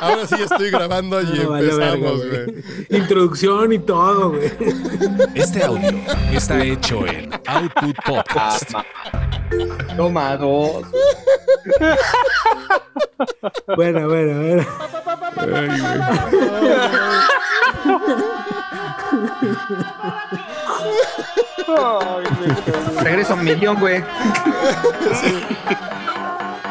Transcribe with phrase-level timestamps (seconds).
[0.00, 2.64] Ahora sí estoy grabando y No, vale empezamos, verga, güey.
[2.90, 4.52] Introducción y todo, güey.
[5.34, 5.90] Este audio
[6.32, 8.72] está hecho en Output Podcast.
[9.96, 10.84] Toma dos.
[13.76, 14.66] Bueno, bueno, bueno.
[23.02, 24.02] Regreso a un millón, güey.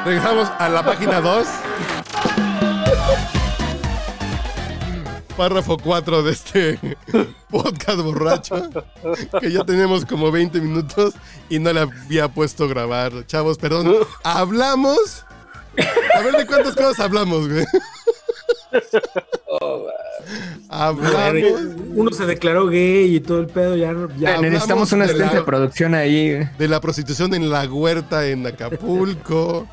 [0.05, 1.47] Regresamos a la página 2.
[5.41, 6.79] Párrafo 4 de este
[7.49, 8.69] podcast borracho.
[9.39, 11.15] Que ya tenemos como 20 minutos
[11.49, 13.25] y no le había puesto grabar.
[13.25, 13.91] Chavos, perdón.
[14.23, 15.25] Hablamos.
[16.15, 17.65] A ver de cuántas cosas hablamos, güey.
[20.69, 21.51] Hablamos
[21.95, 25.95] Uno se declaró gay y todo el pedo, ya, ya Necesitamos una asistente de producción
[25.95, 26.35] ahí.
[26.35, 26.49] güey.
[26.55, 29.67] de la prostitución en la huerta en Acapulco.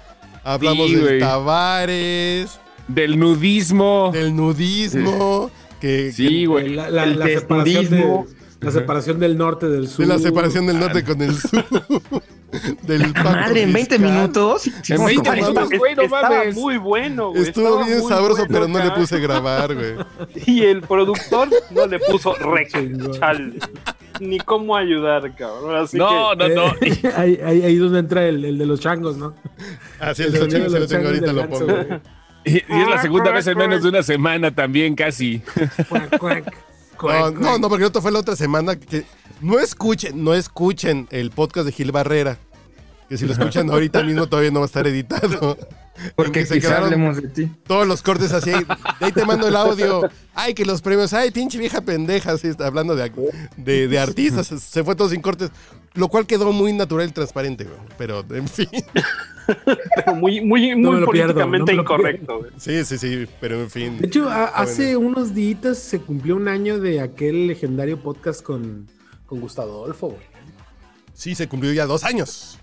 [0.45, 1.21] Hablamos Sí, del.
[1.21, 4.11] Tavares, Del nudismo.
[4.13, 5.51] del nudismo.
[5.81, 6.71] Que, Sí, güey.
[6.71, 8.25] la, la- El la separación de-
[8.61, 10.05] la separación del norte del sur.
[10.05, 11.65] De la separación del norte con el sur.
[12.83, 14.01] del Madre, en 20 fiscal.
[14.15, 14.67] minutos.
[14.89, 15.45] En 20 mames.
[15.49, 16.55] minutos, güey, no estaba mames.
[16.57, 17.43] muy bueno, güey.
[17.43, 19.93] Estuvo estaba bien sabroso, bueno, pero no le puse grabar, güey.
[20.47, 22.73] Y el productor no le puso rec,
[23.21, 23.59] chale.
[24.19, 25.77] Ni cómo ayudar, cabrón.
[25.77, 26.75] Así No, que, no, no.
[26.81, 29.35] Eh, ahí, ahí, ahí donde entra el, el de los changos, ¿no?
[30.01, 32.01] Así El el de se lo los tengo changos ahorita, lo pongo.
[32.49, 35.43] Y, y es la segunda vez en menos de una semana también, casi.
[35.89, 36.55] Cuac, cuac,
[37.41, 38.77] No, no, porque el otro fue la otra semana.
[38.77, 39.05] Que
[39.41, 42.39] no escuchen, no escuchen el podcast de Gil Barrera.
[43.09, 45.57] Que si lo escuchan ahorita mismo todavía no va a estar editado.
[46.15, 47.51] Porque se quizá quedaron hablemos de ti.
[47.67, 48.51] todos los cortes así.
[48.53, 48.67] De
[49.07, 50.09] ahí te mando el audio.
[50.35, 51.13] Ay, que los premios.
[51.13, 52.33] Ay, pinche vieja pendeja.
[52.33, 53.11] Así, está hablando de,
[53.57, 54.47] de, de artistas.
[54.47, 55.51] Se fue todo sin cortes.
[55.95, 57.79] Lo cual quedó muy natural y transparente, güey.
[57.97, 58.69] Pero, en fin.
[59.97, 62.51] pero muy, muy, muy pierdo, políticamente no incorrecto, güey.
[62.59, 63.27] Sí, sí, sí.
[63.41, 63.99] Pero, en fin.
[63.99, 68.87] De hecho, a- hace unos días se cumplió un año de aquel legendario podcast con,
[69.27, 70.23] con Gustavo Adolfo, güey.
[71.15, 72.58] Sí, se cumplió ya dos años.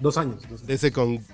[0.00, 0.42] Dos años.
[0.48, 0.64] dos años.
[0.68, 1.24] ese con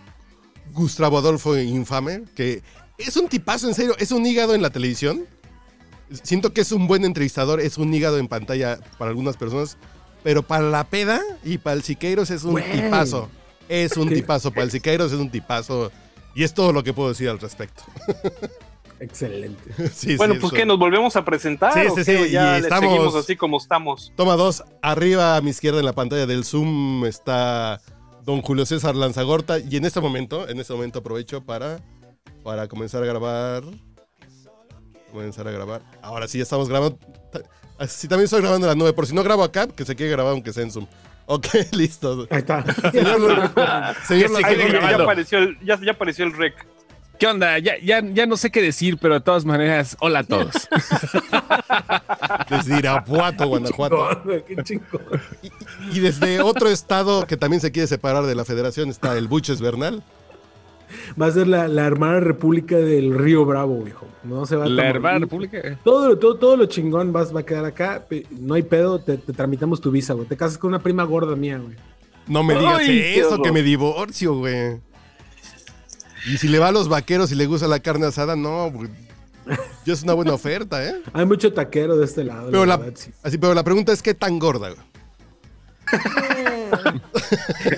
[0.72, 2.62] Gustavo Adolfo Infame, que
[2.98, 5.24] es un tipazo, en serio, es un hígado en la televisión.
[6.22, 9.76] Siento que es un buen entrevistador, es un hígado en pantalla para algunas personas,
[10.22, 13.28] pero para la peda y para el Siqueiros es un tipazo.
[13.68, 15.90] Es un tipazo, para el Siqueiros es un tipazo.
[16.34, 17.82] Y es todo lo que puedo decir al respecto.
[19.00, 19.62] Excelente.
[19.94, 21.72] Sí, Bueno, sí, pues que nos volvemos a presentar.
[21.74, 24.12] Sí, ¿o sí, sí, Ya estamos- seguimos así como estamos.
[24.16, 27.80] Toma dos, arriba a mi izquierda en la pantalla del Zoom está
[28.26, 31.78] don Julio César Lanzagorta y en este momento, en este momento aprovecho para,
[32.42, 33.62] para comenzar a grabar.
[35.12, 35.80] Comenzar a grabar.
[36.02, 36.98] Ahora sí, ya estamos grabando.
[37.88, 38.92] Sí, también estoy grabando en la nube.
[38.92, 40.86] Por si no grabo acá, que se quede grabado aunque sea en Zoom.
[41.26, 42.26] Ok, listo.
[42.28, 42.64] Ahí está.
[42.90, 43.52] Señor,
[44.06, 46.66] señor apareció el, ya apareció el rec.
[47.18, 47.58] ¿Qué onda?
[47.58, 50.52] Ya, ya, ya no sé qué decir, pero de todas maneras, hola a todos.
[52.50, 54.22] desde Irapuato, Guanajuato.
[54.46, 55.00] Qué chingón.
[55.92, 59.60] Y desde otro estado que también se quiere separar de la federación está el Buches
[59.60, 60.02] Bernal.
[61.20, 64.06] Va a ser la, la hermana república del Río Bravo, viejo.
[64.22, 65.78] No se va a La tomar- hermana república.
[65.82, 68.04] Todo, todo, todo lo chingón vas, va a quedar acá.
[68.30, 70.28] No hay pedo, te, te tramitamos tu visa, güey.
[70.28, 71.76] Te casas con una prima gorda mía, güey.
[72.28, 74.78] No me digas Ay, qué eso, que me divorcio, güey.
[76.26, 78.72] Y si le va a los vaqueros y le gusta la carne asada, no.
[79.84, 81.00] Ya es una buena oferta, ¿eh?
[81.12, 82.50] Hay mucho taquero de este lado.
[82.50, 83.12] Pero la, verdad, sí.
[83.22, 84.80] así, pero la pregunta es, ¿qué tan gorda, güey?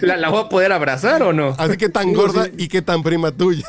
[0.00, 1.54] ¿La, la voy a poder abrazar o no?
[1.58, 3.66] Así que tan Digo, gorda y qué tan prima tuya.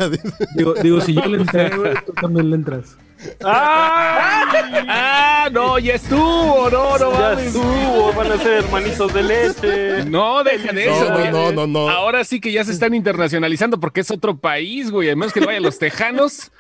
[0.56, 2.96] Digo, digo, si yo le entré, güey, tú también le entras.
[3.44, 7.46] Ah, no, ya estuvo, no, no Ya mames.
[7.48, 10.06] estuvo, van a ser hermanitos de leche.
[10.06, 11.32] No, deja de No, eso, no, güey.
[11.32, 11.90] no, no, no.
[11.90, 15.08] Ahora sí que ya se están internacionalizando porque es otro país, güey.
[15.10, 16.52] Además que vayan los tejanos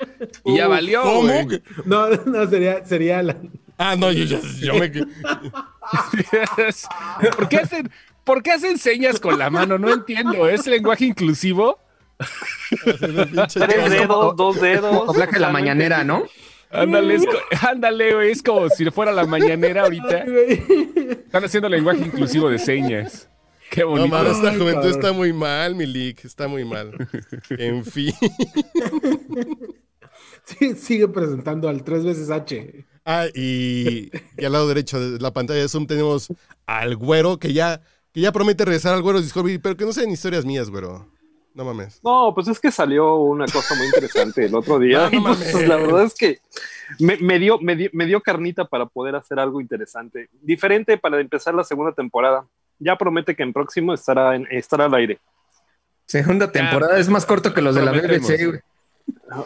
[0.46, 1.22] y ya valió, ¿Cómo?
[1.44, 1.62] güey.
[1.86, 3.38] No, no, sería, sería la.
[3.78, 4.90] Ah, no, yo, yo, yo me...
[7.38, 7.90] ¿Por qué hacen,
[8.26, 9.78] por qué hacen señas con la mano?
[9.78, 10.50] No entiendo.
[10.50, 11.80] ¿Es lenguaje inclusivo?
[12.84, 13.00] Tres
[13.90, 15.16] dedos, dos dedos.
[15.16, 16.23] De la mañanera, ¿no?
[16.72, 17.24] Ándale, es
[17.64, 18.32] ándale, güey.
[18.32, 20.24] Es como si fuera la mañanera ahorita.
[21.26, 23.30] Están haciendo lenguaje inclusivo de señas.
[23.72, 24.08] Qué No, bonito.
[24.10, 26.26] mames, esta Ay, juventud está muy mal, Milik.
[26.26, 26.92] Está muy mal.
[27.52, 28.14] En fin.
[30.46, 32.86] Sí, sigue presentando al tres veces H.
[33.06, 36.28] Ah, y, y al lado derecho de la pantalla de Zoom tenemos
[36.66, 37.82] al güero que ya,
[38.12, 41.08] que ya promete regresar al güero Discovery, pero que no sean historias mías, güero.
[41.59, 42.00] No mames.
[42.06, 45.09] No, pues es que salió una cosa muy interesante el otro día.
[45.14, 46.40] No, no pues, la verdad es que
[47.00, 50.29] me, me dio, me, dio, me dio carnita para poder hacer algo interesante.
[50.41, 52.46] Diferente para empezar la segunda temporada.
[52.78, 55.20] Ya promete que en próximo estará, en, estará al aire.
[56.06, 57.91] Segunda temporada es más corto que los de la.
[57.91, 58.59] BBC, güey.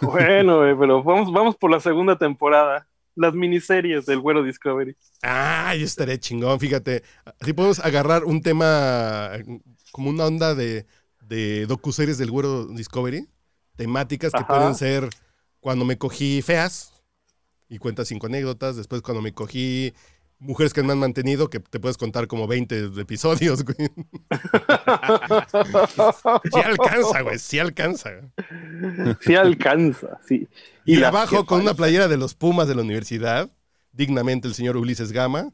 [0.02, 2.86] Bueno, güey, pero vamos, vamos por la segunda temporada.
[3.16, 4.96] Las miniseries del Güero Discovery.
[5.24, 7.02] Ah, yo estaré chingón, fíjate.
[7.42, 9.32] Así podemos agarrar un tema
[9.92, 10.86] como una onda de,
[11.28, 13.28] de docuseries del Güero Discovery,
[13.76, 14.48] temáticas que Ajá.
[14.48, 15.10] pueden ser
[15.60, 16.94] cuando me cogí feas
[17.70, 19.94] y cuentas cinco anécdotas, después cuando me cogí
[20.44, 23.78] mujeres que me han mantenido, que te puedes contar como 20 de episodios, güey.
[26.52, 28.10] Sí alcanza, güey, sí alcanza.
[29.22, 30.48] Sí alcanza, sí.
[30.86, 33.50] Y, las abajo con una playera de los Pumas de la universidad,
[33.92, 35.52] dignamente el señor Ulises Gama,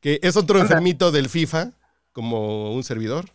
[0.00, 1.72] que es otro enfermito del FIFA,
[2.12, 3.26] como un servidor.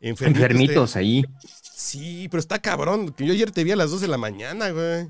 [0.00, 1.24] Enfermito Enfermitos este- ahí.
[1.62, 3.12] Sí, pero está cabrón.
[3.12, 5.08] que Yo ayer te vi a las 2 de la mañana, güey.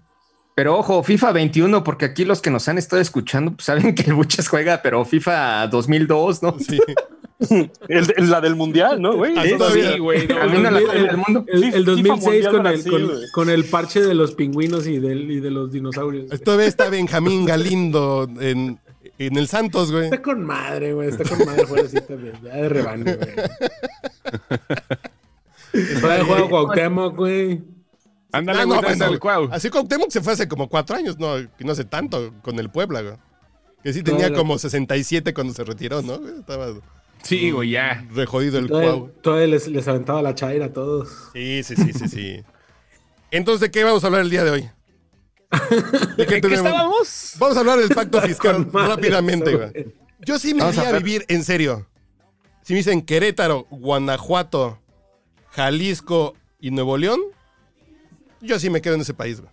[0.55, 4.03] Pero ojo, FIFA 21, porque aquí los que nos han estado escuchando pues, saben que
[4.03, 6.57] el Buches juega, pero FIFA 2002, ¿no?
[6.59, 6.79] Sí.
[7.89, 9.33] El- el- la del mundial, ¿no, güey?
[9.39, 9.93] Ah, Sí, todavía.
[9.93, 10.27] Sí, güey.
[10.27, 10.57] no, el-.
[11.47, 15.31] El, el FIFA 2006 Mundial con Brasil, con el parche de los pingüinos y, del,
[15.31, 16.27] y de los dinosaurios.
[16.43, 18.81] Todavía está Benjamín Galindo en,
[19.27, 20.05] en el Santos, güey.
[20.05, 21.09] Está con madre, güey.
[21.09, 22.35] Está con madre fuera así también.
[22.43, 23.29] Ya de rebane, güey.
[26.01, 27.63] Fuera de juego Cuauhtémoc, güey.
[28.33, 29.49] Ándale, Ah, güey, no, cuau.
[29.51, 32.71] Así Cuauhtémoc se fue hace como cuatro años, no, que no hace tanto, con el
[32.71, 33.15] Puebla, güey.
[33.83, 36.15] Que sí tenía como 67 cuando se retiró, ¿no?
[36.29, 36.69] Estaba
[37.23, 38.05] Sí, güey, ya.
[38.13, 39.09] re jodido el Todavía, Cuau.
[39.23, 41.09] todavía les, les aventaba la chaira a todos.
[41.33, 42.43] Sí, sí, sí, sí, sí.
[43.31, 44.71] Entonces, ¿de qué vamos a hablar el día de hoy?
[45.51, 46.67] ¿De qué ¿En qué tenemos?
[46.67, 47.33] estábamos?
[47.39, 49.95] Vamos a hablar del pacto fiscal rápidamente, güey.
[50.21, 51.03] Yo sí me Vamos a iría a ver.
[51.03, 51.87] vivir en serio.
[52.63, 54.79] Si me dicen Querétaro, Guanajuato,
[55.53, 57.21] Jalisco y Nuevo León,
[58.41, 59.53] yo sí me quedo en ese país, güey.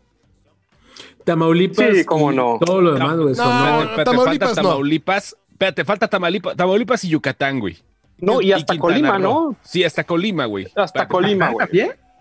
[1.24, 1.96] Tamaulipas.
[1.96, 2.58] Sí, cómo no.
[2.64, 3.36] Todo lo demás, güey.
[3.36, 4.70] No, espérate, Tamaulipas falta no.
[4.70, 5.36] Tamaulipas.
[5.52, 7.78] Espérate, falta Tamaulipas, Tamaulipas y Yucatán, güey.
[8.18, 9.20] No, y hasta Quintana Colima, Roo.
[9.24, 9.56] ¿no?
[9.64, 10.66] Sí, hasta Colima, güey.
[10.66, 11.12] Hasta Espérate.
[11.12, 11.68] Colima, güey.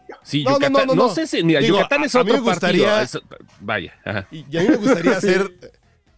[0.09, 0.73] No, no, Yucatán.
[0.73, 1.15] no, No, no, no.
[1.15, 1.43] sé si.
[1.43, 3.21] Mira, Digo, Yucatán a- es a mí otro me gustaría- partido.
[3.21, 3.95] es- vaya.
[4.05, 4.27] ajá.
[4.31, 5.51] Y, y a mí me gustaría ser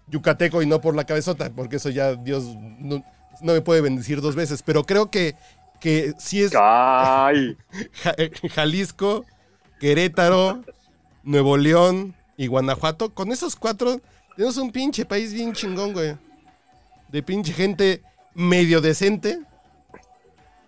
[0.09, 2.45] yucateco y no por la cabezota, porque eso ya Dios
[2.79, 3.05] no,
[3.43, 4.63] no me puede bendecir dos veces.
[4.63, 5.35] Pero creo que,
[5.81, 7.57] que sí es Ay,
[8.03, 8.15] Ja-
[8.55, 9.25] Jalisco,
[9.81, 10.63] Querétaro,
[11.23, 13.13] Nuevo León y Guanajuato.
[13.15, 14.01] Con esos cuatro,
[14.37, 16.17] tenemos un pinche país bien chingón, güey.
[17.09, 18.03] De pinche gente
[18.35, 19.41] medio decente.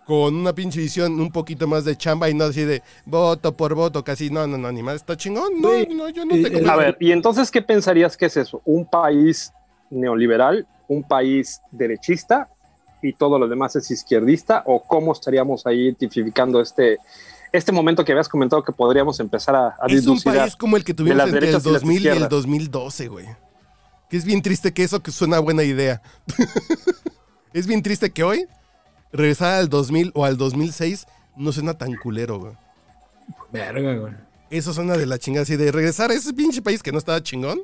[0.09, 3.75] Con una pinche visión un poquito más de chamba y no así de voto por
[3.75, 4.31] voto, casi.
[4.31, 4.95] No, no, no, ni más.
[4.95, 5.61] Está chingón.
[5.61, 6.57] No, no, yo no eh, tengo.
[6.57, 8.59] eh, a ver, ¿y entonces qué pensarías que es eso?
[8.65, 9.53] ¿Un país
[9.91, 10.65] neoliberal?
[10.87, 12.49] ¿Un país derechista?
[13.03, 14.63] ¿Y todo lo demás es izquierdista?
[14.65, 16.97] ¿O cómo estaríamos ahí identificando este,
[17.51, 20.83] este momento que habías comentado que podríamos empezar a, a Es un país como el
[20.83, 22.29] que tuvimos entre el derechas y las 2000 y el izquierdas.
[22.31, 23.27] 2012, güey.
[24.09, 26.01] Que es bien triste que eso que suena buena idea.
[27.53, 28.47] es bien triste que hoy
[29.11, 32.53] regresar al 2000 o al 2006 no suena tan culero, güey.
[33.51, 34.13] Verga, güey.
[34.49, 35.43] Eso suena de la chingada.
[35.43, 37.61] Así de regresar a ese pinche país que no estaba chingón,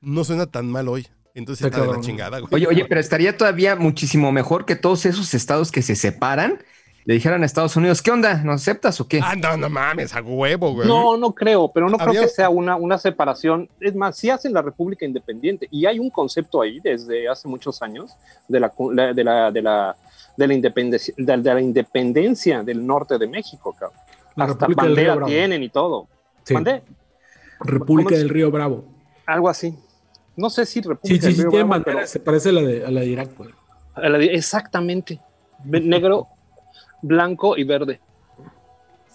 [0.00, 1.06] no suena tan mal hoy.
[1.34, 2.52] Entonces Está está de la chingada, güey.
[2.52, 6.58] Oye, oye, pero estaría todavía muchísimo mejor que todos esos estados que se separan
[7.04, 8.42] le dijeran a Estados Unidos, ¿qué onda?
[8.42, 9.20] ¿Nos aceptas o qué?
[9.22, 10.86] Ah, no, no mames, a huevo, güey.
[10.86, 13.66] No, no creo, pero no creo que sea una, una separación.
[13.80, 17.80] Es más, sí hacen la República Independiente y hay un concepto ahí desde hace muchos
[17.80, 18.10] años
[18.46, 19.96] de la, la- de la, de la,
[20.38, 23.98] de la independencia, de, de la independencia del norte de México, cabrón.
[24.36, 26.06] La Hasta República del Río tienen y todo.
[26.44, 26.54] Sí.
[26.54, 26.82] ¿Mandé?
[27.60, 28.84] República del Río Bravo.
[29.26, 29.74] Algo así.
[30.36, 32.06] No sé si República Sí, sí, del sí, Río tiene Bravo, bandera.
[32.06, 33.50] Se parece a la de, a la de Irak, güey.
[33.94, 35.20] pero a la de- exactamente.
[35.64, 36.28] Negro,
[37.02, 38.00] blanco y verde.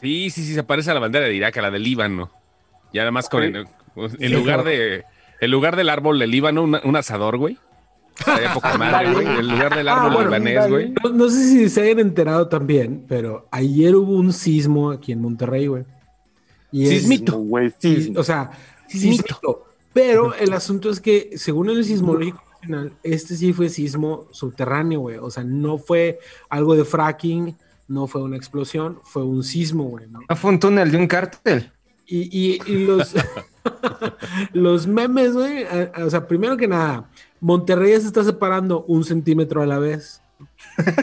[0.01, 2.29] Sí, sí, sí, se parece a la bandera de Irak, a la del Líbano.
[2.91, 3.55] Y además con el,
[3.95, 4.69] en Sí, lugar claro.
[4.77, 5.05] de
[5.39, 7.57] en lugar del árbol del Líbano, una- un asador, güey.
[8.17, 9.25] Estaría poca madre, güey.
[9.27, 10.93] En lugar del árbol Ah, bueno, libanés, güey.
[11.03, 15.21] No, no sé si se hayan enterado también, pero ayer hubo un sismo aquí en
[15.21, 15.83] Monterrey, güey.
[16.71, 17.37] Y es- Sismito.
[17.37, 18.13] Güey, Sí, sí.
[18.15, 18.51] o sea,
[18.87, 19.23] Sismito.
[19.23, 19.65] sismito.
[19.93, 25.17] Pero el asunto es que, según el sismológico nacional, este sí fue sismo subterráneo, güey.
[25.17, 27.55] O sea, no fue algo de fracking,
[27.87, 30.07] no fue una explosión, fue un sismo, güey.
[30.09, 30.21] ¿no?
[30.27, 31.71] ¿No fue un túnel de un cártel?
[32.07, 33.13] Y, y- y los,
[34.53, 35.65] los memes, güey,
[36.03, 37.09] o sea, primero que nada,
[37.43, 40.21] Monterrey ya se está separando un centímetro a la vez.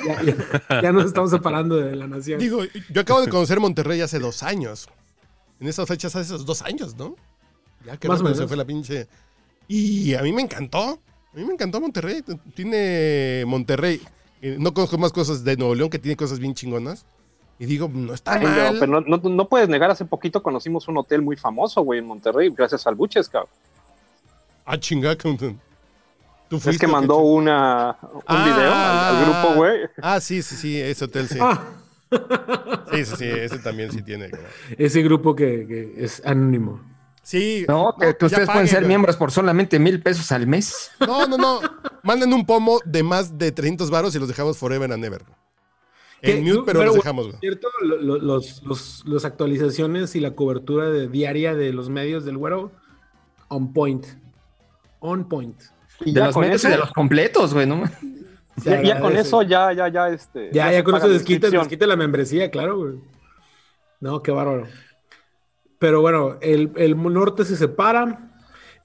[0.06, 2.40] Ya, ya- ya nos estamos separando de la nación.
[2.40, 4.88] Digo, yo acabo de conocer Monterrey hace dos años.
[5.60, 7.14] En esas fechas hace esos dos años, ¿no?
[7.86, 8.48] Ya que Más o rápido se menos.
[8.50, 9.06] fue la pinche.
[9.68, 10.98] Y a mí me encantó.
[11.32, 12.24] A mí me encantó Monterrey.
[12.54, 14.00] Tiene Monterrey.
[14.42, 17.04] eh, No conozco más cosas de Nuevo León que tiene cosas bien chingonas.
[17.58, 18.76] Y digo, no está Ay, no, mal.
[18.80, 22.06] pero no, no- no puedes negar, hace poquito conocimos un hotel muy famoso, güey, en
[22.06, 23.50] Monterrey, gracias al Buches, cabrón.
[24.64, 25.14] Ah, chinga.
[26.50, 28.44] Tú Es fuiste que o qué mandó una, un Ah.
[28.44, 29.80] video al, al grupo, güey.
[30.02, 31.38] Ah, sí, sí, sí, ese hotel sí.
[31.40, 31.62] Ah,
[32.92, 34.28] Sí, sí, sí, ese también sí tiene.
[34.28, 34.42] güey.
[34.76, 36.80] ese grupo que, que es anónimo.
[37.22, 37.64] Sí.
[37.68, 38.88] No, que, que ustedes pueden ser güey.
[38.88, 40.90] miembros por solamente mil pesos al mes.
[40.98, 41.60] No, no, no.
[42.02, 45.22] Manden un pomo de más de 300 varos y los dejamos forever and ever.
[46.22, 47.38] En mute, pero, Pero, los dejamos, güey.
[47.38, 52.24] cierto, lo- lo- los, los, los actualizaciones y la cobertura de diaria de los medios
[52.24, 52.72] del güero,
[53.48, 54.04] on point.
[54.98, 55.56] On point.
[56.00, 57.82] Y De ya los con medios eso, y de los completos, güey, ¿no?
[58.64, 60.50] Ya, ya con eso, ya, ya, ya, este.
[60.52, 62.94] Ya, ya con eso desquita, desquita la membresía, claro, güey.
[64.00, 64.66] No, qué bárbaro.
[65.78, 68.32] Pero bueno, el, el norte se separa.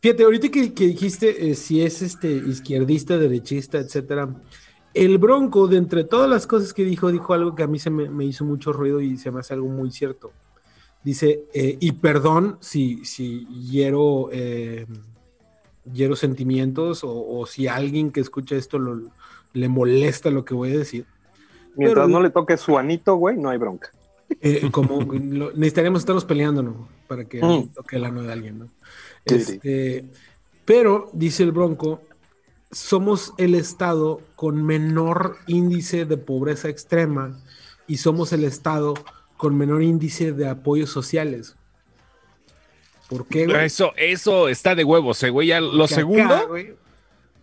[0.02, 4.30] Fíjate, ahorita que, que dijiste eh, si es este izquierdista, derechista, etcétera.
[4.94, 7.90] El Bronco, de entre todas las cosas que dijo, dijo algo que a mí se
[7.90, 10.32] me, me hizo mucho ruido y se me hace algo muy cierto.
[11.04, 14.88] Dice, eh, y perdón si, si hiero, eh,
[15.94, 19.10] hiero sentimientos o, o si alguien que escucha esto lo-
[19.54, 21.06] le molesta lo que voy a decir.
[21.78, 23.92] Mientras Pero- no le toque su anito, güey, no hay bronca.
[24.42, 26.88] Eh, como lo- necesitaríamos estarnos peleando, ¿no?
[27.08, 27.70] Para que Mm.
[27.74, 28.66] toque el ano de alguien, ¿no?
[29.26, 30.06] Sí, Este,
[30.66, 32.02] pero, dice el Bronco,
[32.72, 37.40] somos el estado con menor índice de pobreza extrema
[37.88, 38.96] y somos el estado
[39.38, 41.56] con menor índice de apoyos sociales.
[43.10, 43.66] ¿Por qué, güey?
[43.66, 45.48] Eso, eso está de huevos, eh, güey.
[45.50, 46.74] Ya lo Porque acá, segundo, güey,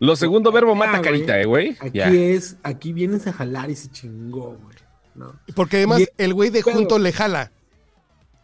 [0.00, 1.76] lo segundo verbo mata güey, carita, eh, güey.
[1.80, 2.08] Aquí Ya.
[2.10, 4.76] es, aquí vienes a jalar y se chingó, güey.
[5.14, 5.34] ¿no?
[5.54, 7.52] Porque además Y- el güey de pero- junto le jala.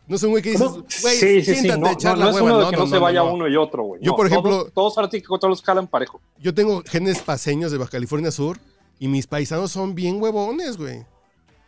[0.07, 1.55] No es un güey que dices, güey, sí, sí, sí.
[1.61, 2.47] siéntate No, a echar no, la no es hueva.
[2.47, 3.33] uno de No, que no, no, no, se vaya no.
[3.35, 4.01] uno y otro, güey.
[4.03, 6.21] Yo, No, por ejemplo- Todos, todos ahora sí que todos los jalan parejo.
[6.39, 8.59] Yo tengo genes paseños de Baja California Sur
[8.99, 11.05] y mis paisanos son bien huevones, güey.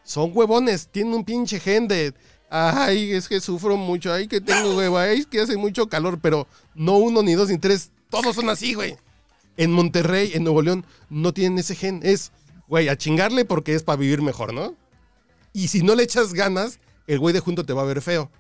[0.05, 2.15] Son huevones, tienen un pinche gen de,
[2.51, 6.19] ay, es que sufro mucho, ay, que tengo hueva, ay, es que hace mucho calor,
[6.21, 8.97] pero no uno, ni dos, ni tres, todos son así, güey.
[9.57, 12.01] En Monterrey, en Nuevo León, no tienen ese gen.
[12.03, 12.33] Es,
[12.67, 14.75] güey, a chingarle porque es para vivir mejor, ¿no?
[15.53, 18.31] Y si no le echas ganas, el güey de junto te va a ver feo.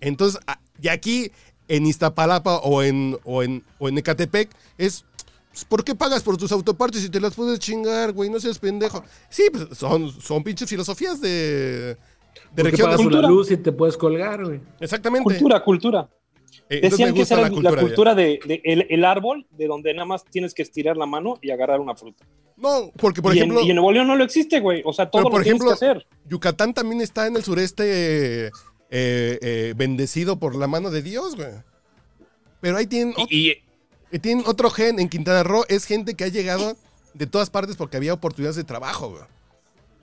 [0.00, 0.40] Entonces,
[0.80, 1.32] y aquí
[1.68, 5.04] en Iztapalapa o en, o en, o en Ecatepec es,
[5.50, 8.30] pues, ¿por qué pagas por tus autopartes si te las puedes chingar, güey?
[8.30, 9.02] No seas pendejo.
[9.30, 11.96] Sí, pues son, son pinches filosofías de,
[12.36, 12.84] de ¿Por qué regiones.
[12.84, 13.28] pagas una Cultura.
[13.28, 14.60] luz y te puedes colgar, güey?
[14.80, 15.24] Exactamente.
[15.24, 16.08] Cultura, cultura.
[16.68, 17.80] Eh, Decían que esa era la la cultura.
[17.80, 21.50] cultura, de- el, el árbol, de donde nada más tienes que estirar la mano y
[21.50, 22.24] agarrar una fruta.
[22.56, 24.82] No, porque por y, ejemplo, en, y en Nuevo León no lo existe, güey.
[24.84, 26.06] O sea, todo Pero, lo por tienes ejemplo, que hacer.
[26.28, 27.84] Yucatán también está en el sureste
[28.46, 28.50] eh,
[28.90, 31.48] eh, eh, bendecido por la mano de Dios, güey.
[32.60, 33.50] Pero ahí tienen, Y, y-
[34.10, 34.98] eh, tienen otro gen.
[34.98, 36.76] En Quintana Roo es gente que ha llegado
[37.12, 39.22] de todas partes porque había oportunidades de trabajo, güey.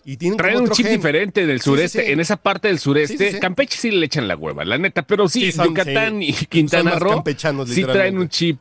[0.05, 0.95] Y tienen traen como un chip gen.
[0.97, 2.05] diferente del Sí, sí, sureste.
[2.05, 2.11] sí.
[2.11, 3.39] En esa parte del sureste, Sí, sí, sí.
[3.39, 5.03] Campeche sí le echan la hueva, la neta.
[5.03, 6.29] Pero sí, Sí, son- Yucatán sí.
[6.29, 8.59] y Quintana Roo campechanos, sí traen un chip.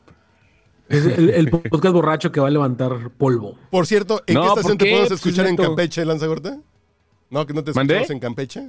[0.89, 3.57] Es el, el podcast borracho que va a levantar polvo.
[3.71, 4.91] Por cierto, ¿en No, qué estación ¿por te qué?
[4.91, 5.55] podemos Pues, escuchar en.
[5.55, 6.57] Campeche, Lanzagorta?
[7.29, 7.95] No, que no te ¿Mandé?
[7.95, 8.67] escuchamos en Campeche.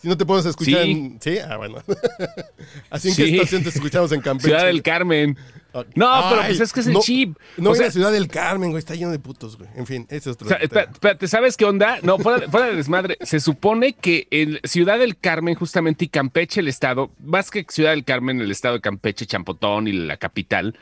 [0.00, 0.90] Si no te podemos escuchar Sí.
[0.92, 1.18] en...
[1.20, 1.82] Sí, ah, bueno.
[2.90, 4.48] Así en qué estación te escuchamos en Campeche.
[4.50, 5.36] Ciudad del Carmen.
[5.72, 7.36] No, pero Ay, pues es que es el no- chip.
[7.56, 8.78] No o en sea, la Ciudad del Carmen, güey.
[8.78, 9.68] Está lleno de putos, güey.
[9.76, 11.98] En fin, ese es otro O sea, espérate, ¿sabes qué onda?
[12.02, 13.18] No, fuera, fuera de desmadre.
[13.20, 17.90] Se supone que en Ciudad del Carmen, justamente, y Campeche, el estado, más que Ciudad
[17.90, 20.76] del Carmen, el estado de Campeche, Champotón y la capital,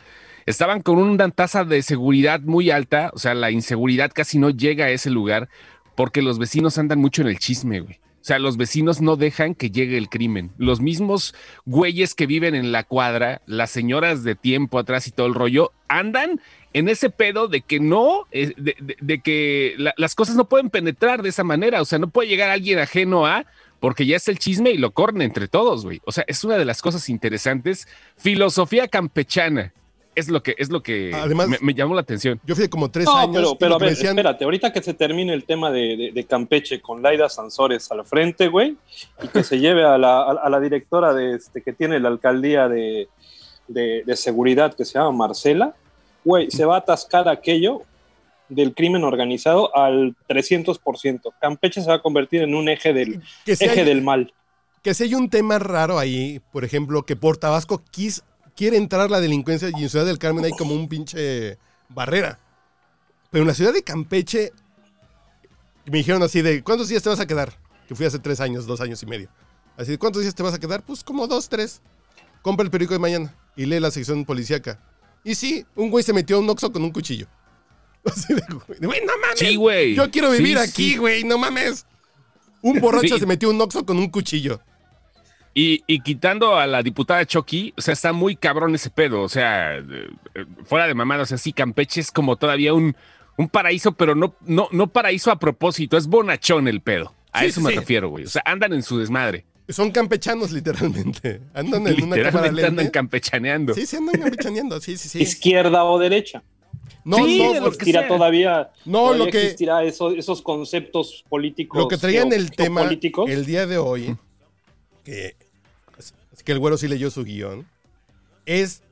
[0.47, 3.11] estaban con una tasa de seguridad muy alta.
[3.13, 5.49] O sea, la inseguridad casi no llega a ese lugar
[5.97, 7.99] porque los vecinos andan mucho en el chisme, güey.
[8.27, 10.51] O sea, los vecinos no dejan que llegue el crimen.
[10.59, 11.33] Los mismos
[11.65, 15.71] güeyes que viven en la cuadra, las señoras de tiempo atrás y todo el rollo,
[15.87, 16.41] andan
[16.73, 20.71] en ese pedo de que no, eh, de, de- que la- las cosas no pueden
[20.71, 21.81] penetrar de esa manera.
[21.81, 23.47] O sea, no puede llegar alguien ajeno a,
[23.79, 26.01] porque ya está el chisme y lo corren entre todos, güey.
[26.05, 27.87] O sea, es una de las cosas interesantes.
[28.17, 29.73] Filosofía campechana.
[30.17, 32.41] Es lo que, es lo que Además- me, me llamó la atención.
[32.45, 33.35] Yo fui como tres No, años.
[33.35, 36.11] pero, pero a que ver, decían- espérate, ahorita que se termine el tema de, de-
[36.13, 38.77] de Campeche con Laida Sansores al frente, güey,
[39.23, 42.09] y que se lleve a la, a, a la directora de este, que tiene la
[42.09, 43.09] alcaldía de,
[43.69, 45.75] de- de seguridad que se llama Marcela,
[46.25, 47.83] güey, se va a atascar aquello
[48.49, 51.33] del crimen organizado al 300%.
[51.41, 54.33] Campeche se va a convertir en un eje del, que si eje hay- del mal.
[54.83, 58.23] Que si hay un tema raro ahí, por ejemplo, que por Tabasco quis-
[58.57, 61.59] quiere entrar la delincuencia y en Ciudad del Carmen hay como un pinche
[61.89, 62.39] barrera.
[63.31, 64.53] Pero en la ciudad de Campeche
[65.85, 67.53] me dijeron así de, ¿cuántos días te vas a quedar?
[67.87, 69.29] Que fui hace tres años, dos años y medio.
[69.77, 70.83] Así de, ¿cuántos días te vas a quedar?
[70.83, 71.81] Pues como dos, tres.
[72.43, 74.81] Compra el periódico de mañana y lee la sección policíaca.
[75.23, 77.27] Y sí, un güey se metió a un oxo con un cuchillo.
[78.05, 79.39] Así de, güey, no mames.
[79.39, 79.95] Sí, güey.
[79.95, 80.97] Yo quiero vivir Sí, aquí, sí.
[80.97, 81.85] güey, no mames.
[82.63, 83.21] Un borracho Sí.
[83.21, 84.61] se metió a un oxo con un cuchillo.
[85.59, 89.23] Y, y quitando a la diputada Chucky, o sea, está muy cabrón ese pedo.
[89.23, 89.85] O sea, eh,
[90.67, 92.95] fuera de mamada, o sea, sí, Campeche es como todavía un,
[93.39, 97.15] un paraíso, pero no, no, no paraíso a propósito, es bonachón el pedo.
[97.33, 97.79] A Sí, eso sí, me sí.
[97.79, 98.25] refiero, güey.
[98.25, 99.47] O sea, andan en su desmadre.
[99.71, 101.41] Son campechanos, literalmente.
[101.55, 102.93] Andan en una cámara Literalmente andan lenta.
[102.93, 103.73] campechaneando.
[103.75, 104.79] Sí, sí, andan campechaneando.
[104.83, 105.23] Sí, sí, sí.
[105.23, 106.43] Izquierda o derecha.
[107.03, 111.79] No, Sí, no, lo que todavía, No, todavía lo que- existirá eso- esos conceptos políticos.
[111.81, 112.83] Lo que traía en geo- el tema
[113.27, 114.17] el día de hoy,
[115.03, 115.35] que,
[116.47, 117.67] que el güero sí leyó su guion,
[118.47, 118.83] es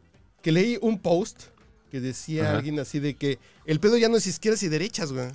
[0.42, 1.44] que leí un post
[1.90, 2.56] que decía Ajá.
[2.56, 5.28] alguien así de que el pedo ya no es izquierdas y derechas, güey.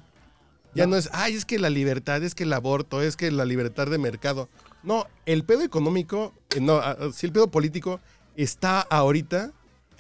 [0.76, 0.98] Ya no.
[0.98, 3.98] es, ay, es que la libertad, es que el aborto, es que la libertad de
[3.98, 4.50] mercado.
[4.84, 8.02] No, el pedo económico, eh, no, ah, sí, el pedo político
[8.36, 9.54] está ahorita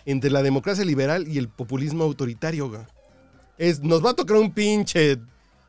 [0.05, 2.81] entre la democracia liberal y el populismo autoritario, güey.
[3.57, 5.17] Es, nos va a tocar un pinche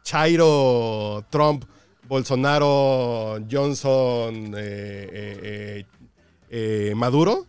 [0.02, 1.64] Chairo, Trump,
[2.08, 5.84] Bolsonaro, Johnson, eh, eh, eh,
[6.50, 7.46] eh, Maduro.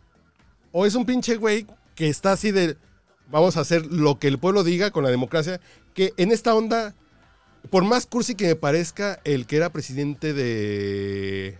[0.71, 2.77] O es un pinche güey que está así de,
[3.29, 5.59] vamos a hacer lo que el pueblo diga con la democracia.
[5.93, 6.95] Que en esta onda,
[7.69, 11.57] por más cursi que me parezca el que era presidente de,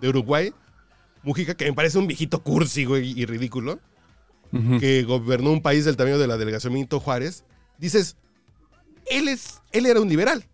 [0.00, 0.52] de Uruguay,
[1.24, 3.80] Mujica, que me parece un viejito cursi, güey, y ridículo
[4.78, 7.44] que gobernó un país del tamaño de la delegación Benito Juárez,
[7.78, 8.16] dices,
[9.06, 10.44] él, es, él era un liberal,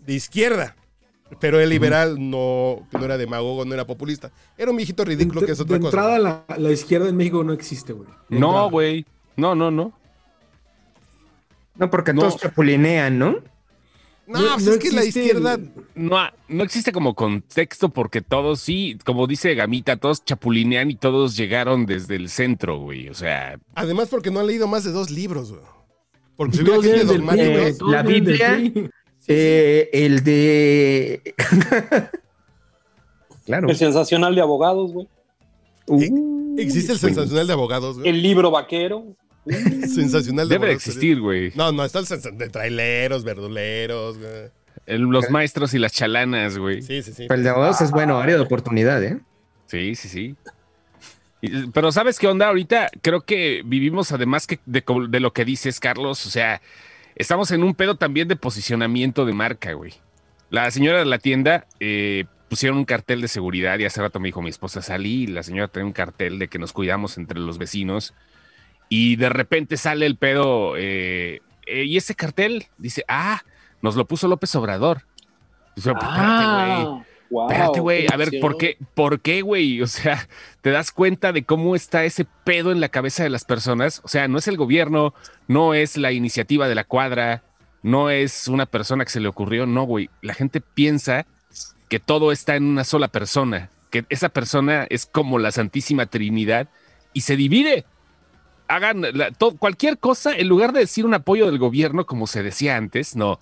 [0.00, 0.76] de izquierda,
[1.38, 4.32] pero el liberal no, no era demagogo, no era populista.
[4.58, 5.88] Era un viejito ridículo de, que es de otra cosa.
[5.88, 8.08] entrada, la, la izquierda en México no existe, güey.
[8.28, 8.38] De.
[8.38, 9.06] No, güey.
[9.36, 9.92] No, no, no.
[11.76, 12.22] No, porque No.
[12.22, 13.36] todos chapulinean, ¿no?
[14.26, 15.58] No, pues es que la izquierda...
[15.96, 21.36] No, no existe como contexto porque todos sí, como dice Gamita, todos chapulinean y todos
[21.36, 23.08] llegaron desde el centro, güey.
[23.08, 25.62] O sea, Además porque no han leído más de dos libros, güey.
[26.36, 27.44] Porque si hubiera gente dogmática...
[27.44, 28.90] Eh, la Biblia.
[29.32, 31.34] Eh, el de.
[33.46, 33.68] claro.
[33.68, 35.06] El sensacional de abogados, güey.
[35.86, 38.08] Uh, Existe el sensacional de abogados, güey.
[38.10, 39.04] El libro vaquero.
[39.46, 40.86] Sensacional de debe de abogados.
[40.86, 41.52] existir, güey.
[41.54, 44.50] No, no, está el sensacional de traileros, verduleros, güey.
[44.86, 46.82] El- Los maestros y las chalanas, güey.
[46.82, 47.24] Sí, sí, sí.
[47.28, 49.20] Pero el de abogados es bueno, área de oportunidad, ¿eh?
[49.66, 50.34] Sí, sí, sí.
[51.40, 52.48] Y- Pero ¿sabes qué onda?
[52.48, 56.60] Ahorita creo que vivimos, además que de, de lo que dices, Carlos, o sea,
[57.20, 59.92] estamos en un pedo también de posicionamiento de marca, güey.
[60.48, 64.28] La señora de la tienda eh, pusieron un cartel de seguridad y hace rato me
[64.28, 67.38] dijo mi esposa, salí y la señora tenía un cartel de que nos cuidamos entre
[67.38, 68.14] los vecinos
[68.88, 73.42] y de repente sale el pedo eh, eh, y ese cartel dice, ah,
[73.82, 75.02] nos lo puso López Obrador.
[75.76, 76.02] Dice, güey.
[76.02, 78.06] Ah, wow, Espérate, güey.
[78.12, 78.30] A ver.
[78.40, 78.76] ¿por qué?
[78.94, 79.80] ¿Por qué, güey?
[79.82, 80.28] O sea,
[80.60, 84.00] ¿te das cuenta de cómo está ese pedo en la cabeza de las personas?
[84.04, 85.14] O sea, no es el gobierno,
[85.48, 87.42] no es la iniciativa de la cuadra,
[87.82, 90.10] no es una persona que se le ocurrió, no, güey.
[90.20, 91.26] La gente piensa
[91.88, 96.68] que todo está en una sola persona, que esa persona es como la Santísima Trinidad
[97.12, 97.84] y se divide.
[98.68, 102.76] Hagan la- cualquier cosa, en lugar de decir un apoyo del gobierno, como se decía
[102.76, 103.40] antes, no.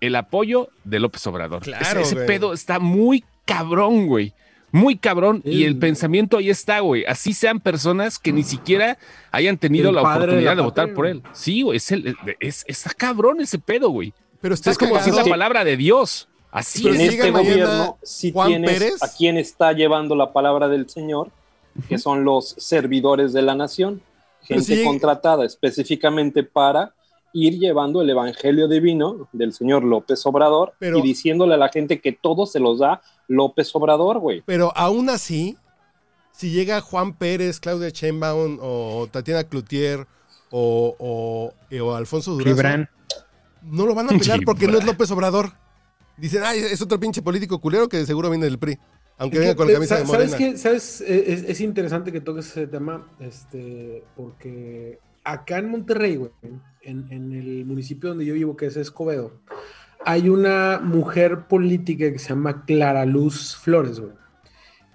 [0.00, 1.60] El apoyo de López Obrador.
[1.62, 3.22] Claro, ese ese pedo está muy
[3.54, 4.32] cabrón, güey.
[4.72, 5.42] Muy cabrón.
[5.44, 7.04] Y el pensamiento ahí está, güey.
[7.04, 8.98] Así sean personas que ni siquiera
[9.32, 11.22] hayan tenido El la de oportunidad la de votar por él.
[11.32, 11.78] Sí, güey.
[11.78, 14.12] Es el, es, está cabrón ese pedo, güey.
[14.40, 15.06] Pero está Es como cagado.
[15.10, 16.28] decir la palabra de Dios.
[16.52, 17.10] Así Pero en es.
[17.10, 19.02] si este gobierno sí Juan tienes Pérez.
[19.02, 21.30] a quien está llevando la palabra del Señor,
[21.88, 24.02] que son los servidores de la nación,
[24.42, 26.92] gente si- contratada específicamente para
[27.32, 32.00] ir llevando el evangelio divino del señor López Obrador Pero- y diciéndole a la gente
[32.00, 34.42] que todo se los da López Obrador, güey.
[34.46, 35.56] Pero aún así,
[36.32, 40.06] si llega Juan Pérez, Claudia Sheinbaum o Tatiana Cloutier
[40.50, 42.88] o, o, eh, o Alfonso Durazo, Gibran.
[43.62, 44.84] no lo van a pelar porque no es.
[44.84, 45.52] López Obrador.
[46.16, 48.78] Dicen, ay, es otro pinche político culero que de seguro viene del PRI.
[49.18, 50.52] Aunque venga con la camisa de sa- ¿Sabes morena.
[50.52, 50.58] qué?
[50.58, 51.02] ¿Sabes?
[51.02, 56.30] Eh, Es, es interesante que toques ese tema, este, porque acá en Monterrey, güey,
[56.82, 59.32] en, en el municipio donde yo vivo, que es Escobedo,
[60.04, 64.12] hay una mujer política que se llama Clara Luz Flores, güey.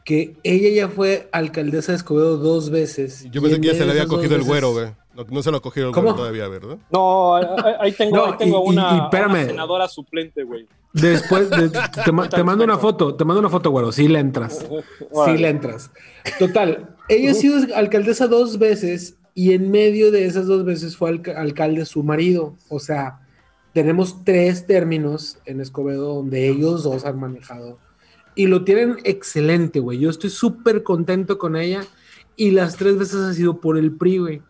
[0.03, 3.27] Que ella ya fue alcaldesa de Escobedo dos veces.
[3.31, 4.87] Yo pensé en que ya se le había cogido el güero, güey.
[5.15, 6.09] No, no se lo ha cogido el ¿Cómo?
[6.09, 6.77] güero todavía, ¿verdad?
[6.91, 7.35] No,
[7.79, 10.67] ahí- tengo, No, ahí tengo y- y- una, y una senadora suplente, güey.
[10.93, 11.69] Después, de-
[12.05, 14.59] te, ma- te mando una foto, te mando una foto, güero, sí le entras.
[14.59, 15.39] Sí Órale.
[15.39, 15.91] le entras.
[16.37, 21.09] Total, ella ha sido alcaldesa dos veces y en medio de esas dos veces fue
[21.09, 22.55] alca- alcalde su marido.
[22.69, 23.19] O sea,
[23.73, 27.77] tenemos tres términos en Escobedo donde ellos dos han manejado
[28.33, 29.99] y lo tienen excelente, güey.
[29.99, 31.81] Yo estoy súper contento con ella
[32.37, 34.41] y las tres veces ha sido por el PRI, güey.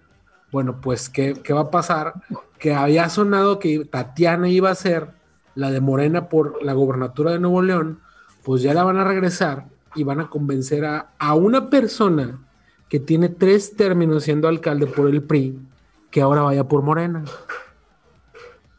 [0.51, 2.13] Bueno, pues, ¿qué, qué va a pasar?
[2.59, 5.09] Que había sonado que Tatiana iba a ser
[5.55, 7.99] la de Morena por la gobernatura de Nuevo León,
[8.43, 12.44] pues ya la van a regresar y van a convencer a, a una persona
[12.89, 15.59] que tiene tres términos siendo alcalde por el PRI,
[16.11, 17.23] que ahora vaya por Morena.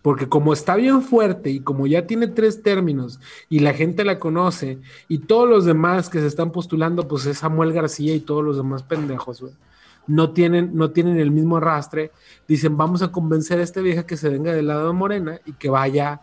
[0.03, 4.21] Porque como está bien fuerte y como ya tiene tres términos y la gente la
[4.21, 8.45] conoce y todos los demás que se están postulando, pues es Samuel García y todos
[8.45, 9.43] los demás pendejos.
[10.07, 12.13] No tienen, no tienen el mismo arrastre.
[12.47, 15.55] Dicen, vamos a convencer a esta vieja que se venga del lado de Morena y
[15.55, 16.21] que vaya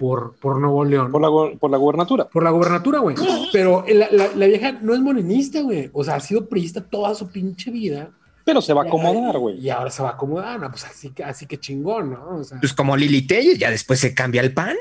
[0.00, 1.12] por, por Nuevo León.
[1.12, 2.24] Por la, go- por la gubernatura.
[2.28, 3.14] Por la gobernatura, güey.
[3.52, 5.90] Pero la, la- la vieja no es morenista, güey.
[5.92, 8.10] O sea, ha sido priista toda su pinche vida.
[8.46, 9.58] Pero se va a acomodar, güey.
[9.60, 12.38] Y ahora se va a acomodar, no, pues así que, así que chingón, ¿no?
[12.38, 14.74] O sea, Pues como Lili Telles, ya después se cambia el pan.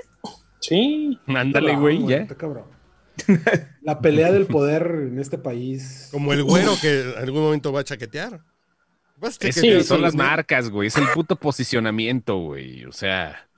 [0.62, 1.20] Sí.
[1.28, 2.18] Ándale, güey, ya.
[2.20, 2.64] está cabrón.
[3.82, 6.08] La pelea del poder en este país.
[6.12, 8.40] Como el güero que en algún momento va a chaquetear.
[9.18, 10.88] Vas a Es chaquetear que son las marcas, güey.
[10.88, 12.86] Es el puto posicionamiento, güey.
[12.86, 13.49] O sea,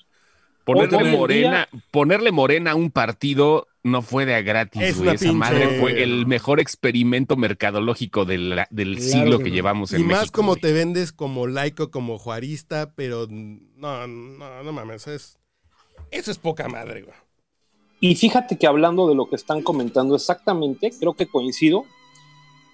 [0.65, 5.15] ponerle morena, ponerle morena a un partido no fue de a gratis, Es güey.
[5.15, 9.91] Esa pinche- madre fue el mejor experimento mercadológico de la- del Claro siglo que llevamos
[9.91, 10.61] Y en más México, como güey.
[10.61, 15.39] te vendes como laico, como juarista, pero no, no, no mames, es,
[16.11, 17.15] eso es poca madre, güey.
[17.99, 21.85] Y fíjate que hablando de lo que están comentando exactamente, creo que coincido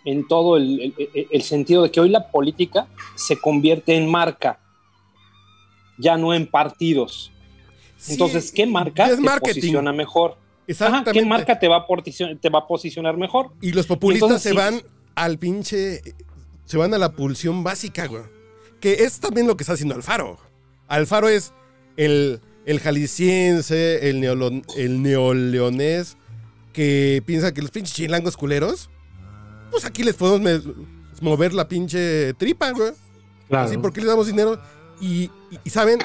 [0.06, 0.94] en todo el-
[1.32, 4.60] el sentido de que hoy la política se convierte en marca,
[5.98, 7.32] ya no en partidos.
[7.98, 9.54] Sí, Entonces, ¿qué marca es te marketing.
[9.62, 10.32] posiciona mejor?
[10.32, 11.14] Ajá, Exactamente.
[11.20, 13.52] ¿Qué marca te va, a posicion- te va a posicionar mejor?
[13.62, 14.56] Y los populistas Entonces, se sí.
[14.56, 14.82] van
[15.16, 16.02] al pinche.
[16.66, 18.24] Se van a la pulsión básica, güey.
[18.82, 20.38] Que es también lo que está haciendo Alfaro.
[20.88, 21.54] Alfaro es
[21.96, 26.18] el, el jalisciense, el, neolo- el neoleonés,
[26.74, 28.90] que piensa que los pinches chilangos culeros,
[29.72, 30.64] pues aquí les podemos
[31.22, 32.92] mover la pinche tripa, güey.
[33.48, 33.68] Claro.
[33.68, 34.62] Así porque les damos dinero.
[35.00, 36.00] Y, y- y, saben,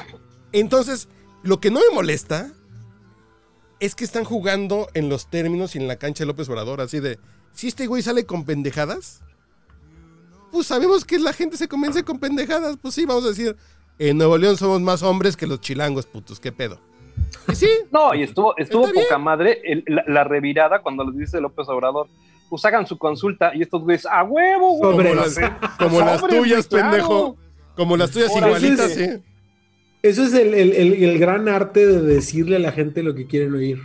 [0.53, 1.07] entonces,
[1.43, 2.51] lo que no me molesta
[3.79, 6.79] es que están jugando en los términos y en la cancha de López Obrador.
[6.81, 7.19] Así de,
[7.51, 9.21] si este güey sale con pendejadas,
[10.51, 12.77] pues sabemos que la gente se convence con pendejadas.
[12.81, 13.55] Pues sí, vamos a decir,
[13.99, 16.79] en Nuevo León somos más hombres que los chilangos, putos, qué pedo.
[17.51, 19.03] Y sí, No, y estuvo, estuvo bien.
[19.05, 22.07] poca madre el- la, la revirada cuando les dice López Obrador,
[22.49, 24.91] pues hagan su consulta y estos güeyes, a huevo, güey.
[24.91, 25.39] Como las-
[25.77, 26.89] como tuyas, claro.
[26.91, 27.37] pendejo.
[27.75, 29.23] Como las tuyas Ahora, igualitas, ese sí.
[30.03, 33.25] Eso es el, el- el- el gran arte de decirle a la gente lo que
[33.25, 33.79] quieren oír.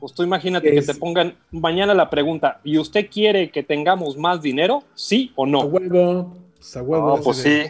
[0.00, 4.16] Pues tú imagínate Es- que te pongan mañana la pregunta, ¿y usted quiere que tengamos
[4.16, 4.82] más dinero?
[4.94, 5.60] ¿Sí o A no?
[5.60, 6.36] huevo.
[6.56, 7.16] pues, a huevo.
[7.16, 7.62] No, pues sí.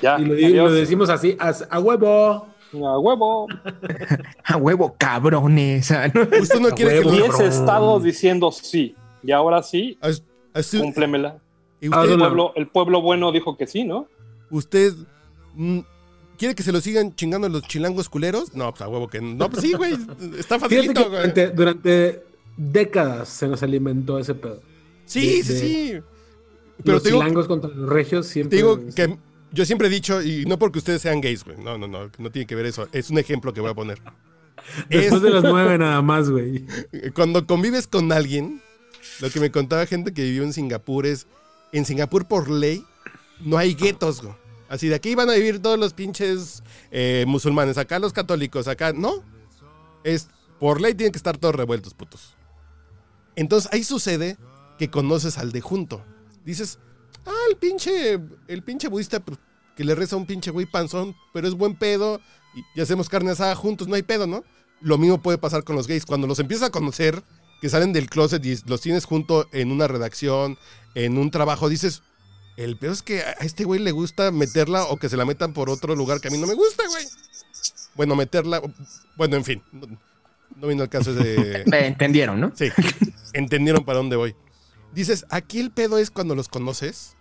[0.00, 0.18] Ya.
[0.18, 2.48] Y lo, decimos así, as- a huevo.
[2.74, 3.46] A huevo.
[4.44, 5.90] A huevo, cabrones.
[5.90, 6.22] Ah, ¿no?
[6.40, 7.10] Usted no A quiere que huevo.
[7.12, 7.48] Diez cabrón.
[7.48, 8.94] estados diciendo sí.
[9.22, 10.22] Y ahora sí, as-
[10.80, 11.36] cúmplemela.
[11.80, 12.24] y Ah, usted, El no.
[12.24, 14.08] pueblo, el pueblo bueno dijo que sí, ¿no?
[14.50, 14.94] ¿Usted
[15.54, 15.80] mm,
[16.38, 18.54] quiere que se lo sigan chingando los chilangos culeros?
[18.54, 19.34] No, pues a huevo que no.
[19.34, 19.96] No, pues sí, güey.
[20.38, 21.10] Está facilito, güey.
[21.22, 22.22] durante, durante
[22.56, 24.60] décadas se nos alimentó ese pedo.
[25.06, 26.00] Sí, de- sí, de- sí.
[26.84, 28.56] Pero los te digo, chilangos contra los regios te siempre.
[28.56, 29.16] digo que
[29.52, 31.58] yo siempre he dicho, y no porque ustedes sean gays, güey.
[31.58, 32.10] No, no, no.
[32.18, 32.88] No tiene que ver eso.
[32.92, 33.98] Es un ejemplo que voy a poner.
[34.88, 36.64] Después Es- de las nueve nada más, güey.
[37.14, 38.62] Cuando convives con alguien,
[39.20, 41.26] lo que me contaba gente que vivió en Singapur es,
[41.72, 42.84] en Singapur por ley
[43.40, 44.34] no hay guetos, güey.
[44.72, 48.94] Así de aquí van a vivir todos los pinches eh, musulmanes, acá los católicos, acá
[48.94, 49.22] no.
[50.02, 52.34] Es por ley tienen que estar todos revueltos, putos.
[53.36, 54.38] Entonces ahí sucede
[54.78, 56.02] que conoces al de junto.
[56.46, 56.78] Dices,
[57.26, 59.38] ah, el pinche, el pinche budista pues,
[59.76, 62.22] que le reza a un pinche güey panzón, pero es buen pedo
[62.54, 64.42] y, y hacemos carne asada juntos, no hay pedo, ¿no?
[64.80, 66.06] Lo mismo puede pasar con los gays.
[66.06, 67.22] Cuando los empiezas a conocer,
[67.60, 70.56] que salen del closet y los tienes junto en una redacción,
[70.94, 72.02] en un trabajo, dices,
[72.56, 75.52] el peor es que a este güey le gusta meterla o que se la metan
[75.52, 77.04] por otro lugar que a mí no me gusta, güey.
[77.94, 78.62] Bueno, meterla,
[79.16, 79.86] bueno, en fin, no,
[80.56, 81.64] no vino el caso de...
[81.70, 82.52] Me entendieron, ¿no?
[82.54, 82.68] Sí,
[83.32, 84.34] entendieron para dónde voy.
[84.94, 87.16] Dices, aquí el pedo es cuando los conoces,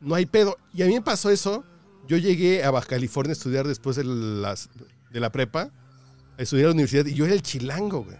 [0.00, 0.58] no hay pedo.
[0.74, 1.64] Y a mí me pasó eso.
[2.06, 4.70] Yo llegué a Baja California a estudiar después de, las,
[5.10, 5.70] de la prepa,
[6.38, 8.16] a estudiar a la universidad, y yo era el chilango, güey.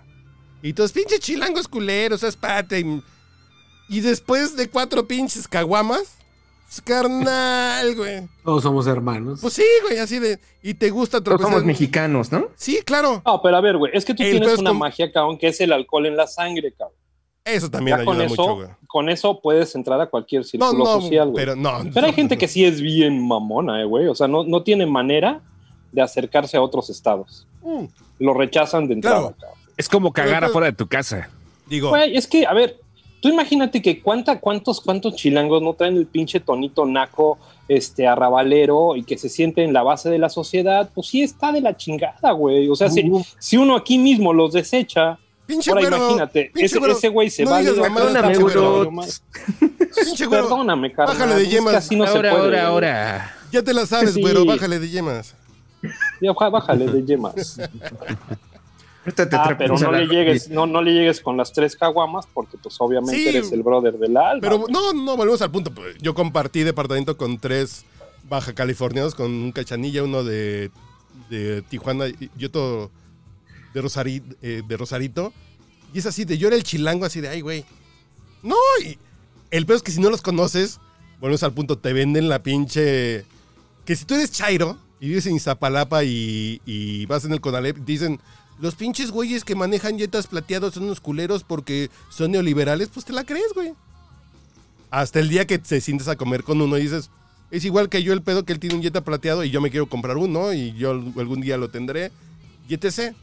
[0.63, 2.81] Y todos, pinches chilangos culeros, es pate.
[2.81, 3.03] Y,
[3.89, 6.18] y después de cuatro pinches caguamas,
[6.85, 8.29] carnal, güey.
[8.45, 9.41] Todos somos hermanos.
[9.41, 10.39] Pues sí, güey, así de.
[10.63, 11.53] Y te gusta Todos tropezar.
[11.53, 12.49] somos mexicanos, ¿no?
[12.57, 13.23] Sí, claro.
[13.25, 15.49] No, pero a ver, güey, es que tú El tienes es una magia, cabrón, que
[15.49, 16.97] es el alcohol en la sangre, cabrón.
[17.45, 18.69] Eso también Ya con ayuda mucho, eso, güey.
[18.87, 21.37] con eso puedes entrar a cualquier círculo no, social, güey.
[21.43, 21.79] pero no.
[21.95, 24.07] Pero hay gente que sí es bien mamona, eh, güey.
[24.09, 25.41] O sea, no, no tiene manera
[25.93, 27.47] de acercarse a otros estados.
[27.63, 27.85] Mm,
[28.19, 29.37] Lo rechazan de entrada, Claro.
[29.41, 29.59] cabrón.
[29.79, 31.31] Es como cagar Pero- afuera de tu casa.
[31.67, 32.79] Digo, Güey, es que, a ver,
[33.21, 38.97] tú imagínate que cuánta, cuántos, cuántos chilangos no traen el pinche tonito naco, este, arrabalero
[38.97, 40.91] y que se siente en la base de la sociedad.
[40.95, 42.69] Pues sí está de la chingada, güey.
[42.69, 45.97] O sea, si, Uh, si uno aquí mismo los desecha, pinche ahora güero.
[45.97, 48.37] imagínate, pinche ese, güero, ese güey se no va Perdóname,
[50.05, 51.17] pinche Perdóname, carnal.
[51.17, 51.75] bájale de yemas.
[51.75, 53.35] así no se ahora, puede, ahora, ahora.
[53.53, 54.21] Ya te la sabes, Sí.
[54.21, 55.35] güero, bájale de yemas.
[56.21, 57.59] Ya, bájale de yemas.
[59.09, 62.27] Ahorita te Ah, pero no le llegues, no, no le llegues con las tres caguamas,
[62.33, 63.29] porque pues obviamente Sí.
[63.29, 64.41] eres el brother del alma.
[64.41, 65.73] Pero no, no, volvemos al punto.
[66.01, 67.85] Yo compartí departamento con tres
[68.29, 70.71] baja californianos, con un cachanilla, uno de,
[71.31, 72.91] de Tijuana y y otro
[73.75, 75.33] de, Rosari- eh, de Rosarito.
[75.95, 77.65] Y es así, de yo era el chilango, así de, ay, güey.
[78.43, 78.99] No, y
[79.51, 80.79] el peor es que si no los conoces,
[81.21, 83.25] volvemos al punto, te venden la pinche...
[83.87, 87.79] Que si tú eres Chairo y vives en Iztapalapa y, y vas en el Conalep,
[87.79, 88.21] dicen...
[88.61, 93.13] Los pinches güeyes que manejan jetas plateados son unos culeros porque son neoliberales, pues te
[93.13, 93.73] la crees, güey.
[94.91, 97.11] Hasta el día que te sientes a comer con uno y dices,
[97.51, 99.71] es igual que yo el pedo que él tiene un Jetta plateado y yo me
[99.71, 102.11] quiero comprar uno y yo algún día lo tendré.
[102.69, 103.15] Y etc.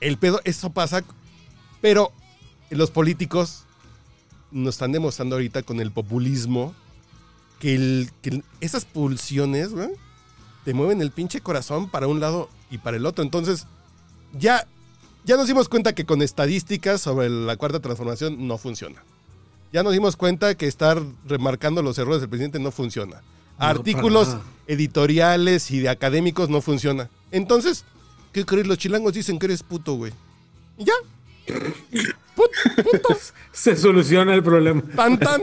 [0.00, 1.04] El pedo, eso pasa,
[1.80, 2.12] pero
[2.70, 3.64] los políticos
[4.50, 6.74] nos están demostrando ahorita con el populismo
[7.60, 9.90] que, que esas pulsiones, güey,
[10.64, 13.24] te mueven el pinche corazón para un lado y para el otro.
[13.24, 13.66] Entonces,
[14.32, 14.66] ya,
[15.24, 19.02] ya nos dimos cuenta que con estadísticas sobre la cuarta transformación no funciona.
[19.72, 23.22] Ya nos dimos cuenta que estar remarcando los errores del presidente no funciona.
[23.58, 27.08] Artículos editoriales y de académicos no funciona.
[27.30, 27.84] Entonces,
[28.32, 28.66] ¿qué crees?
[28.66, 30.12] Los chilangos dicen que eres puto, güey.
[30.76, 30.94] Y ya.
[32.34, 32.50] Put-.
[33.52, 34.82] Se soluciona el problema.
[34.96, 35.42] Tan, tan.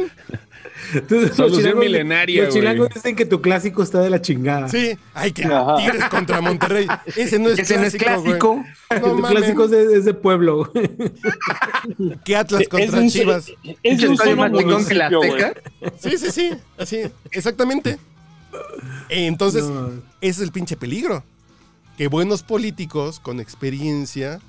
[0.94, 4.68] Entonces, Solución chilangos- milenaria, Los chilangos dicen que tu clásico está de la chingada.
[4.70, 4.98] Sí.
[5.14, 5.76] Ay, que Ajá.
[5.78, 6.88] Tigres contra Monterrey.
[7.16, 9.10] Ese no es Ese no es clásico, clásico.
[9.10, 10.72] No tu clásico es de, es de pueblo.
[12.26, 13.52] ¿Qué Atlas Es contra un- Chivas?
[13.84, 15.08] Es un solo que la.
[15.08, 15.54] Azteca.
[16.00, 16.52] Sí, sí, sí.
[16.78, 17.98] Así, exactamente.
[19.10, 19.88] Entonces, No.
[19.88, 21.24] ese es el pinche peligro.
[21.98, 24.40] Que buenos políticos con experiencia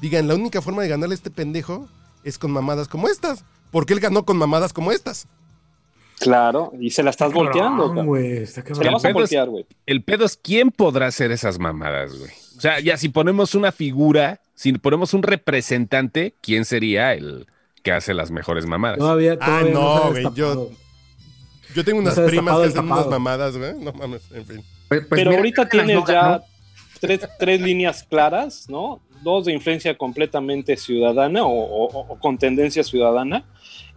[0.00, 1.88] digan, la única forma de ganarle a este pendejo
[2.24, 3.44] es con mamadas como estas.
[3.70, 5.26] Porque él ganó con mamadas como estas.
[6.20, 9.64] Claro, y se la estás volteando, Cabrón, güey, está Se la vas a voltear, güey.
[9.86, 12.30] El pedo es quién podrá hacer esas mamadas, güey.
[12.58, 17.46] O sea, ya si ponemos una figura, si ponemos un representante, ¿quién sería el
[17.82, 18.98] que hace las mejores mamadas?
[18.98, 20.70] Todavía, Ah, no, güey, yo- destapado.
[21.74, 23.74] Yo tengo unas ha primas que hacen unas mamadas, güey.
[23.78, 24.62] No mames, en fin.
[24.88, 26.42] Pues- pues Pero mira, ahorita tienes no ya
[27.00, 29.00] tres, tres líneas claras, ¿no?
[29.22, 33.44] Dos de influencia completamente ciudadana o, o- o con tendencia ciudadana.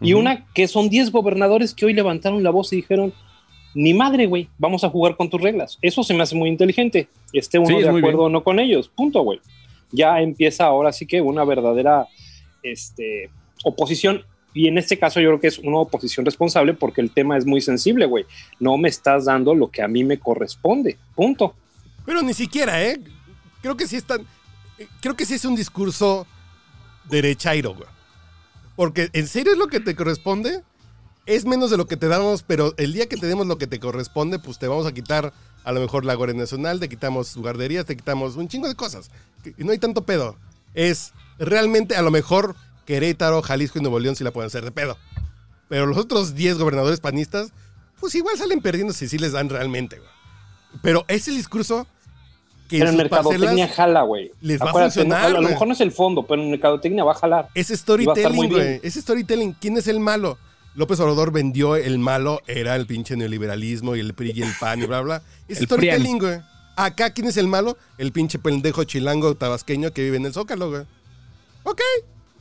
[0.02, 3.14] Y una que son 10 gobernadores que hoy levantaron la voz y dijeron,
[3.74, 5.78] ni madre, güey, vamos a jugar con tus reglas.
[5.82, 7.08] Eso se me hace muy inteligente.
[7.32, 8.90] Esté uno Sí, es de acuerdo o no con ellos.
[8.90, 9.40] Punto, güey.
[9.92, 12.08] Ya empieza ahora sí que una verdadera
[12.64, 13.30] este,
[13.64, 14.24] oposición.
[14.54, 17.46] Y en este caso yo creo que es una oposición responsable porque el tema es
[17.46, 18.26] muy sensible, güey.
[18.60, 20.98] No me estás dando lo que a mí me corresponde.
[21.16, 21.56] Punto.
[22.06, 23.00] Pero ni siquiera, ¿eh?
[23.62, 24.22] Creo que sí están.
[25.02, 26.28] Creo que sí es un discurso
[27.10, 27.90] derechairo, güey.
[28.76, 30.64] Porque en serio es lo que te corresponde.
[31.26, 33.68] Es menos de lo que te damos, pero el día que te demos lo que
[33.68, 35.34] te corresponde, pues te vamos a quitar
[35.64, 39.10] a lo mejor la Guardia Nacional, te quitamos guarderías, te quitamos un chingo de cosas.
[39.58, 40.38] Y no hay tanto pedo.
[40.74, 42.56] Es realmente a lo mejor
[42.86, 44.98] Querétaro, Jalisco y Nuevo León sí la pueden hacer de pedo.
[45.70, 47.54] Pero los otros 10 gobernadores panistas,
[48.00, 50.10] pues igual salen perdiendo si sí les dan realmente, güey.
[50.82, 51.88] Pero ese discurso
[52.68, 54.32] que Pero en mercadotecnia jala, güey.
[54.42, 57.04] les va a funcionar, no, a lo mejor no es el fondo, pero en mercadotecnia
[57.04, 57.50] va a jalar.
[57.54, 58.80] es Y storytelling, güey.
[58.84, 59.54] Es storytelling.
[59.60, 60.38] ¿Quién es el malo?
[60.76, 64.82] López Obrador vendió el malo, era el pinche neoliberalismo y el PRI y el PAN
[64.82, 65.22] y bla, bla.
[65.48, 66.40] Es El storytelling, güey.
[66.76, 67.78] Acá, ¿quién es el malo?
[68.00, 70.82] El pinche pendejo chilango tabasqueño que vive en el Zócalo, güey.
[71.64, 71.82] Ok.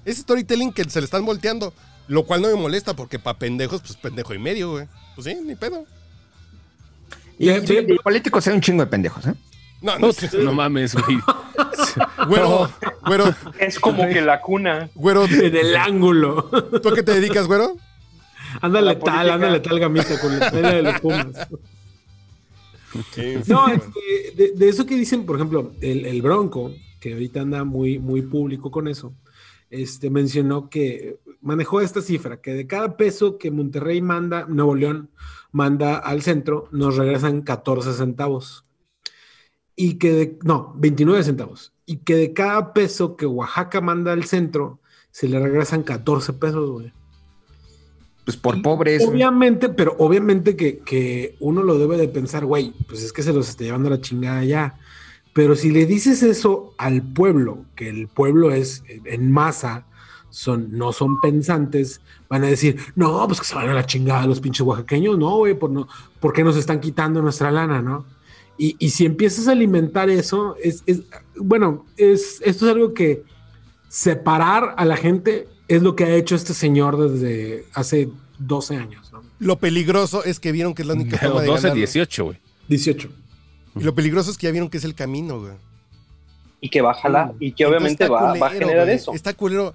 [0.07, 1.75] Es storytelling que se le están volteando.
[2.09, 4.87] Lo cual no me molesta porque para pendejos, pues pendejo y medio, güey.
[5.15, 5.85] Pues sí, ni pedo.
[7.39, 9.35] Y fíjate, ya- los políticos hay un chingo de pendejos, ¿eh?
[9.83, 10.11] No, no,
[10.43, 11.19] No mames, güey.
[12.29, 12.71] güero,
[13.05, 14.89] güero, Es como que la cuna.
[14.95, 16.49] güero, En el ángulo.
[16.83, 17.77] ¿tú a qué te dedicas, güero?
[18.61, 21.49] Ándale tal, ándale tal gamita con la estrella de los Pumas.
[23.49, 24.01] No, este,
[24.37, 28.23] de, de eso que dicen, por ejemplo, el, el Bronco, que ahorita anda muy, muy
[28.23, 29.15] público con eso,
[29.71, 35.11] este, mencionó que manejó esta cifra, que de cada peso que Monterrey manda, Nuevo León
[35.51, 38.65] manda al centro, nos regresan 14 centavos.
[39.77, 41.73] Y que de, no, 29 centavos.
[41.87, 44.81] Y que de cada peso que Oaxaca manda al centro,
[45.11, 46.93] se le regresan 14 pesos, güey.
[48.25, 49.03] Pues por pobres.
[49.07, 53.33] Obviamente, pero obviamente que, que uno lo debe de pensar, güey, pues es que se
[53.33, 54.79] los está llevando la chingada ya.
[55.33, 59.87] Pero si le dices eso al pueblo, que el pueblo es en masa,
[60.31, 64.27] son, no son pensantes, van a decir, no, pues que se van a la chingada
[64.27, 65.89] los pinches oaxaqueños, no, güey, por, no,
[66.21, 68.05] ¿por qué nos están quitando nuestra lana, no?
[68.63, 71.03] Y, y si empiezas a alimentar eso, es, es
[71.35, 73.25] bueno, es, esto es algo que
[73.89, 79.13] separar a la gente es lo que ha hecho este señor desde hace 12 años,
[79.13, 79.25] ¿no?
[79.41, 81.77] Lo peligroso es que vieron que es la única forma de 12, ganar.
[81.77, 82.39] 18, güey.
[82.69, 83.09] 18.
[83.81, 85.55] Y lo peligroso es que ya vieron que es el camino, güey.
[86.61, 88.97] Y que va a jalar, y que obviamente va, va a culero, generar güey.
[88.97, 89.13] eso.
[89.13, 89.75] Está culero.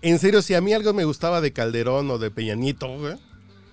[0.00, 3.16] En serio, si a mí algo me gustaba de Calderón o de Peñanito, güey,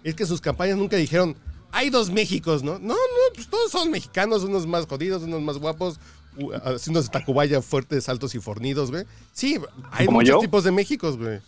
[0.04, 1.38] es que sus campañas nunca dijeron,
[1.78, 2.74] hay dos Méxicos, ¿no?
[2.80, 6.00] No, no, pues todos son mexicanos, unos más jodidos, unos más guapos,
[6.38, 9.06] u- así unos de Tacubaya fuertes, altos y fornidos, güey.
[9.34, 9.60] Sí,
[9.92, 10.40] hay ¿Como muchos yo?
[10.40, 11.40] tipos de Méxicos, güey.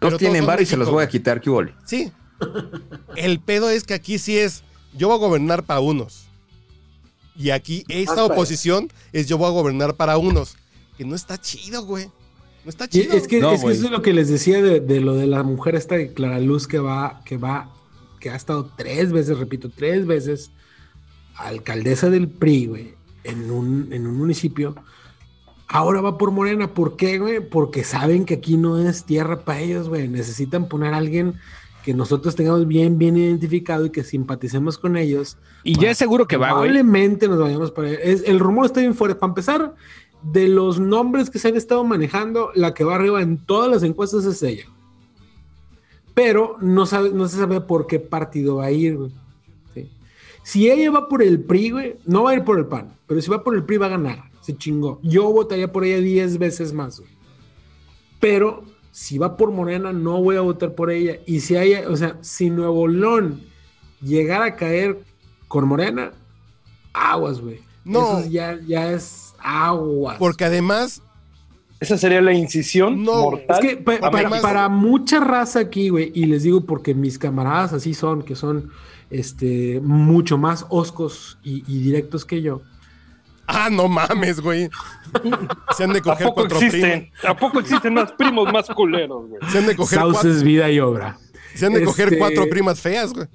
[0.00, 1.50] Todos tienen son bar y se los voy a quitar, ¿qué?
[1.86, 2.12] Sí.
[3.16, 4.62] El pedo es que aquí sí es,
[4.92, 6.26] yo voy a gobernar para unos.
[7.36, 10.56] Y aquí esta Ah, oposición es yo voy a gobernar para unos.
[10.98, 12.06] Que no está chido, güey.
[12.64, 13.14] No está chido.
[13.16, 15.26] es que, No, es que eso es lo que les decía de, de lo de
[15.26, 17.73] la mujer esta de Clara Luz que va, que va,
[18.24, 20.50] que ha estado tres veces, repito, tres veces
[21.36, 24.74] alcaldesa del PRI, güey, en un, en un municipio.
[25.68, 26.72] Ahora va por Morena.
[26.72, 27.46] ¿Por qué, güey?
[27.46, 30.08] Porque saben que aquí no es tierra para ellos, güey.
[30.08, 31.34] Necesitan poner a alguien
[31.84, 35.36] que nosotros tengamos bien, bien identificado y que simpaticemos con ellos.
[35.62, 36.70] Y ya es seguro que va, güey.
[36.70, 39.16] Probablemente nos vayamos para es, El rumor está bien fuerte.
[39.16, 39.74] Para empezar,
[40.22, 43.82] de los nombres que se han estado manejando, la que va arriba en todas las
[43.82, 44.64] encuestas es ella.
[46.14, 49.10] Pero no, sabe, no se sabe por qué partido va a ir, güey.
[49.74, 49.90] Sí.
[50.42, 53.20] Si ella va por el PRI, güey, no va a ir por el PAN, pero
[53.20, 54.30] si va por el PRI va a ganar.
[54.40, 55.00] Se chingó.
[55.02, 57.10] Yo votaría por ella 10 veces más, güey.
[58.20, 61.18] Pero si va por Morena, no voy a votar por ella.
[61.26, 63.42] Y si hay, o sea, si Nuevo León
[64.00, 65.02] llegara a caer
[65.48, 66.12] con Morena,
[66.92, 67.60] aguas, güey.
[67.84, 68.20] No.
[68.20, 70.18] Eso ya, ya es aguas.
[70.18, 71.02] Porque además,
[71.84, 73.46] Esa sería la incisión No, mortal.
[73.48, 77.72] Es que pa- para, para mucha raza aquí, güey, y les digo porque mis camaradas
[77.74, 78.70] así son, que son
[79.10, 82.62] este, mucho más oscos y, y directos que yo.
[83.46, 84.70] ah, no mames, güey.
[85.76, 87.10] Se han de ¿A coger poco cuatro existen?
[87.22, 89.40] ¿A poco existen más primos más culeros, güey?
[89.52, 91.18] Se han de coger, cuatro, Sauces, vida y obra.
[91.54, 93.26] se han de coger Este- cuatro primas feas, güey.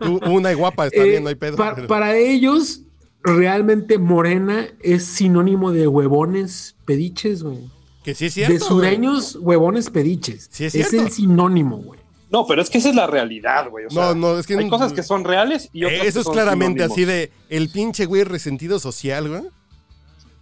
[0.00, 1.56] Tú, una y guapa, está Eh, bien, no hay pedo.
[1.56, 2.82] pa- para ellos,
[3.22, 7.58] realmente Morena es sinónimo de huevones pediches, güey.
[8.04, 8.52] que sí es cierto.
[8.52, 8.68] De güey.
[8.68, 10.48] sureños, huevones pediches.
[10.50, 11.06] Sí, es es cierto.
[11.06, 12.00] el sinónimo, güey.
[12.30, 13.86] No, pero es que esa es la realidad, güey.
[13.86, 16.14] O sea, No, no, es que hay cosas que son reales y otras Eh, Eso
[16.14, 16.92] que es son claramente sinónimos.
[16.92, 19.42] así de el pinche güey resentido social, güey.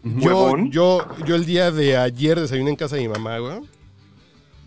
[0.04, 3.60] Yo, yo, yo el día de ayer desayuné en casa de mi mamá, güey.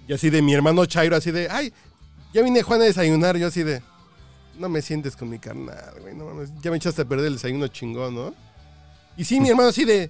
[0.07, 1.71] Y así de mi hermano Chairo, así de, ay,
[2.33, 3.37] ya vine Juan a desayunar.
[3.37, 3.81] Yo así de,
[4.57, 6.15] no me sientes con mi carnal, güey.
[6.15, 8.33] No mames, ya me echaste a perder el desayuno chingón, ¿no?
[9.17, 10.09] Y sí, mi hermano así de,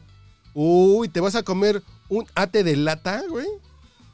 [0.54, 3.48] uy, ¿te vas a comer un ate de lata, güey?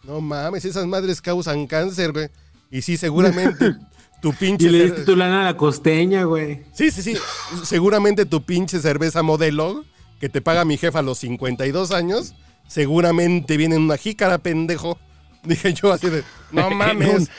[0.04, 2.30] No mames, esas madres causan cáncer, güey.
[2.72, 3.76] Y sí, seguramente
[4.22, 4.68] tu pinche...
[4.68, 6.63] Y le diste tu lana a la costeña, güey.
[6.74, 7.18] Sí, sí, sí.
[7.63, 9.84] Seguramente tu pinche cerveza modelo
[10.20, 12.34] que te paga mi jefa a los 52 años,
[12.68, 14.98] seguramente viene en una jícara, pendejo.
[15.44, 17.30] Dije yo así de, no mames,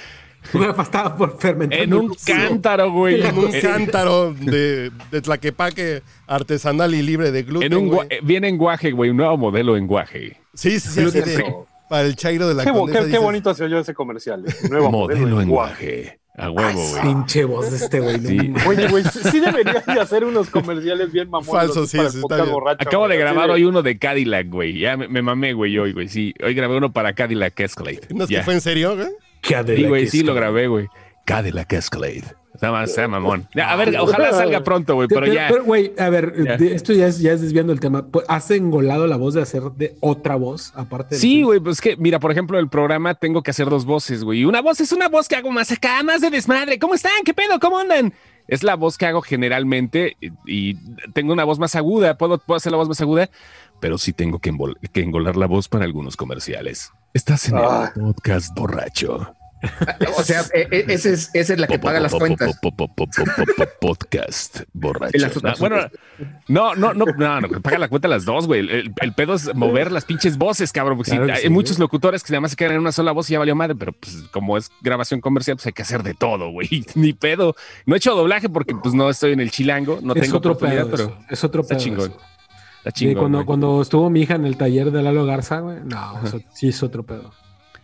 [0.55, 1.79] Una pastada por fermentar.
[1.81, 3.21] En un cántaro, güey.
[3.27, 7.73] en un cántaro de, de tlaquepaque artesanal y libre de gluten.
[7.73, 8.07] En un güey.
[8.11, 10.37] eh, viene en guaje, güey, un nuevo modelo en guaje.
[10.55, 11.21] Sí, sí, sí,
[11.89, 14.45] para el chairo de la Qué, condesa, qué- bonito se oyó ese comercial.
[14.47, 14.53] eh.
[14.71, 15.85] Nuevo Modelo en guaje.
[15.87, 16.21] guaje.
[16.41, 17.03] A huevo, güey.
[17.03, 18.21] Pinche voz de este güey.
[18.21, 18.55] Sí.
[18.65, 21.51] Oye, güey, sí, deberías de hacer unos comerciales bien mamones.
[21.53, 22.53] Falso, sí, para está bien.
[22.53, 24.79] borracho, Acabo de güey, grabar hoy uno de Cadillac, güey.
[24.79, 26.09] Ya me, me mamé, güey, hoy, güey.
[26.09, 28.03] Sí, hoy grabé uno para Cadillac Escalade.
[28.15, 29.09] ¿No es que fue en serio, güey?
[29.43, 30.89] Sí, güey, sí lo grabé, güey.
[31.25, 32.25] Cadillac Escalade.
[32.55, 33.47] Está más, está mamón.
[33.63, 35.47] A ver, ojalá salga pronto, güey, pero ya.
[35.49, 36.55] Pero, güey, a ver, Ya.
[36.55, 38.09] esto ya es, ya es desviando el tema.
[38.27, 41.97] ¿Has engolado la voz de hacer de otra voz aparte de Sí, güey, pues que,
[41.97, 44.41] mira, por ejemplo, el programa tengo que hacer dos voces, güey.
[44.41, 46.81] Y una voz es una voz que hago más acá, más de desmadre.
[46.81, 47.13] ¿Cómo están?
[47.25, 47.61] ¿Qué pedo?
[47.61, 48.13] ¿Cómo andan?
[48.49, 50.75] Es la voz que hago generalmente y, y
[51.13, 52.19] tengo una voz más aguda.
[52.19, 53.31] Puedo, puedo hacer la voz más aguda,
[53.79, 54.53] pero sí tengo que
[54.95, 56.91] engolar la voz para algunos comerciales.
[57.15, 57.93] Estás en Ah.
[57.95, 59.35] el podcast borracho.
[60.17, 62.57] O sea, e- e- ese es- esa es la que paga las cuentas.
[63.81, 65.27] Podcast borracho.
[65.35, 65.79] Otras bueno,
[66.47, 68.61] no, no, no, no, no, paga la cuenta las dos, güey.
[69.01, 71.01] El, pedo es mover las pinches voces, cabrón.
[71.35, 73.57] Hay muchos locutores que nada más se quedan en una sola voz y ya valió
[73.57, 76.69] madre, pero pues como es grabación comercial, pues hay que hacer de todo, güey.
[76.95, 77.57] Ni pedo.
[77.85, 80.53] No he hecho doblaje porque pues no estoy en el chilango, no es tengo otro
[80.53, 81.19] oportunidad, pero.
[81.29, 81.85] Es otro está pedo.
[81.85, 82.15] chingón.
[82.89, 83.47] Está Sí, cuando, güey.
[83.47, 85.79] cuando estuvo mi hija en el taller de Lalo Garza, güey.
[85.85, 87.33] No, eso sí es otro pedo.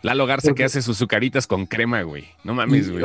[0.03, 2.25] Lalo Garza que hace sus sucaritas con crema, güey.
[2.43, 3.05] No mames, güey.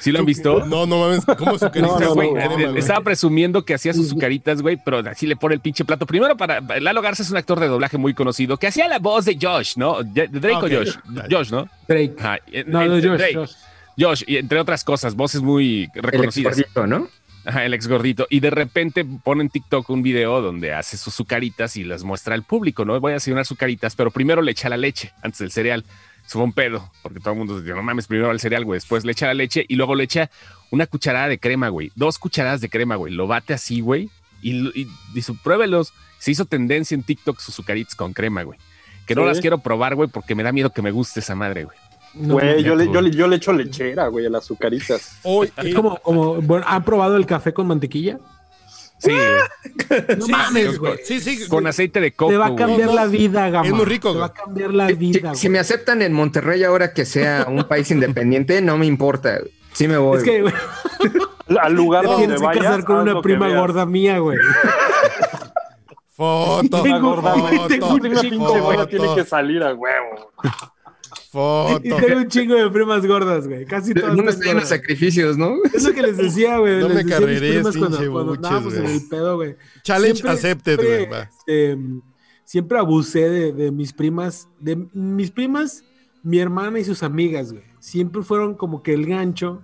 [0.00, 0.66] ¿Sí lo han visto?
[0.66, 4.60] No, no mames, ¿cómo su No, no, Güey, no, estaba presumiendo que hacía sus sucaritas,
[4.60, 6.04] güey, pero así le pone el pinche plato.
[6.06, 9.24] Primero, para Lalo Garza es un actor de doblaje muy conocido que hacía la voz
[9.24, 10.02] de Josh, ¿no?
[10.02, 10.64] De Drake Ah, ok.
[10.64, 10.96] o Josh.
[11.30, 11.68] Josh, ¿no?
[11.88, 12.14] Drake.
[12.18, 13.34] Ajá, No, no, Josh, Drake.
[13.34, 13.52] Josh.
[13.98, 16.60] Josh, y entre otras cosas, voces muy El reconocidas.
[16.86, 17.08] ¿no?
[17.44, 18.26] Ajá, el ex gordito.
[18.30, 22.34] Y de repente pone en TikTok un video donde hace sus sucaritas y las muestra
[22.34, 22.98] al público, ¿no?
[23.00, 25.84] Voy a desayunar sucaritas, pero primero le echa la leche antes del cereal.
[26.26, 28.78] Eso fue un pedo, porque todo el mundo dice, no mames, primero el cereal, güey.
[28.78, 30.30] Después le echa la leche y luego le echa
[30.70, 31.92] una cucharada de crema, güey.
[31.96, 33.12] Dos cucharadas de crema, güey.
[33.12, 34.08] Lo bate así, güey.
[34.40, 35.92] Y, y dice, pruébelos.
[36.18, 38.58] Se hizo tendencia en TikTok sus azucaritas con crema, güey.
[39.06, 39.28] Que no Sí.
[39.28, 41.76] las quiero probar, güey, porque me da miedo que me guste esa madre, güey.
[42.16, 42.94] No, Güey, yo, le, güey.
[42.94, 45.18] yo, le, yo le echo lechera, güey, a las azucaritas.
[45.24, 48.18] Hoy, Es como, como, bueno, ¿han probado el café con mantequilla?
[48.98, 50.04] Sí, güey.
[50.18, 50.98] No Sí, mames, güey.
[51.04, 51.48] Sí, sí.
[51.48, 52.30] con aceite de coco.
[52.30, 52.64] Te va a güey.
[52.66, 53.66] cambiar la vida, Gama.
[53.66, 54.40] Es muy rico, Te va a güey.
[54.44, 55.52] cambiar la vida, si güey.
[55.52, 59.38] me aceptan en Monterrey ahora que sea un país independiente, no me importa.
[59.40, 59.50] güey.
[59.72, 60.18] Sí me voy.
[60.18, 60.54] Es que, güey,
[61.60, 64.38] Al lugar te donde tienes que casar con una prima gorda mía, güey.
[66.16, 67.56] Foto, Tengo- Gorda, güey.
[67.56, 70.30] foto, tengo un Una pinche gorda tiene que salir a huevo.
[71.82, 73.64] Y tengo un chingo de primas gordas, güey.
[73.64, 75.56] Casi todas no me están estoy en los sacrificios, ¿no?
[75.72, 76.80] Es lo que les decía, güey.
[76.80, 77.04] No les me
[77.80, 78.08] cuando, pinche
[78.64, 79.56] buches, en el pedo, güey.
[79.82, 81.08] Challenge Siempre- accepted, güey.
[81.48, 81.78] este,
[82.44, 85.84] siempre abusé de, de mis primas, de mis primas,
[86.22, 87.64] mi hermana y sus amigas, güey.
[87.80, 89.62] Siempre fueron como que el gancho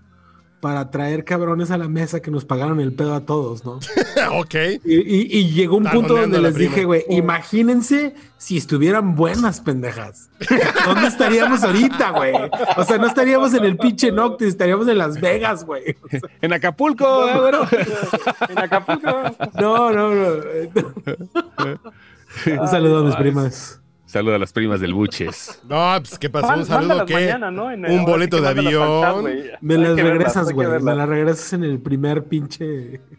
[0.60, 3.78] para traer cabrones a la mesa que nos pagaron el pedo a todos, ¿no?
[4.38, 4.54] ok.
[4.84, 6.70] Y, y- y llegó un punto donde les prima.
[6.70, 10.28] dije, güey, imagínense si estuvieran buenas pendejas.
[10.86, 12.34] ¿Dónde estaríamos ahorita, güey?
[12.76, 15.96] O sea, no estaríamos en el pinche Noctis, estaríamos en Las Vegas, güey.
[16.42, 17.66] En Acapulco, güero.
[18.48, 19.10] En Acapulco.
[19.60, 20.30] No, no, no.
[22.60, 23.79] Un saludo a mis primas.
[24.10, 25.62] Saludo a las primas del Buches.
[25.68, 26.52] No, pues, ¿qué pasó?
[26.58, 27.14] Un saludo, ¿qué?
[27.14, 27.70] mañana, ¿no?
[27.70, 29.24] En- Un sí boleto que de avión.
[29.60, 30.68] Me las que regresas, que güey.
[30.80, 33.00] Me las regresas en el primer pinche.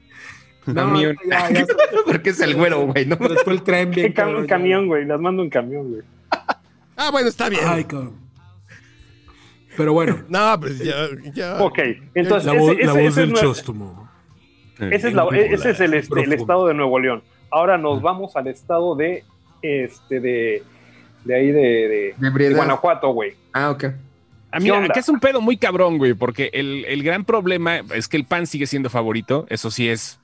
[0.68, 1.16] No, Camión.
[1.28, 1.66] ya, ya,
[2.06, 3.18] Porque es el güero, güey, ¿no?
[3.18, 4.14] Pero después el tren bien.
[4.14, 5.06] Cam- camión, güey.
[5.06, 6.04] Las mando en camión, güey.
[6.96, 7.64] Ah, bueno, está bien.
[7.66, 8.14] Ay, cabrón.
[9.76, 11.08] Pero bueno, No, pues ya.
[11.34, 11.64] ya.
[11.64, 11.80] Ok,
[12.14, 14.10] entonces la, ese, voz- la ese- voz ese es del nue- chóstomo.
[14.80, 17.24] ese es la- ese es el, este, el estado de Nuevo León.
[17.50, 19.24] Ahora nos vamos al estado de
[19.64, 20.64] este de,
[21.24, 22.56] de ahí de, de- De.
[22.56, 23.34] Guanajuato, güey.
[23.54, 23.86] Ah, ok.
[24.54, 24.88] A mí, ¿Qué onda?
[24.88, 28.26] acá es un pedo muy cabrón, güey, porque el, el gran problema es que el
[28.26, 29.46] PAN sigue siendo favorito.
[29.50, 30.20] Eso sí es.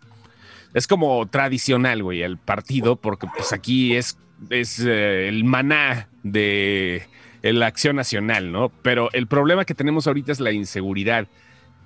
[0.73, 4.17] Es como tradicional, güey, el partido, porque pues aquí es,
[4.49, 7.03] es eh, el maná de
[7.41, 8.69] la acción nacional, ¿no?
[8.81, 11.27] Pero el problema que tenemos ahorita es la inseguridad.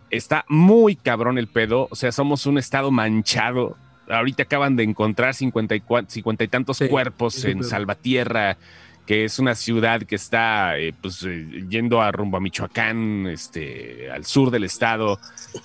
[0.09, 1.87] Está muy cabrón el pedo.
[1.91, 3.77] O sea, somos un estado manchado.
[4.09, 7.69] Ahorita acaban de encontrar 54, 50 y tantos Sí, cuerpos en pedo.
[7.69, 8.57] Salvatierra,
[9.05, 14.09] que es una ciudad que está eh, pues, eh, yendo a rumbo a Michoacán, este,
[14.11, 15.19] al sur del estado.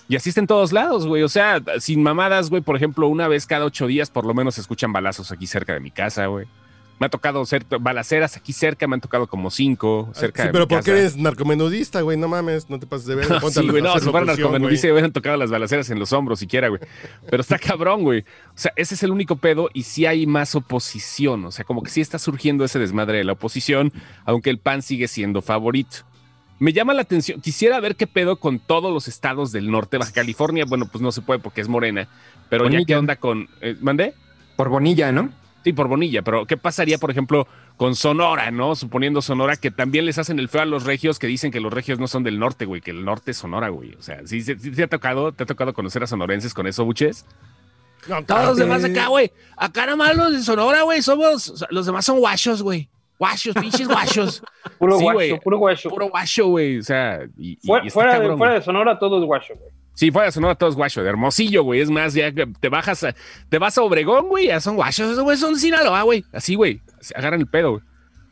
[0.08, 1.22] Y así está en todos lados, güey.
[1.22, 2.62] O sea, sin mamadas, güey.
[2.62, 5.74] Por ejemplo, una vez cada ocho días por lo menos se escuchan balazos aquí cerca
[5.74, 6.46] de mi casa, güey.
[6.98, 10.52] Me ha tocado ser balaceras aquí cerca, me han tocado como cinco cerca Sí, de
[10.52, 12.16] pero ¿por qué eres narcomenudista, güey?
[12.16, 13.28] No mames, no te pases de ver.
[13.40, 14.70] Ponte Sí, güey, no, si güey.
[14.70, 16.80] dice, hubieran tocado las balaceras en los hombros siquiera, güey.
[17.30, 18.20] Pero está cabrón, güey.
[18.20, 18.24] O
[18.54, 21.44] sea, ese es el único pedo y sí hay más oposición.
[21.44, 23.92] O sea, como que sí está surgiendo ese desmadre de la oposición,
[24.24, 25.98] aunque el PAN sigue siendo favorito.
[26.58, 29.98] Me llama la atención, quisiera ver qué pedo con todos los estados del norte.
[29.98, 32.08] Baja California, bueno, pues no se puede porque es morena.
[32.48, 32.86] Pero ya Bonilla.
[32.86, 33.48] qué onda con...
[33.60, 34.14] eh, ¿Mandé?
[34.56, 35.28] Por Bonilla, ¿no?
[35.66, 38.76] Sí, por Bonilla, pero ¿qué pasaría, por ejemplo, con Sonora, no?
[38.76, 41.72] Suponiendo Sonora, que también les hacen el feo a los regios que dicen que los
[41.72, 43.92] regios no son del norte, güey, que el norte es Sonora, güey.
[43.96, 46.68] O sea, ¿sí, sí, sí te ha tocado, te ha tocado conocer a sonorenses con
[46.68, 47.26] eso, buches?
[48.06, 49.32] No, Todos los demás acá, güey.
[49.56, 52.88] Acá nomás los de Sonora, güey, somos, los demás son guachos, güey.
[53.18, 54.44] Guachos, pinches guachos.
[54.78, 55.88] Puro Sí, guacho, puro guacho.
[55.90, 56.78] Puro guacho, güey.
[56.78, 59.54] O sea, y, y- Fuera, y está fuera de, fuera de Sonora todo es guacho,
[59.56, 59.70] güey.
[59.96, 61.80] Sí, fuera de Sonora todo es guacho, de Hermosillo, güey.
[61.80, 63.14] Es más, ya que te bajas, a-
[63.48, 66.22] te vas a Obregón, güey, ya son guachos, güey son de Sinaloa, güey.
[66.32, 67.82] Así, güey, se agarran el pedo, güey.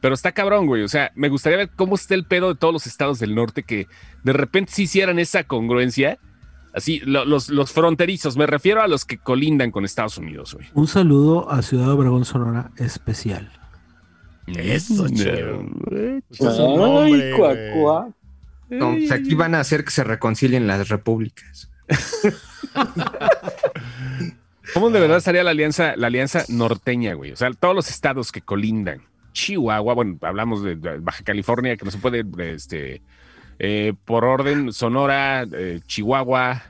[0.02, 0.82] Pero está cabrón, güey.
[0.82, 3.62] O sea, me gustaría ver cómo está el pedo de todos los estados del norte
[3.62, 3.86] que
[4.22, 6.18] de repente sí hicieran esa congruencia.
[6.74, 10.66] Así, lo- los, los fronterizos, me refiero a los que colindan con Estados Unidos, güey.
[10.74, 13.50] Un saludo a Ciudad Obregón, Sonora, especial.
[14.46, 15.64] Eso, No, chido.
[15.88, 16.22] güey.
[16.28, 16.44] Ese
[18.70, 19.08] es un nombre, cuá, güey.
[19.08, 19.08] cuá.
[19.08, 21.70] No, pues aquí van a hacer que se reconcilien las repúblicas.
[24.74, 27.32] ¿Cómo de verdad estaría la alianza, la alianza norteña, güey?
[27.32, 29.02] O sea, todos los estados que colindan.
[29.32, 33.02] Chihuahua, bueno, hablamos de, de Baja California, que no se puede, este,
[33.58, 36.62] eh, por orden, Sonora, eh, Chihuahua,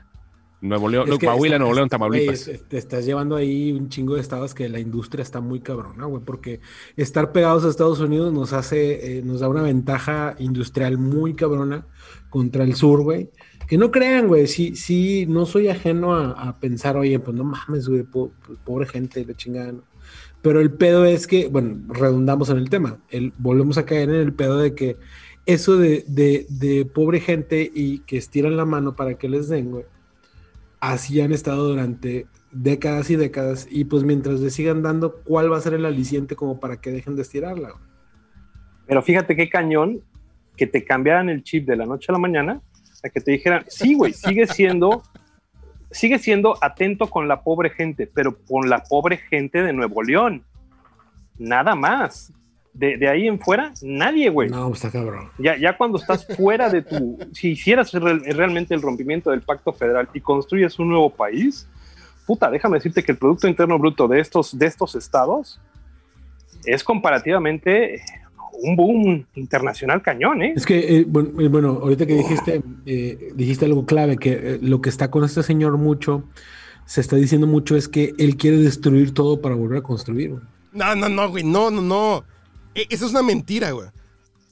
[0.67, 2.49] Nuevo León, que Coahuila, Nuevo León, Tamaulipas.
[2.67, 6.21] te estás llevando ahí un chingo de estados que la industria está muy cabrona, güey,
[6.25, 6.59] porque
[6.97, 11.85] estar pegados a Estados Unidos nos hace, eh, nos da una ventaja industrial muy cabrona
[12.29, 13.29] contra el sur, güey.
[13.67, 17.43] Que no crean, güey, sí, sí, no soy ajeno a, a pensar, oye, pues no
[17.43, 18.31] mames, güey, po-
[18.63, 19.83] pobre gente, la chingada, ¿no?
[20.43, 24.15] Pero el pedo es que, bueno, redundamos en el tema, el, volvemos a caer en
[24.21, 24.97] el pedo de que
[25.47, 29.71] eso de, de, de pobre gente y que estiran la mano para que les den,
[29.71, 29.85] güey
[30.79, 35.57] así han estado durante décadas y décadas y pues mientras le sigan dando, ¿cuál va
[35.57, 37.73] a ser el aliciente como para que dejen de estirarla?
[38.87, 40.01] Pero fíjate qué cañón
[40.55, 42.61] que te cambiaran el chip de la noche a la mañana
[43.03, 45.03] a que te dijeran, sí, güey, sigue siendo
[45.91, 50.43] sigue siendo atento con la pobre gente, pero con la pobre gente de Nuevo León.
[51.37, 52.33] Nada más.
[52.77, 54.49] De, de ahí en fuera, nadie, güey.
[54.49, 55.29] No, está cabrón.
[55.37, 57.17] Ya, ya cuando estás fuera de tu.
[57.31, 61.67] Si hicieras re- realmente el rompimiento del pacto federal y construyes un nuevo país,
[62.27, 65.59] puta, déjame decirte que el Producto Interno Bruto de estos, de estos estados
[66.65, 68.01] es comparativamente
[68.61, 70.53] un boom internacional cañón, ¿eh?
[70.55, 74.59] Es que, eh, bueno, eh, bueno, ahorita que dijiste, eh, dijiste algo clave, que eh,
[74.61, 76.23] lo que está con este señor mucho,
[76.85, 80.35] se está diciendo mucho es que él quiere destruir todo para volver a construir.
[80.73, 81.43] No, no, no, güey.
[81.43, 82.23] No, no, no.
[82.75, 83.87] E- Eso es una mentira, güey.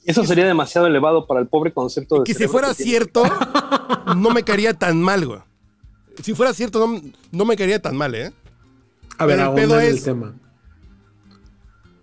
[0.05, 2.23] Eso sería demasiado elevado para el pobre concepto de.
[2.25, 3.23] Que si fuera que cierto,
[4.17, 5.39] no me caería tan mal, güey.
[6.21, 7.01] Si fuera cierto, no,
[7.31, 8.33] no me caería tan mal, ¿eh?
[9.17, 10.33] A ver, el pedo en el es- tema.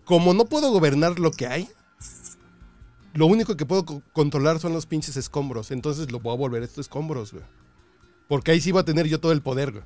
[0.04, 1.68] Como no puedo gobernar lo que hay,
[3.14, 5.70] lo único que puedo co- controlar son los pinches escombros.
[5.70, 7.44] Entonces lo voy a volver estos escombros, güey.
[8.28, 9.84] Porque ahí sí voy a tener yo todo el poder, güey.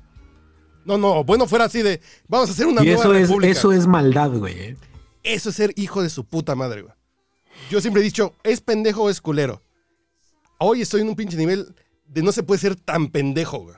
[0.85, 3.71] No, no, bueno, fuera así de, vamos a hacer una Y nueva eso es, eso
[3.71, 4.53] es maldad, güey.
[4.59, 4.77] eh.
[5.25, 6.93] Eso es ser hijo de su puta madre, güey.
[7.69, 9.61] Yo siempre he dicho, ¿es pendejo o es culero?
[10.59, 11.75] Hoy estoy en un pinche nivel
[12.07, 13.75] de no se puede ser tan pendejo, güey.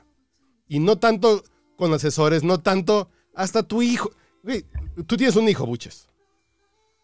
[0.68, 1.42] Y no tanto
[1.76, 4.10] con asesores, no tanto hasta tu hijo.
[5.06, 6.06] Tú tienes un hijo, buches.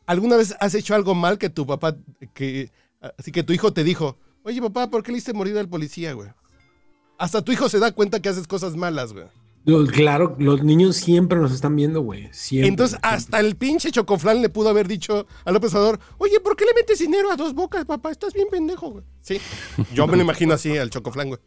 [0.04, 1.96] ¿Alguna vez has hecho algo mal que tu papá,
[2.34, 2.70] que,
[3.18, 6.12] así que tu hijo te dijo, oye papá, ¿por qué le hiciste morir al policía,
[6.12, 6.28] güey?
[7.16, 9.24] Hasta tu hijo se da cuenta que haces cosas malas, güey.
[9.92, 12.28] Claro, los niños siempre nos están viendo, güey.
[12.32, 12.68] Siempre.
[12.68, 16.64] Entonces, hasta el pinche Chocoflán le pudo haber dicho a López Obrador, oye, ¿por qué
[16.66, 18.10] le metes dinero a dos bocas, papá?
[18.10, 19.04] Estás bien pendejo, güey.
[19.22, 19.40] Sí,
[19.94, 21.40] yo me lo imagino así, al Chocoflán, güey.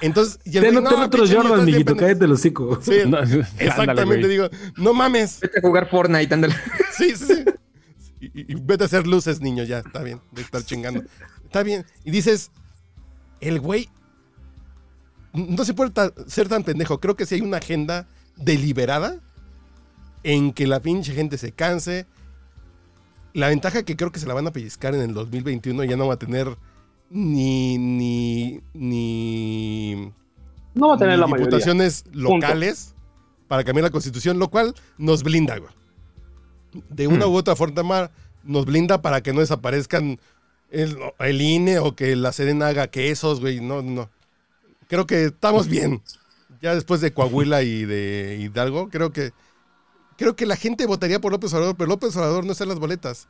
[0.00, 2.06] Entonces, y el Ten, güey, ten "No, otro pinche niño, Jordan, mijito, pendejo".
[2.08, 2.78] cállate el hocico.
[2.82, 3.18] Sí, No,
[3.58, 5.40] exactamente, digo, no mames.
[5.40, 6.54] Vete a jugar Fortnite, ándale.
[6.96, 7.44] Sí, sí, sí.
[8.20, 11.02] Y, y- y vete a hacer luces, niño, ya, está bien, de estar chingando.
[11.44, 11.86] Está bien.
[12.04, 12.50] Y dices,
[13.40, 13.88] el güey
[15.32, 15.92] no se puede
[16.26, 17.00] ser tan pendejo.
[17.00, 18.06] Creo que si hay una agenda
[18.36, 19.18] deliberada
[20.22, 22.06] en que la pinche gente se canse.
[23.32, 26.08] La ventaja que creo que se la van a pellizcar en el 2021 ya no
[26.08, 26.56] va a tener
[27.10, 30.12] ni ni ni
[30.74, 31.46] No va a tener ni la mayoría.
[31.46, 32.94] diputaciones locales
[33.48, 35.72] para cambiar la constitución, lo cual nos blinda, güey.
[36.88, 37.30] De una Hmm.
[37.30, 38.10] u otra forma
[38.44, 40.18] nos blinda para que no desaparezcan
[40.70, 43.60] el, el INE o que la Serena haga quesos, güey.
[43.60, 44.08] No, no.
[44.90, 46.02] Creo que estamos bien.
[46.60, 49.30] Ya después de Coahuila y de Hidalgo, creo que
[50.18, 52.78] creo que la gente votaría por López Obrador, pero López Obrador no está en las
[52.78, 53.28] boletas.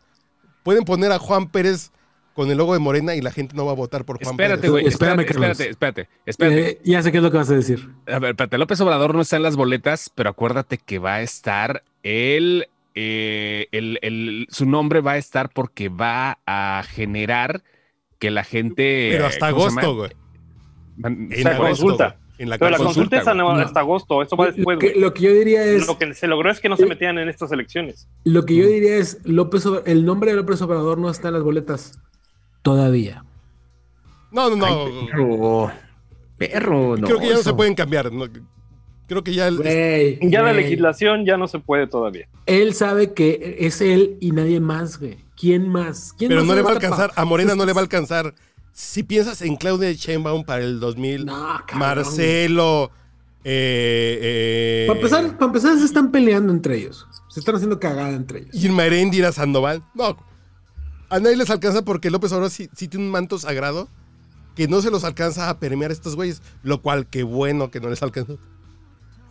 [0.64, 1.92] Pueden poner a Juan Pérez
[2.34, 4.68] con el logo de Morena y la gente no va a votar por Juan Espérate,
[4.70, 4.86] Pérez.
[4.88, 5.50] Espérate, Carlos.
[5.60, 6.70] espérate, espérate, espérate.
[6.70, 7.88] Eh, ya sé qué es lo que vas a decir.
[8.08, 11.22] A ver, espérate, López Obrador no está en las boletas, pero acuérdate que va a
[11.22, 17.62] estar él, eh, el, el- su nombre va a estar porque va a generar
[18.18, 19.10] que la gente.
[19.12, 20.10] Pero hasta ¿cómo se agosto, güey.
[21.04, 22.16] En La agosto, consulta.
[22.38, 23.16] En la Pero la consulta.
[23.22, 23.62] consulta güey.
[23.64, 24.22] hasta agosto.
[24.22, 26.58] Esto va Lo después, que, lo que yo diría es, Lo que se logró es
[26.60, 28.08] que no se metían en estas elecciones.
[28.24, 31.42] lo que yo diría es, López el nombre de López Obrador no está en las
[31.42, 31.98] boletas
[32.62, 33.24] todavía.
[34.32, 34.86] No, no, no.
[35.10, 35.72] Perro.
[36.38, 37.06] Perro, no.
[37.06, 37.56] Creo que ya no se eso.
[37.56, 38.12] pueden cambiar.
[38.12, 38.26] no.
[39.06, 39.48] Creo que ya.
[39.48, 42.28] el- Güey, Ya la legislación ya no se puede todavía.
[42.46, 45.18] Él sabe que es él y nadie más, güey.
[45.36, 46.14] ¿Quién más?
[46.16, 47.10] ¿Quién pero más no le va a alcanzar.
[47.16, 48.34] A Morena no le va a alcanzar.
[48.72, 51.34] Si piensas en Claudia Sheinbaum para el 2000, No,
[51.66, 51.78] cabrón.
[51.78, 52.90] Marcelo.
[53.42, 57.06] Eh, eh, Para empezar, para empezar, se están peleando entre ellos.
[57.28, 58.54] Se están haciendo cagada entre ellos.
[58.54, 59.82] Irma Heréndira Sandoval.
[59.94, 60.16] No.
[61.08, 63.88] A nadie les alcanza porque López Obrador sí, sí tiene un manto sagrado
[64.54, 66.42] que no se los alcanza a permear a estos güeyes.
[66.62, 68.34] Lo cual, qué bueno que no les alcanza.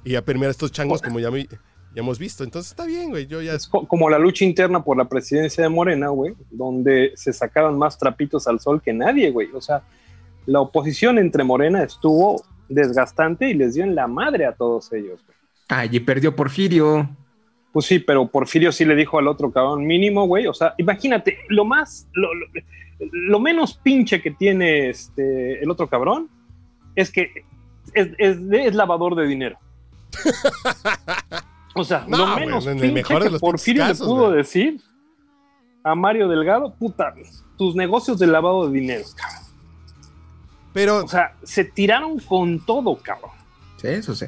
[0.03, 1.47] Y a permear a estos changos, como ya, mi-
[1.95, 2.43] ya hemos visto.
[2.43, 3.25] Entonces está bien, güey.
[3.27, 3.53] Yo ya.
[3.53, 7.77] Es co- como la lucha interna por la presidencia de Morena, güey, donde se sacaron
[7.77, 9.49] más trapitos al sol que nadie, güey.
[9.53, 9.81] O sea,
[10.45, 15.19] la oposición entre Morena estuvo desgastante y les dio en la madre a todos ellos,
[15.25, 15.37] güey.
[15.67, 17.09] Ay, y perdió Porfirio.
[17.71, 20.47] Pues sí, pero Porfirio sí le dijo al otro cabrón mínimo, güey.
[20.47, 22.47] O sea, imagínate, lo más, lo, lo-
[23.11, 26.29] lo menos pinche que tiene este, el otro cabrón
[26.95, 27.31] es que
[27.93, 29.57] es, es- es lavador de dinero.
[31.75, 34.31] O sea, No, lo menos en el mejor de que los Porfirio casos, le pudo
[34.31, 34.81] decir
[35.83, 37.13] a Mario Delgado, puta,
[37.57, 39.43] tus negocios de lavado de dinero, cabrón.
[40.73, 43.31] Pero O sea, se tiraron con todo, cabrón.
[43.77, 44.25] Sí, eso sí.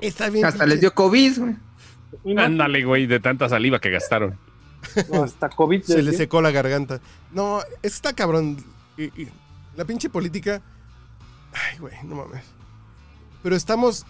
[0.00, 0.44] está bien.
[0.44, 2.36] Hasta les dio COVID, güey.
[2.38, 4.38] Ándale, güey, de tanta saliva que gastaron.
[5.12, 5.82] No, hasta COVID.
[5.82, 7.00] Se le secó la garganta.
[7.32, 8.56] No, está cabrón.
[8.98, 9.28] Y- y
[9.76, 10.60] la pinche política.
[11.52, 12.44] Ay, güey, no mames.
[13.42, 14.04] Pero estamos.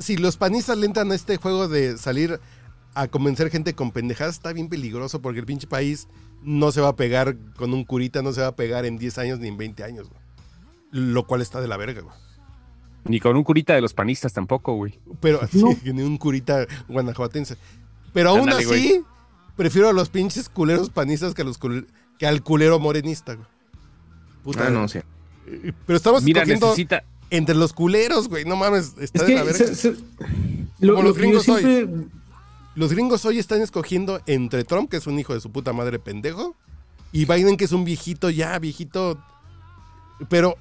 [0.00, 2.40] Si los panistas le entran a este juego de salir
[2.94, 6.08] a convencer gente con pendejadas, está bien peligroso porque el pinche país
[6.42, 9.18] no se va a pegar con un curita, no se va a pegar en 10
[9.18, 10.20] años ni en 20 años, güey.
[10.90, 12.14] Lo cual está de la verga, güey.
[13.04, 14.98] Ni con un curita de los panistas tampoco, güey.
[15.20, 17.56] Pero sí, ni un curita guanajuatense.
[18.12, 19.02] Pero aún así,
[19.56, 21.86] prefiero a los pinches culeros panistas que, a los cul-
[22.18, 23.46] que al culero morenista, güey.
[24.42, 24.98] Puta, Ah, no, sí.
[25.86, 27.04] Pero estamos Mira, escogiendo necesita.
[27.30, 28.44] Entre los culeros, güey.
[28.44, 29.66] No mames, está Es de la que verga.
[29.66, 29.90] se- se-
[30.80, 32.06] lo, Como lo los gringos hoy.
[32.76, 35.98] Los gringos hoy están escogiendo entre Trump, que es un hijo de su puta madre
[35.98, 36.54] pendejo,
[37.12, 39.18] y Biden, que es un viejito ya, viejito.
[40.28, 40.54] Pero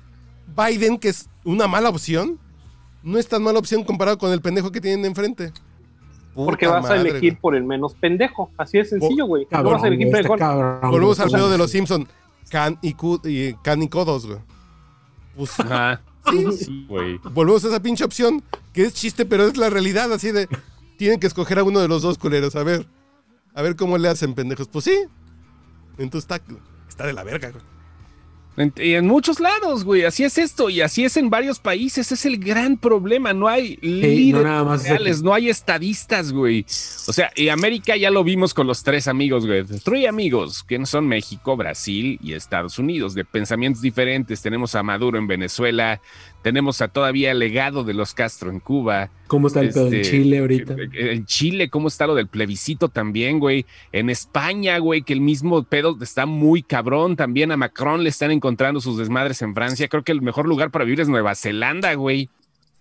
[0.58, 2.40] Biden, que es una mala opción,
[3.04, 5.54] no es tan mala opción comparado con el pendejo que tienen enfrente.
[6.34, 7.42] Porque vas a elegir güey.
[7.42, 8.50] por el menos pendejo.
[8.58, 9.44] Así de sencillo, güey.
[9.44, 10.40] No Cabrón, vas a elegir güey, está mejor.
[10.40, 12.08] cabrón, Volvemos al pedo de los Simpson.
[12.50, 12.94] Can y,
[13.62, 14.40] Can y Codos, güey.
[15.36, 16.02] Pues, Ajá.
[16.30, 17.18] Sí, Sí, güey.
[17.32, 18.44] volvemos a esa pinche opción,
[18.74, 20.48] que es chiste, pero es la realidad, así de...
[20.98, 22.86] Tienen que escoger a uno de los dos culeros, a ver.
[23.54, 24.68] A ver cómo le hacen, pendejos.
[24.68, 25.06] Pues sí.
[25.98, 26.42] Entonces está,
[26.90, 27.64] está de la verga, güey.
[28.60, 30.04] En, en muchos lados, güey.
[30.04, 30.70] Así es esto.
[30.70, 32.12] Y así es en varios países.
[32.12, 33.32] Es el gran problema.
[33.32, 36.66] No hay líderes no reales, no hay estadistas, güey.
[37.08, 39.64] O sea, y América ya lo vimos con los tres amigos, güey.
[39.64, 44.42] Tres amigos, que son México, Brasil y Estados Unidos, de pensamientos diferentes.
[44.42, 46.02] Tenemos a Maduro en Venezuela.
[46.42, 49.10] Tenemos a todavía el legado de los Castro en Cuba.
[49.28, 50.74] ¿Cómo está el pedo en Este, Chile ahorita?
[50.74, 53.66] eh, En Chile, ¿cómo está lo del plebiscito también, güey?
[53.92, 57.16] En España, güey, que el mismo pedo está muy cabrón.
[57.18, 59.88] También a Macron le están encontrando sus desmadres en Francia.
[59.90, 62.30] Creo que el mejor lugar para vivir es Nueva Zelanda, güey.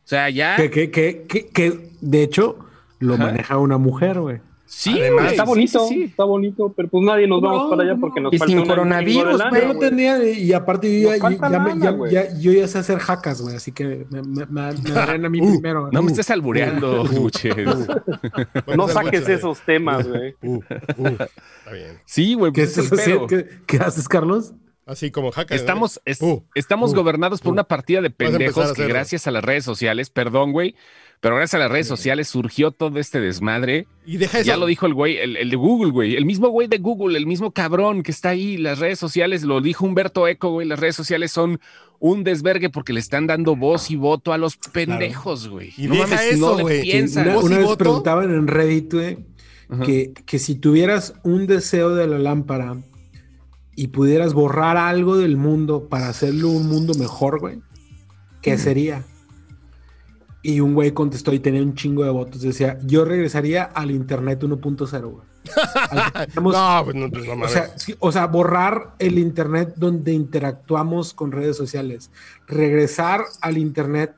[0.05, 0.57] O sea, ya.
[0.57, 2.59] Que, que, que, que, que, de hecho
[3.01, 3.25] lo Ajá.
[3.25, 4.39] maneja una mujer, güey.
[4.71, 6.03] Sí, Además, Está bonito, sí, sí.
[6.05, 8.67] está bonito, pero pues nadie nos No, vamos para allá porque nos Y falta sin
[8.67, 9.63] coronavirus, lana, güey.
[9.63, 12.13] Yo no tenía, y aparte yo ya, ya me- lana, ya- güey.
[12.13, 15.31] ya- yo ya sé hacer jacas, güey, así que me, me, me- me darán a
[15.31, 15.89] mí Uh, primero.
[15.91, 16.11] No me Uh.
[16.11, 17.57] estés albureando, Buches.
[18.77, 20.35] No saques esos temas, güey.
[20.43, 21.99] Uh, uh, está bien.
[22.05, 22.91] Sí, güey, ¿Qué, pues?
[23.29, 24.53] ¿Qué, qué haces, Carlos?
[24.85, 25.57] Así como hacker.
[25.57, 27.53] Estamos, es- Uh, estamos uh, gobernados por uh.
[27.55, 30.75] una partida de pendejos que gracias a las redes sociales, perdón, güey,
[31.21, 33.87] pero gracias a las redes sociales surgió todo este desmadre.
[34.07, 34.47] Y deja eso.
[34.47, 36.15] Ya lo dijo el güey, el, el de Google, güey.
[36.15, 38.57] El mismo güey de Google, el mismo cabrón que está ahí.
[38.57, 40.67] Las redes sociales, lo dijo Humberto Eco, güey.
[40.69, 41.61] Las redes sociales son
[41.99, 45.73] un desvergue porque le están dando voz y voto a los pendejos, güey.
[45.77, 46.83] Y deja eso, le güey.
[46.83, 47.27] piensan.
[47.27, 47.79] Una, ¿Voz una vez voto?
[47.79, 49.19] preguntaban en Reddit, güey,
[49.85, 52.77] que, que si tuvieras un deseo de la lámpara
[53.75, 57.59] y pudieras borrar algo del mundo para hacerlo un mundo mejor, güey,
[58.41, 59.05] ¿qué sería?
[60.49, 62.41] Y un güey contestó y tenía un chingo de votos.
[62.41, 65.27] Decía, yo regresaría al Internet 1.0, güey.
[65.91, 67.53] Al que teníamos- No, pues no, pues no o mames.
[67.53, 72.11] sea, sí, o sea, borrar el internet donde interactuamos con redes sociales,
[72.47, 74.15] regresar al internet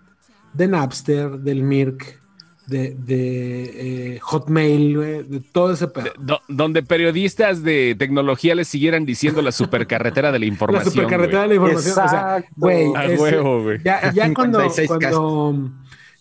[0.53, 2.21] de Napster, del Mirk,
[2.67, 6.11] de, de, eh, Hotmail, güey, de todo ese pedo.
[6.21, 10.93] Do- donde periodistas de tecnología les siguieran diciendo la supercarretera de la La información.
[10.93, 11.93] supercarretera de la información.
[11.93, 12.97] O sea, güey, güey.
[13.03, 13.79] A ese- huevo, güey.
[13.85, 14.89] ya, ya cuando, 56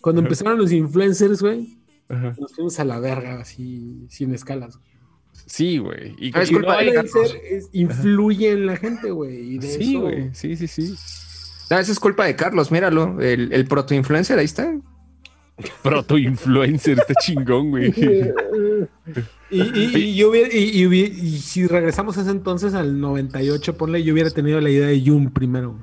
[0.01, 1.77] cuando, empezaron los influencers, güey,
[2.09, 4.77] nos fuimos a la verga, así, sin escalas.
[4.77, 4.89] güey.
[5.45, 6.15] Sí, güey.
[6.19, 9.59] Y, Ah, es y culpa no es- influye en la gente, güey.
[9.61, 10.29] Sí, eso- güey.
[10.33, 10.95] Sí, sí, sí.
[11.71, 13.19] No, esa es culpa de Carlos, míralo.
[13.21, 14.75] El, el proto-influencer, ahí está.
[15.83, 17.93] Proto-influencer, está chingón, güey.
[19.51, 22.99] Y, y- y yo hubiera- y, y hubiera- y si regresamos a ese entonces al
[23.01, 25.71] 98, ponle, yo hubiera tenido la idea de Yum primero.
[25.71, 25.81] güey.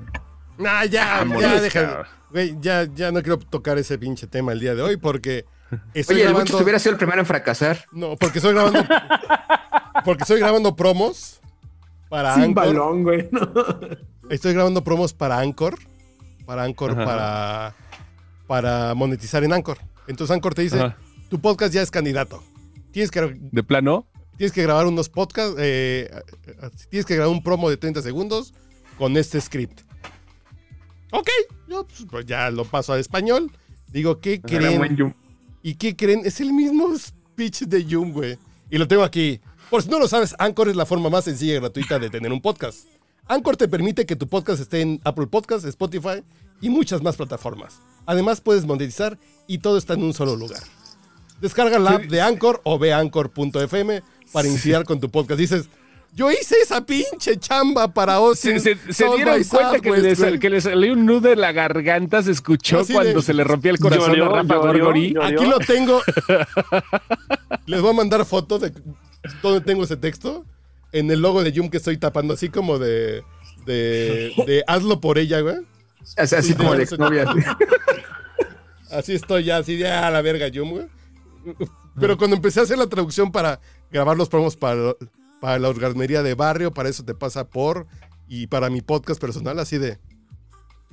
[0.57, 2.07] Nah, ya, ya, deja.
[2.31, 5.45] Güey, ya, ya no quiero tocar ese pinche tema el día de hoy porque
[5.93, 6.51] estoy Oye, el grabando.
[6.51, 7.85] Buchos hubiera sido el primero en fracasar.
[7.91, 8.83] No, porque estoy grabando.
[10.05, 11.39] porque estoy grabando promos
[12.09, 12.65] para Sin Anchor.
[12.65, 13.29] balón, güey.
[13.31, 13.49] ¿no?
[14.29, 15.77] Estoy grabando promos para Anchor.
[16.45, 17.05] Para Anchor, Ajá.
[17.05, 17.75] para.
[18.47, 19.77] Para monetizar en Anchor.
[20.07, 20.97] Entonces Anchor te dice: Ajá.
[21.29, 22.41] tu podcast ya es candidato.
[22.91, 23.21] Tienes que,
[23.51, 24.07] ¿De plano?
[24.37, 25.55] tienes que grabar unos podcasts.
[25.59, 26.09] eh,
[26.89, 28.53] tienes que grabar un promo de 30 segundos
[28.97, 29.81] con este script.
[31.11, 31.27] Ok,
[31.67, 33.51] yo pues, pues, ya lo paso al español.
[33.91, 35.15] Digo, ¿qué creen?
[35.63, 36.21] ¿Y qué creen?
[36.25, 38.37] Es el mismo speech de Jung, güey.
[38.69, 39.39] Y lo tengo aquí.
[39.69, 42.31] Por si no lo sabes, Anchor es la forma más sencilla y gratuita de tener
[42.31, 42.87] un podcast.
[43.27, 46.23] Anchor te permite que tu podcast esté en Apple Podcasts, Spotify
[46.61, 47.79] y muchas más plataformas.
[48.05, 50.63] Además, puedes monetizar y todo está en un solo lugar.
[51.41, 54.01] Descarga la app de Anchor o ve a anchor.fm
[54.31, 55.39] para iniciar con tu podcast.
[55.39, 55.69] Dices,
[56.17, 58.59] yo hice esa pinche chamba para Austin.
[58.59, 60.39] Se, se- se South dieron cuenta que le, Southwest, güey.
[60.39, 63.43] que le salió un nudo en la garganta, se escuchó Así cuando de- se le
[63.43, 65.13] rompía el corazón Llorió, a Rafa llorió, Gorgori.
[65.13, 65.23] llorió.
[65.39, 66.01] Aquí lo tengo.
[67.67, 68.73] Les voy a mandar fotos de
[69.43, 70.43] donde tengo ese texto.
[70.91, 73.21] En el logo de Yum que estoy tapando, así como de.
[73.65, 75.57] de, de hazlo por ella, güey.
[76.17, 77.25] Así, así Sí, como de- exnovia.
[78.89, 80.85] Así estoy ya, así de a la verga, Yum, güey.
[81.99, 83.59] Pero cuando empecé a hacer la traducción para
[83.91, 84.93] grabar los promos para,
[85.41, 87.87] para la orgasmería de barrio, para eso te pasa por.
[88.27, 89.97] Y para mi podcast personal, así de.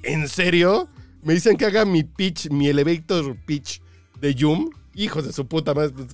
[0.03, 0.89] ¿En serio?
[1.23, 3.81] me dicen que haga mi pitch, mi elevator pitch
[4.21, 4.71] de Yum.
[4.95, 5.91] Hijos de su puta madre.
[5.91, 6.09] pues,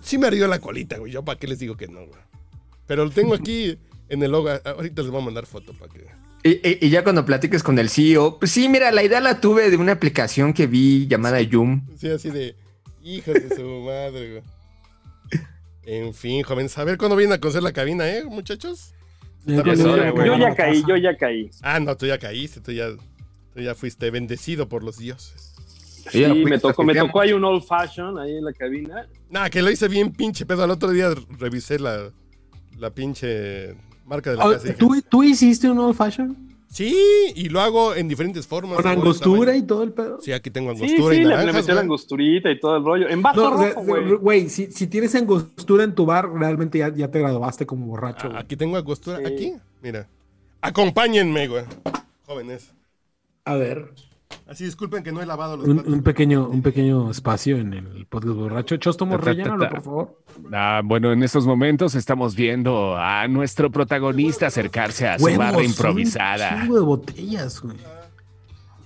[0.00, 1.10] Sí me ardió la colita, güey.
[1.12, 2.20] Yo para qué les digo que no, güey.
[2.86, 3.76] Pero lo tengo aquí
[4.08, 4.48] en el logo.
[4.64, 6.06] Ahorita les voy a mandar foto para que.
[6.44, 9.40] Y, y- y ya cuando platiques con el CEO, pues sí, mira, la idea la
[9.40, 11.84] tuve de una aplicación que vi llamada Yum.
[11.98, 12.54] Sí, así de.
[13.02, 14.42] Hijos de su madre, güey.
[15.86, 16.76] En fin, jóvenes.
[16.78, 18.92] A ver cuándo vienen a conocer la cabina, ¿eh, muchachos?
[19.46, 19.62] Yo
[20.36, 21.48] ya caí, yo ya caí.
[21.62, 22.88] Ah, no, tú ya caíste, tú ya,
[23.54, 25.54] tú ya fuiste bendecido por los dioses.
[26.10, 29.08] Sí, me tocó, me tocó ahí un old fashion ahí en la cabina.
[29.30, 30.64] Nada, que lo hice bien pinche pedo.
[30.64, 32.10] Al otro día revisé la,
[32.78, 33.74] la pinche
[34.04, 34.74] marca de la Ah, casa.
[34.74, 36.45] ¿Tú, ¿Tú hiciste un old fashion?
[36.76, 38.76] Sí, y lo hago en diferentes formas.
[38.76, 40.20] ¿Con angostura y todo el pedo?
[40.20, 42.76] Sí, aquí tengo Sí, angostura sí, y le, le naranjas, metió la angosturita y todo
[42.76, 43.08] el rollo.
[43.08, 44.12] En vaso No, rojo, güey.
[44.16, 48.28] güey, si, si tienes angostura en tu bar, realmente ya, ya te graduaste como borracho.
[48.30, 48.40] Ah.
[48.40, 49.20] Aquí tengo angostura.
[49.20, 49.24] Sí.
[49.24, 50.06] Aquí, mira.
[50.60, 51.64] Acompáñenme, güey.
[52.26, 52.74] Jóvenes.
[53.46, 53.92] A ver,
[54.48, 55.92] Así disculpen que no he lavado los un, platos.
[55.92, 58.76] un pequeño, un pequeño espacio en el podcast borracho.
[58.76, 60.22] Chostomo, rellénalo, por favor.
[60.52, 65.64] Ah, bueno, en estos momentos estamos viendo a nuestro protagonista acercarse a su Huevos, barra
[65.64, 66.54] improvisada.
[66.54, 67.76] Un chingo de botellas, güey.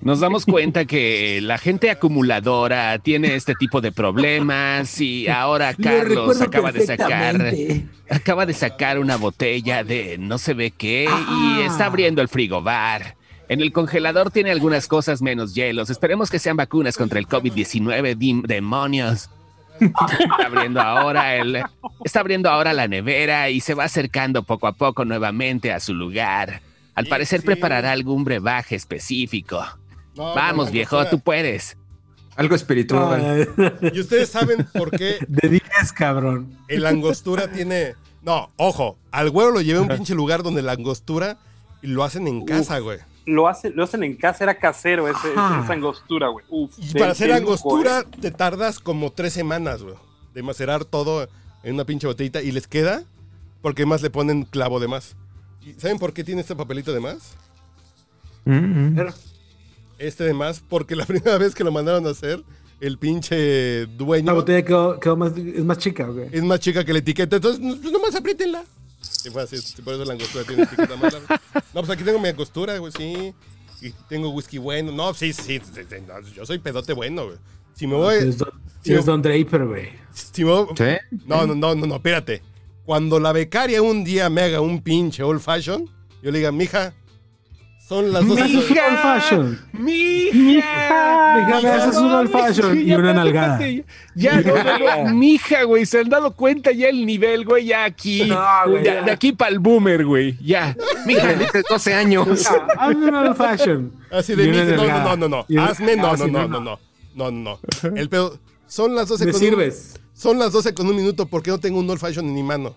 [0.00, 5.84] Nos damos cuenta que la gente acumuladora tiene este tipo de problemas y ahora Lo
[5.84, 7.52] Carlos acaba de sacar
[8.08, 13.19] acaba de sacar una botella de no se ve qué y está abriendo el frigobar.
[13.50, 15.90] En el congelador tiene algunas cosas menos hielos.
[15.90, 19.28] Esperemos que sean vacunas contra el COVID-19, dim- demonios.
[19.80, 21.62] Está abriendo ahora el
[22.04, 25.94] está abriendo ahora la nevera y se va acercando poco a poco nuevamente a su
[25.94, 26.60] lugar.
[26.94, 27.46] Al Sí, parecer sí.
[27.46, 29.64] preparará algún brebaje específico.
[30.14, 31.76] No, Vamos, viejo, tú puedes.
[32.36, 33.48] Algo espiritual.
[33.92, 36.56] Y ustedes saben por qué De 10, cabrón.
[36.68, 37.94] el angostura tiene.
[38.22, 41.38] No, ojo, al güero lo llevé a un pinche lugar donde la angostura
[41.82, 42.98] y lo hacen en casa, güey.
[43.26, 46.44] Lo, hacen, lo hacen en casa, era casero ese, esa angostura, güey.
[46.78, 48.18] Y para hacer lujo, angostura ¿eh?
[48.20, 49.94] te tardas como tres semanas, güey.
[50.34, 51.28] De macerar todo
[51.62, 53.04] en una pinche botellita y les queda
[53.62, 55.16] porque más le ponen clavo de más.
[55.62, 57.36] ¿Y ¿Saben por qué tiene este papelito de más?
[58.44, 59.12] Mm, mm.
[59.98, 62.42] Este de más, porque la primera vez que lo mandaron a hacer,
[62.80, 66.28] el pinche La dueño botella quedó, quedó más, es más chica, güey.
[66.32, 67.36] es más chica que la etiqueta.
[67.36, 68.64] Entonces, pues nomás apriétenla.
[69.24, 71.20] Y fue así, por eso la angostura tiene etiqueta larga.
[71.74, 73.34] No, pues aquí tengo mi angostura, güey, sí.
[73.82, 74.92] Y tengo whisky bueno.
[74.92, 77.36] No, sí, sí, sí, sí, no, yo soy pedote bueno, güey.
[77.74, 78.32] Si me voy...
[78.82, 79.88] Sí, es Don Draper, güey.
[80.12, 81.18] Si me voy- ¿Sí?
[81.26, 82.42] No, no, no, no, no, espérate.
[82.84, 85.88] Cuando la becaria un día me haga un pinche old fashion,
[86.22, 86.92] yo le diga, mija,
[87.90, 88.44] son las 12.
[88.44, 88.86] Mija.
[88.86, 89.58] Old fashion.
[89.72, 91.34] ¡Mija!
[91.40, 93.58] Mija, me haces un old fashion y una nalgada.
[94.14, 97.82] Ya, no, no, no, mija, güey, se han dado cuenta ya el nivel, güey, ya
[97.82, 98.26] aquí.
[98.26, 99.02] No, güey, Ya, ya.
[99.02, 100.76] de aquí para el boomer, güey, ya.
[101.04, 102.46] Mija, Tienes 12 años.
[102.78, 103.92] Hazme un old fashion.
[104.12, 106.78] Así de mija, no, no, no, no, Hazme, no, Ah, no, no, no, no.
[107.16, 107.96] No, no, no.
[107.96, 108.38] El pedo.
[108.68, 109.94] Son las 12 Me con sirves.
[109.96, 112.34] Un, son las 12 con un minuto, ¿por qué no tengo un old fashion en
[112.34, 112.76] mi mano?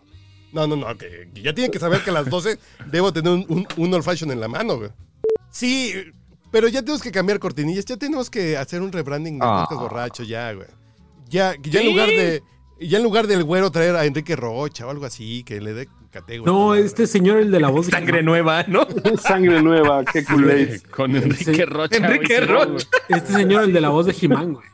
[0.53, 3.33] No, no, no, que, que ya tienen que saber que a las 12 debo tener
[3.33, 4.89] un, un, un old fashion en la mano, güey.
[5.49, 5.93] Sí,
[6.51, 9.65] pero ya tenemos que cambiar cortinillas, ya tenemos que hacer un rebranding de Ah.
[9.67, 10.67] podcast borracho ya, güey.
[11.29, 12.41] Ya, ya en lugar de
[12.79, 15.87] ya en lugar del güero traer a Enrique Rocha o algo así, que le dé
[16.11, 16.51] categoría.
[16.51, 17.85] No, este señor, el de la voz.
[17.87, 18.85] de Sangre nueva, ¿no?
[19.21, 20.81] Sangre nueva, qué culé.
[20.91, 21.65] con Enrique.
[21.65, 21.97] Rocha.
[21.97, 22.87] Enrique Rocha.
[23.09, 24.67] Este señor, el de la voz de He-Man, güey.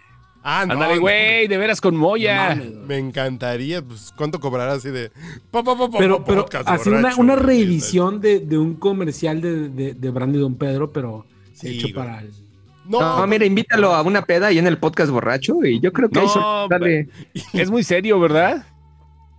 [0.44, 0.74] Ah, no.
[0.74, 1.02] Ándale, no.
[1.02, 2.56] güey, de veras con Moya.
[2.88, 5.12] Me encantaría, pues, ¿cuánto cobrará así de...
[5.52, 9.70] pa, pa, pa, Pero, pero podcast así una, una reedición de, de un comercial de,
[9.70, 11.94] de, de Brandy Don Pedro, pero Sí, hecho güey.
[11.94, 12.32] para el.
[12.86, 16.10] No, No, mira, invítalo a una peda y en el podcast borracho y yo creo
[16.10, 17.10] que No, suele darle-
[17.54, 18.66] Es muy serio, ¿verdad?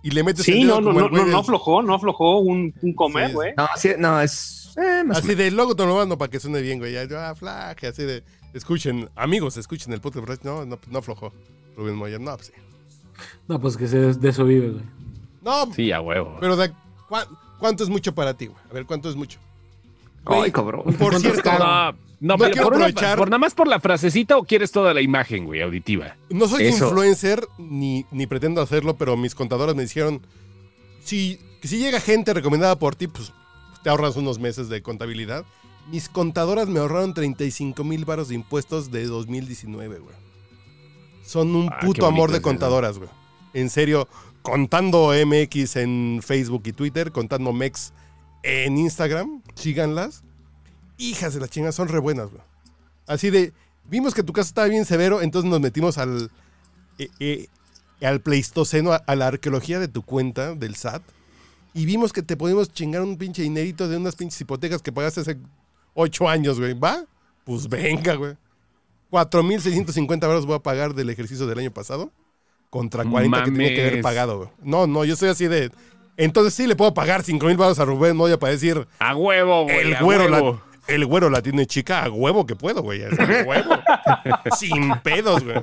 [0.03, 3.33] y le metes Sí, no, no, no, no, aflojó, no aflojó un, un comer, Sí.
[3.33, 3.53] güey.
[3.57, 4.73] No, sí, no, es...
[4.77, 6.93] eh, Así de, luego te lo mando para que suene bien, güey.
[6.93, 8.23] Ya, ah, flaje, así de...
[8.53, 10.43] Escuchen, amigos, escuchen el podcast.
[10.43, 11.31] No, no, no aflojó.
[11.77, 12.53] Rubén Moya, no, pues sí.
[13.47, 14.83] No, pues que se, de eso vive, güey.
[15.43, 16.37] No, Sí, a huevo.
[16.39, 16.71] pero de,
[17.07, 17.27] ¿cuá-
[17.59, 18.59] ¿cuánto es mucho para ti, güey?
[18.69, 19.39] A ver, ¿cuánto es mucho?
[20.25, 20.83] Ay, cabrón.
[20.83, 21.51] Por ¿Cuánto cierto?
[21.57, 24.43] No, no, No pero quiero por, una- aprovechar- por nada más por la frasecita o
[24.43, 26.15] quieres toda la imagen, güey, auditiva.
[26.29, 26.85] no soy Eso.
[26.87, 30.21] influencer ni, ni pretendo hacerlo, pero mis contadoras me dijeron,
[31.03, 33.31] si, si llega gente recomendada por ti, pues
[33.83, 35.43] te ahorras unos meses de contabilidad.
[35.89, 40.15] Mis contadoras me ahorraron 35 mil baros de impuestos de 2019, güey.
[41.25, 43.09] Son un Ah, puto amor de contadoras, güey.
[43.53, 44.07] En serio,
[44.41, 47.93] contando MX en Facebook y Twitter, contando MEX
[48.43, 50.23] en Instagram, síganlas.
[50.97, 52.41] Hijas de la chinga, son re buenas, güey.
[53.07, 53.53] Así de,
[53.89, 56.31] vimos que tu caso estaba bien severo, entonces nos metimos al,
[56.97, 57.47] eh, eh,
[58.01, 61.03] al pleistoceno, a, a la arqueología de tu cuenta del SAT,
[61.73, 65.21] y vimos que te podíamos chingar un pinche dinerito de unas pinches hipotecas que pagaste
[65.21, 65.37] hace
[65.93, 66.73] ocho años, güey.
[66.73, 67.03] ¿Va?
[67.43, 68.35] Pues venga, güey.
[69.11, 72.11] 4.650 euros voy a pagar del ejercicio del año pasado
[72.69, 74.49] contra 40 que tenía que haber pagado, güey.
[74.63, 75.71] No, no, yo soy así de...
[76.17, 79.79] Entonces sí le puedo pagar 5.000 baros a Rubén Moya para decir, A huevo, güey.
[79.79, 80.61] el a güero, huevo.
[80.87, 83.03] la, el güero la tiene chica, a huevo que puedo, güey.
[83.03, 83.09] A
[83.45, 83.71] huevo.
[84.57, 85.57] Sin pedos, güey.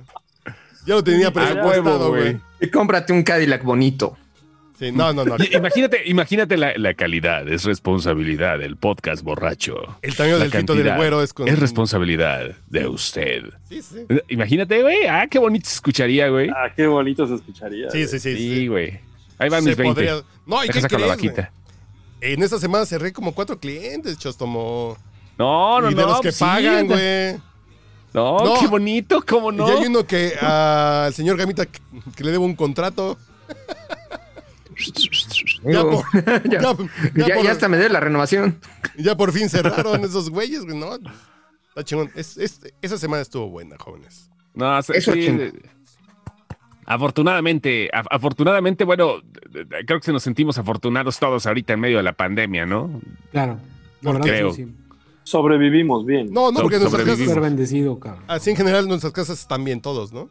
[0.87, 2.23] Ya lo tenía A presupuestado, huevo, güey.
[2.35, 2.41] güey.
[2.61, 4.17] Y cómprate un Cadillac bonito.
[4.79, 5.37] Sí, no, no, no.
[5.51, 9.99] Imagínate, imagínate la, la calidad, es responsabilidad del podcast borracho.
[10.03, 11.49] El tamaño La del pito del güero es con...
[11.49, 13.43] Es responsabilidad de usted.
[13.69, 14.07] Sí, sí.
[14.29, 15.07] Imagínate, güey.
[15.09, 16.49] Ah, qué bonito se escucharía, güey.
[16.51, 17.91] Ah, qué bonito se escucharía.
[17.91, 18.37] Sí, sí, sí.
[18.37, 18.67] Sí, sí.
[18.69, 19.01] güey.
[19.39, 19.95] Ahí van Se mis 20.
[19.95, 21.51] podría- No, ¿y Deja qué sacar la vaquita.
[22.21, 24.97] En esta semana cerré como cuatro clientes, Chostomo.
[25.39, 26.01] No, no, y no.
[26.03, 27.35] de los que pues sí, pagan, güey.
[28.15, 28.61] No, No.
[28.61, 29.69] qué bonito, ¿cómo no?
[29.69, 31.81] Y hay uno que al señor Gamita que,
[32.17, 33.19] que le debo un contrato.
[35.65, 36.61] Ya por, ya, ya,
[37.15, 38.61] ya ya, por- ya hasta me debe la renovación.
[38.99, 40.95] ya por fin cerraron esos güeyes, güey, ¿no?
[41.69, 42.11] Está chingón.
[42.15, 44.31] Es- es- esa semana estuvo buena, jóvenes.
[44.55, 45.53] No, sí, Eso sí,
[46.87, 49.21] Afortunadamente, af- afortunadamente, bueno,
[49.87, 53.01] creo que se nos sentimos afortunados todos ahorita en medio de la pandemia, ¿no?
[53.31, 53.59] Claro.
[54.01, 54.55] La ¿Por verdad, qué?
[54.55, 54.75] sí.
[55.25, 56.33] Sobrevivimos bien.
[56.33, 57.19] No, no, So- porque nuestras sobrevivimos.
[57.35, 58.25] Súper casas, bendecido, cabrón.
[58.27, 60.31] así en general, nuestras casas están bien todos, ¿no?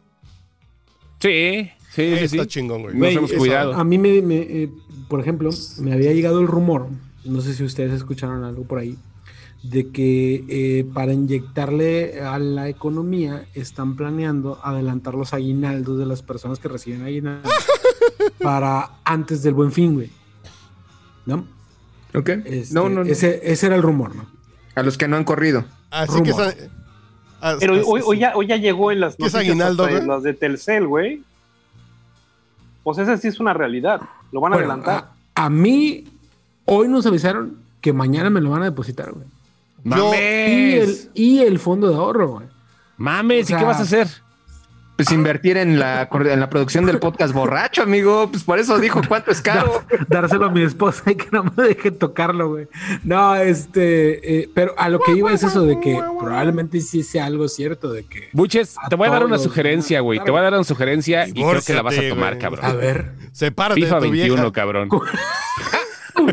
[1.20, 2.24] Sí, sí, sí.
[2.24, 2.48] Está sí.
[2.48, 2.94] chingón, güey.
[2.96, 3.74] Nos hemos eso- cuidado.
[3.74, 4.70] A mí, me, me, eh,
[5.08, 6.86] por ejemplo, me había llegado el rumor,
[7.24, 8.96] no sé si ustedes escucharon algo por ahí,
[9.62, 16.22] de que eh, para inyectarle a la economía están planeando adelantar los aguinaldos de las
[16.22, 17.52] personas que reciben aguinaldos
[18.40, 20.10] para antes del buen fin, güey.
[21.26, 21.44] ¿No?
[22.14, 22.28] ¿Ok?
[22.44, 23.10] Este, no, no, no.
[23.10, 24.26] Ese, ese era el rumor, ¿no?
[24.74, 25.64] A los que no han corrido.
[25.90, 26.46] Así que rumor.
[26.48, 26.68] esa-
[27.40, 29.84] as- Pero as- hoy, hoy ya, hoy ya llegó en las ¿Qué es noticias aguinaldo,
[29.84, 30.16] hasta en güey?
[30.16, 31.22] las de Telcel, güey.
[32.88, 34.00] Pues esa sí es una realidad.
[34.32, 35.10] Lo van a Bueno, adelantar.
[35.34, 36.04] a, a mí,
[36.64, 39.26] hoy nos avisaron que mañana me lo van a depositar, güey.
[39.84, 41.10] Yo- Y el, Mames.
[41.12, 42.46] y el fondo de ahorro, güey.
[42.96, 44.08] Mames, o sea- ¿y qué vas a hacer?
[44.98, 48.28] Pues invertir en la, en la producción del podcast borracho, amigo.
[48.32, 49.84] Pues por eso dijo cuánto es caro.
[50.08, 52.66] dárselo a mi esposa y que no me deje tocarlo, güey.
[53.04, 57.26] No, este, eh, pero a lo que iba es eso de que probablemente sí sea
[57.26, 60.18] algo cierto de que, Buches, te voy a dar una todos, sugerencia, güey.
[60.18, 62.42] Te voy a dar una sugerencia y creo que la vas a tomar, güey.
[62.42, 62.64] cabrón.
[62.64, 64.52] a ver, Sepárate FIFA de tu 21, vieja.
[64.52, 64.88] cabrón.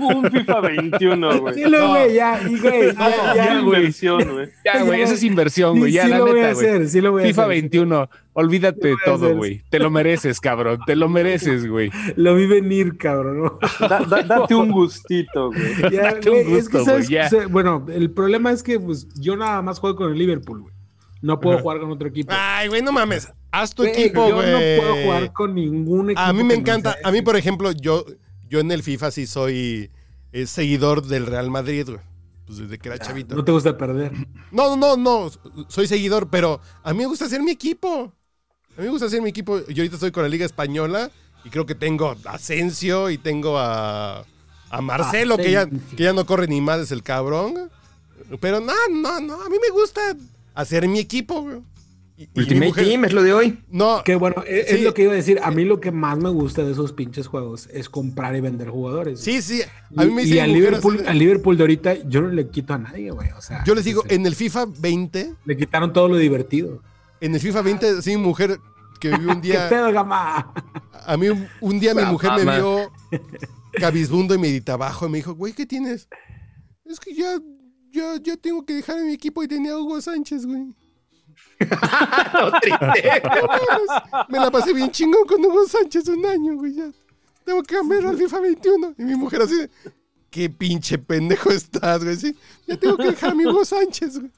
[0.02, 1.54] un FIFA 21, güey.
[1.56, 3.80] sí lo güey, ya, y güey, No, ya, ya, ya, güey.
[3.80, 4.50] inversión, güey.
[4.64, 5.92] Ya, güey, esa es inversión, Sí, güey.
[5.92, 6.68] Ya, sí la lo voy a güey.
[6.68, 7.50] hacer, sí lo voy a FIFA hacer.
[7.52, 9.36] 21, olvídate de todo, hacer.
[9.36, 9.62] güey.
[9.70, 10.80] Te lo mereces, cabrón.
[10.86, 11.92] Te lo mereces, güey.
[12.16, 13.44] Lo vi venir, cabrón.
[13.44, 13.60] ¿no?
[13.88, 15.62] Da- da- date un gustito, güey.
[15.92, 17.30] Ya, Date un güey, es que sabes, güey, ya.
[17.30, 20.76] se- bueno, el problema es que pues yo nada más juego con el Liverpool, güey.
[21.22, 22.32] No puedo jugar con otro equipo.
[22.38, 23.28] Ay, güey, no mames.
[23.52, 24.52] Haz tu Güey, equipo, yo güey.
[24.52, 26.22] no puedo jugar con ningún equipo.
[26.22, 26.98] A mí me encanta.
[27.04, 28.06] A mí, por ejemplo, yo,
[28.50, 29.92] yo en el FIFA sí soy
[30.32, 32.00] eh, seguidor del Real Madrid, güey.
[32.46, 33.36] Pues desde que era chavito.
[33.36, 34.12] No te gusta perder.
[34.52, 35.66] No, no, no, no.
[35.68, 38.14] Soy seguidor, pero a mí me gusta hacer mi equipo.
[38.78, 39.60] A mí me gusta hacer mi equipo.
[39.68, 41.10] Yo ahorita estoy con la Liga Española
[41.44, 44.26] y creo que tengo a Asensio y tengo a,
[44.70, 47.72] a Marcelo, que ya, que ya no corre ni más, es el cabrón.
[48.40, 49.42] Pero no, no, no.
[49.42, 50.02] A mí me gusta
[50.54, 51.62] hacer mi equipo, güey.
[52.18, 53.60] Y- y Ultimate mujer- Team es lo de hoy.
[53.70, 55.40] No, Que bueno, es, es lo que iba a decir.
[55.44, 58.70] A mí lo que más me gusta de esos pinches juegos es comprar y vender
[58.70, 59.20] jugadores.
[59.20, 59.62] sí, sí.
[59.92, 62.48] Y, A mí me y dice al Liverpool, al Liverpool de ahorita yo no le
[62.50, 63.30] quito a nadie, güey.
[63.32, 66.82] O sea, Yo les digo, en el FIFA 20, le quitaron todo lo divertido.
[67.20, 68.60] en el FIFA 20, sí, mi mujer
[69.02, 70.54] que vivió un ¿Qué día, pedo, gama?
[71.06, 72.92] a mí un- un día mi mujer me vio
[73.74, 76.08] cabizbundo y medita abajo y me dijo, güey, ¿qué tienes?
[76.86, 77.38] Es que ya,
[77.92, 80.68] ya, ya tengo que dejar a mi equipo y tenía a Hugo Sánchez, güey.
[82.34, 82.86] No, triste.
[84.30, 86.92] Me la pasé bien chingón con Hugo Sánchez un año, güey, ya.
[87.44, 88.96] Tengo que cambiar al FIFA 21.
[88.98, 89.70] Y mi mujer así de,
[90.30, 92.36] qué pinche pendejo estás, güey, sí.
[92.68, 94.32] Ya tengo que dejar a mi Hugo Sánchez, güey.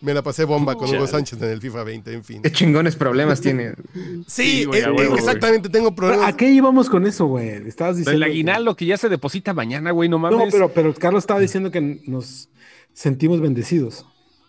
[0.00, 1.06] Me la pasé bomba con Hugo.
[1.06, 2.42] Sánchez en el FIFA 20, en fin.
[2.42, 3.72] Qué chingones problemas tiene.
[3.94, 5.12] Sí, Sí, güey, eh, güey.
[5.14, 6.28] exactamente, tengo problemas.
[6.28, 7.48] ¿A qué íbamos con eso, güey?
[7.66, 8.24] Estabas diciendo.
[8.24, 10.38] El aguinaldo que ya se deposita mañana, güey, no mames.
[10.38, 12.50] No, pero, pero Carlos estaba diciendo que nos
[12.92, 14.04] sentimos bendecidos.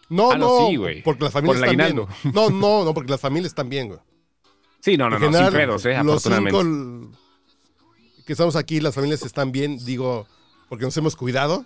[0.10, 1.03] No, Ah, no, no, sí, güey.
[1.03, 2.08] porque las familias Por el están bien.
[2.34, 3.99] No, no, no, porque las familias están bien, güey.
[4.80, 6.60] Sí, no, no, En no, sin general, pedos, eh, los afortunadamente.
[6.62, 7.18] cinco
[8.26, 10.28] que estamos aquí, las familias están bien, digo,
[10.70, 11.66] porque nos hemos cuidado.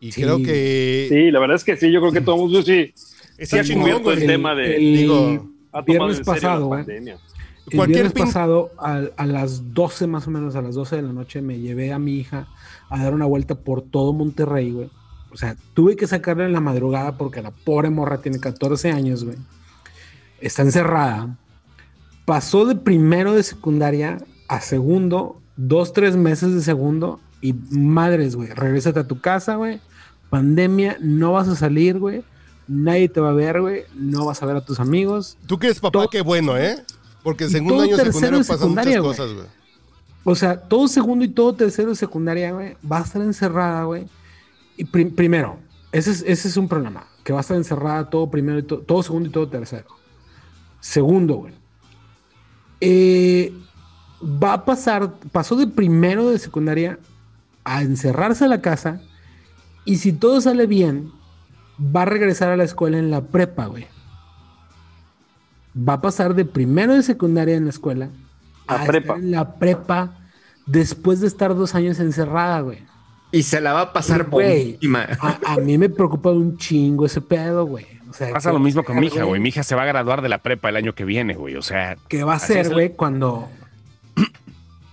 [0.00, 0.22] Y Sí.
[0.22, 2.92] creo que Sí, la verdad es que sí, yo creo que todo el mundo sí.
[3.38, 4.26] está sí ha cubierto el güey.
[4.26, 7.18] tema de- Digo, Ha tomado viernes pasado, la pandemia.
[7.70, 10.96] El Cualquier viernes pin- pasado, a, a las 12 más o menos, a las 12
[10.96, 12.46] de la noche, me llevé a mi hija
[12.90, 14.90] a dar una vuelta por todo Monterrey, güey.
[15.34, 19.24] O sea, tuve que sacarla en la madrugada porque la pobre morra tiene 14 años,
[19.24, 19.36] güey.
[20.40, 21.36] Está encerrada.
[22.24, 24.18] Pasó de primero de secundaria
[24.48, 27.20] a segundo, dos, tres meses de segundo.
[27.40, 29.80] Y madres, güey, regrésate a tu casa, güey.
[30.30, 32.24] Pandemia, no vas a salir, güey.
[32.66, 35.36] nadie te va a ver, güey, no vas a ver a tus amigos.
[35.46, 36.82] Tú que eres papá, Todo- qué bueno, ¿eh?
[37.22, 39.16] Porque segundo año secundario pasan secundaria, muchas güey.
[39.28, 39.46] cosas, güey.
[40.24, 44.06] O sea, todo segundo y todo tercero de secundaria, güey, va a estar encerrada, güey.
[44.76, 45.58] Y prim- primero,
[45.92, 48.80] ese es, ese es un problema, que va a estar encerrada todo primero y to-
[48.80, 49.86] todo segundo y todo tercero.
[50.80, 51.54] Segundo, güey.
[52.80, 53.52] eh,
[54.22, 56.98] va a pasar, pasó de primero de secundaria
[57.64, 59.00] a encerrarse a la casa
[59.84, 61.10] y si todo sale bien,
[61.78, 63.86] va a regresar a la escuela en la prepa, güey.
[65.76, 68.10] Va a pasar de primero de secundaria en la escuela
[68.66, 69.14] A a prepa.
[69.14, 70.18] estar en la prepa
[70.66, 72.78] después de estar dos años encerrada, güey.
[73.34, 74.62] Y se la va a pasar Güey.
[74.78, 75.08] buenísima.
[75.20, 77.86] A, a mí me preocupa un chingo ese pedo, güey.
[78.08, 79.40] O sea, Pasa ¿qué lo mismo con mi hija, güey.
[79.40, 81.56] Mi hija se va a graduar de la prepa el año que viene, güey.
[81.56, 83.48] O sea, ¿Qué va a ser, güey, cuando...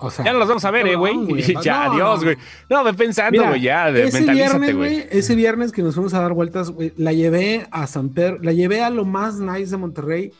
[0.03, 1.15] O sea, ya no los vamos a ver, eh, güey.
[1.61, 1.93] ya, No.
[1.93, 2.35] adiós, güey.
[2.67, 6.21] No, ve pensando, güey, ya, de- ese mentalízate, güey, ese viernes que nos fuimos a
[6.21, 9.77] dar vueltas, güey, la llevé a San Pedro, la llevé a lo más nice de
[9.77, 10.33] Monterrey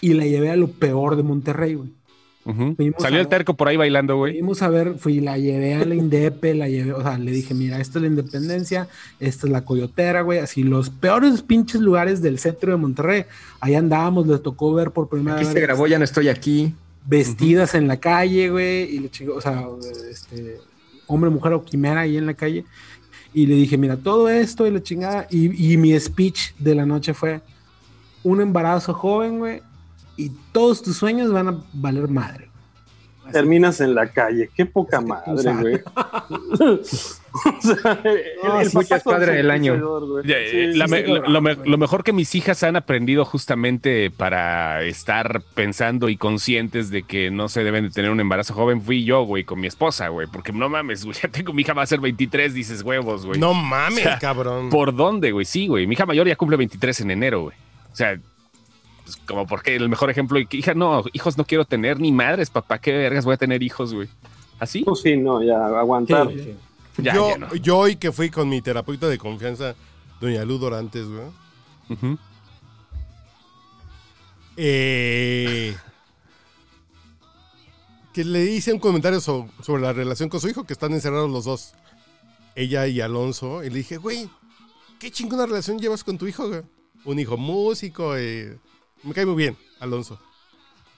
[0.00, 1.90] y la llevé a lo peor de Monterrey, güey.
[2.44, 2.74] Ujú.
[2.74, 4.32] fuimos Salió el terco por ahí bailando, güey.
[4.32, 7.54] Fuimos a ver, fui, la llevé a la Indepe, la llevé, o sea, le dije,
[7.54, 8.88] mira, esta es la Independencia,
[9.20, 13.24] esta es la Coyotera, güey, así los peores pinches lugares del centro de Monterrey.
[13.60, 16.74] Ahí andábamos, les tocó ver por primera Aquí vez se grabó, ya no estoy aquí.
[17.06, 19.64] vestidas en la calle, güey, y le chico, o sea,
[20.10, 20.58] este,
[21.06, 22.64] hombre, mujer o quimera ahí en la calle.
[23.34, 25.26] Y le dije, mira, todo esto y la chingada.
[25.30, 27.40] Y, y mi speech de la noche fue
[28.24, 29.62] un embarazo joven, güey,
[30.16, 32.48] y todos tus sueños van a valer madre.
[33.24, 33.32] Así.
[33.34, 34.50] Terminas en la calle.
[34.54, 35.80] Qué poca Es que tú madre, güey.
[36.72, 39.72] o sea, el, No, el sí, ya es padre del año.
[39.72, 40.26] consentidor, güey.
[40.26, 41.32] Ya, Sí, la sí, me- sí, lo, cabrón.
[41.32, 46.90] lo me- lo mejor que mis hijas han aprendido justamente para estar pensando y conscientes
[46.90, 49.66] de que no se deben de tener un embarazo joven fui yo, güey, con mi
[49.68, 50.26] esposa, güey.
[50.30, 53.38] Porque no mames, güey, ya tengo mi hija va a ser 23, dices huevos, güey.
[53.38, 54.68] No mames, O sea, cabrón.
[54.68, 55.46] ¿Por dónde, güey?
[55.46, 55.86] Sí, güey.
[55.86, 57.56] Mi hija mayor ya cumple 23 en enero, güey.
[57.92, 58.18] O sea,
[59.04, 62.12] pues, como porque el mejor ejemplo, y que, hija, no, hijos no quiero tener ni
[62.12, 64.08] madres, papá, qué vergas voy a tener hijos, güey.
[64.58, 64.82] ¿Así?
[64.84, 66.28] Pues sí, no, ya aguantar.
[66.30, 66.54] Sí, sí.
[67.02, 67.54] Ya, yo, ya no.
[67.54, 69.74] yo hoy que fui con mi terapeuta de confianza,
[70.20, 72.18] doña Lu Dorantes, güey.
[74.56, 75.74] Eh,
[78.12, 81.30] que le hice un comentario so- sobre la relación con su hijo, que están encerrados
[81.30, 81.72] los dos,
[82.54, 84.28] ella y Alonso, y le dije, güey,
[84.98, 86.62] qué chingona relación llevas con tu hijo, güey.
[87.04, 88.58] Un hijo músico, eh,
[89.02, 90.18] me cae muy bien, Alonso.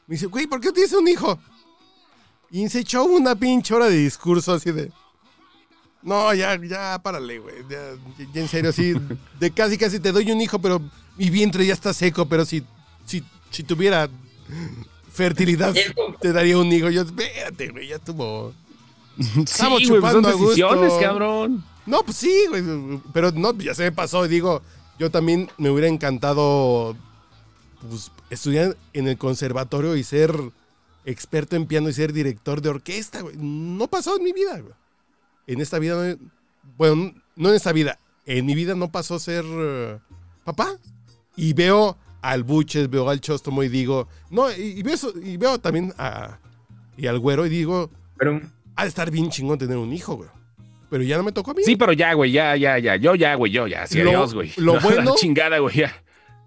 [0.07, 1.39] Me dice, güey, ¿por qué tienes un hijo?
[2.51, 4.93] Y se echó una pinche hora de discurso así de...
[6.03, 7.57] No, ya, ya, párale, güey.
[7.69, 7.95] Ya,
[8.33, 8.95] ya en serio, así,
[9.41, 10.83] de casi, casi te doy un hijo, pero
[11.17, 12.63] mi vientre ya está seco, pero si,
[13.07, 14.09] si, si tuviera
[15.11, 15.75] fertilidad,
[16.21, 16.91] te daría un hijo.
[16.91, 18.53] Yo, espérate, güey, ya tuvo.
[19.19, 20.49] Estamos pues son chupando a gusto.
[20.49, 21.65] decisiones, cabrón.
[21.87, 22.63] No, pues sí, güey,
[23.13, 24.27] pero no, ya se me pasó.
[24.27, 24.63] Digo,
[24.99, 26.97] yo también me hubiera encantado
[27.89, 30.35] pues, estudiar en el conservatorio y ser
[31.05, 33.37] experto en piano y ser director de orquesta, güey.
[33.39, 34.73] No pasó en mi vida, güey.
[35.47, 36.31] En esta vida, no-
[36.79, 39.99] bueno, no en esta vida, en mi vida no pasó ser eh,
[40.45, 40.77] papá.
[41.37, 45.37] Y veo al Buches, veo al Chostomo y digo, no, y, y veo, eso- y
[45.37, 46.39] veo también a,
[46.97, 48.41] y al Güero y digo, Pero
[48.77, 50.31] ha de estar bien chingón tener un hijo, güey.
[50.89, 51.63] Pero ya no me tocó a mí.
[51.65, 52.95] Sí, pero ya, güey, ya, ya, ya.
[52.97, 53.87] Yo ya, güey, yo ya.
[53.87, 54.53] Sí, Lo- adiós, güey.
[54.57, 56.04] lo No, bueno- La chingada, güey, ya.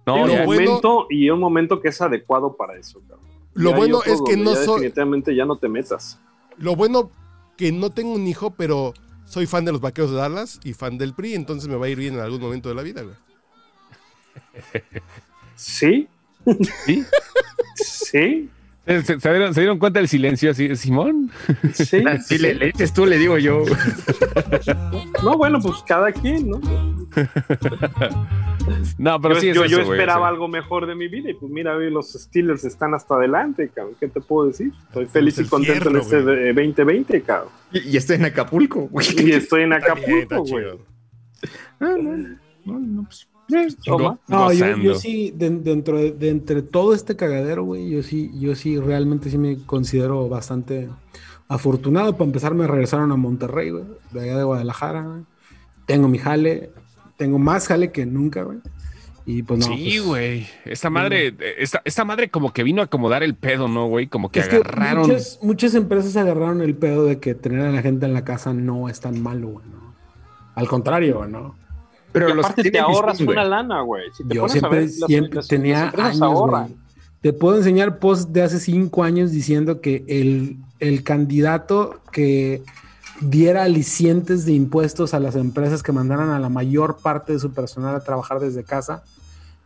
[0.07, 3.25] No, bueno- momento y un momento que es adecuado para eso, cabrón.
[3.53, 4.81] Lo Ya bueno es que no soy.
[4.81, 6.19] Definitivamente ya no te metas.
[6.57, 7.11] Lo bueno
[7.57, 8.93] que no tengo un hijo, pero
[9.25, 11.89] soy fan de los vaqueros de Dallas y fan del PRI, entonces me va a
[11.89, 13.15] ir bien en algún momento de la vida, güey.
[15.55, 16.07] ¿Sí?
[16.85, 17.03] ¿Sí?
[17.75, 18.49] ¿Sí?
[18.87, 21.29] ¿Se, se- se dieron, se dieron cuenta del silencio así, Simón?
[21.73, 22.03] ¿Sí?
[22.25, 23.63] si le, le dices tú, le digo yo.
[25.23, 26.61] No, bueno, pues cada quien, ¿no?
[28.97, 31.33] No, pero yo sí es yo, eso, yo esperaba algo mejor de mi vida y
[31.33, 33.95] pues mira, hoy los Steelers están hasta adelante, cabrón.
[33.99, 34.71] ¿Qué te puedo decir?
[34.87, 36.37] Estoy feliz el y contento fierro, en este güey.
[36.49, 37.49] eh, 2020, cabrón.
[37.71, 39.07] Y, y estoy en Acapulco, güey.
[39.25, 40.65] Y estoy en Acapulco, güey.
[41.79, 42.17] Ah, no,
[42.65, 43.26] no, no, pues,
[43.85, 44.19] Toma.
[44.27, 48.31] No, yo, yo sí, de- dentro de, de entre todo este cagadero, güey, yo sí,
[48.39, 50.89] yo sí realmente sí me considero bastante
[51.47, 52.13] afortunado.
[52.13, 55.21] Para empezar, me regresaron a Monterrey, güey, de allá de Guadalajara, güey.
[55.85, 56.71] Tengo mi jale,
[57.17, 58.57] tengo más jale que nunca, güey.
[59.25, 59.65] Y pues no.
[59.75, 60.47] sí, pues, güey.
[60.65, 64.07] Esta madre, esta, esta madre como que vino a acomodar el pedo, ¿no, güey?
[64.07, 65.01] Como que Es que agarraron.
[65.07, 68.53] muchas, muchas empresas agarraron el pedo de que tener a la gente en la casa
[68.53, 69.93] no es tan malo, güey, ¿no?
[70.55, 71.55] Al contrario, güey, ¿no?
[72.19, 74.03] Pero Y los aparte te ahorras una lana, güey.
[74.13, 76.71] Si te Yo pones a siempre, ver, siempre las- tenía las años.
[77.21, 82.61] Te puedo enseñar posts de hace cinco años diciendo que el, el candidato que
[83.21, 87.51] diera alicientes de impuestos a las empresas que mandaran a la mayor parte de su
[87.51, 89.03] personal a trabajar desde casa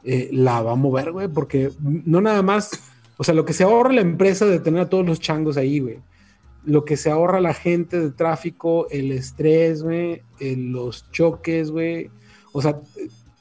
[0.03, 2.71] eh, la va a mover, güey, porque no nada más,
[3.17, 5.79] o sea, lo que se ahorra la empresa de tener a todos los changos ahí,
[5.79, 5.99] güey.
[6.63, 12.09] Lo que se ahorra la gente de tráfico, el estrés, güey, eh, los choques, güey.
[12.51, 12.79] O sea,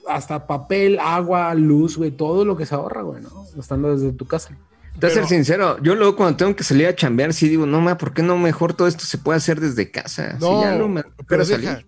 [0.09, 3.45] hasta papel, agua, luz, güey, todo lo que se ahorra, güey, ¿no?
[3.59, 4.57] Estando desde tu casa.
[4.99, 7.65] Te voy a ser sincero, yo luego cuando tengo que salir a chambear, sí digo,
[7.65, 10.37] no, ma, ¿por qué no mejor todo esto se puede hacer desde casa?
[10.41, 11.87] No, Si ya no me pero deja, salir,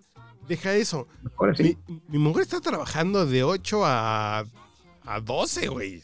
[0.49, 1.09] deja eso.
[1.23, 1.77] mejor así.
[1.89, 4.45] Mi, mi mujer está trabajando de 8 a,
[5.05, 6.03] a 12, güey.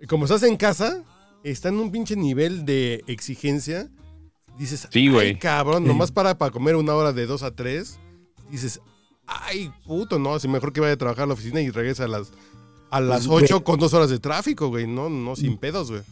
[0.00, 1.04] Y Como estás en casa,
[1.44, 3.88] está en un pinche nivel de exigencia.
[4.58, 5.28] Dices, Sí, güey.
[5.28, 7.98] ay, cabrón, nomás para, para comer una hora de 2 a 3.
[8.50, 8.80] Dices,
[9.26, 12.08] ay, puto, no, si mejor que vaya a trabajar a la oficina y regrese a
[12.08, 12.32] las,
[12.90, 13.44] a las Güey.
[13.44, 14.86] 8 con dos horas de tráfico, güey.
[14.86, 16.02] No, no, sin pedos, güey.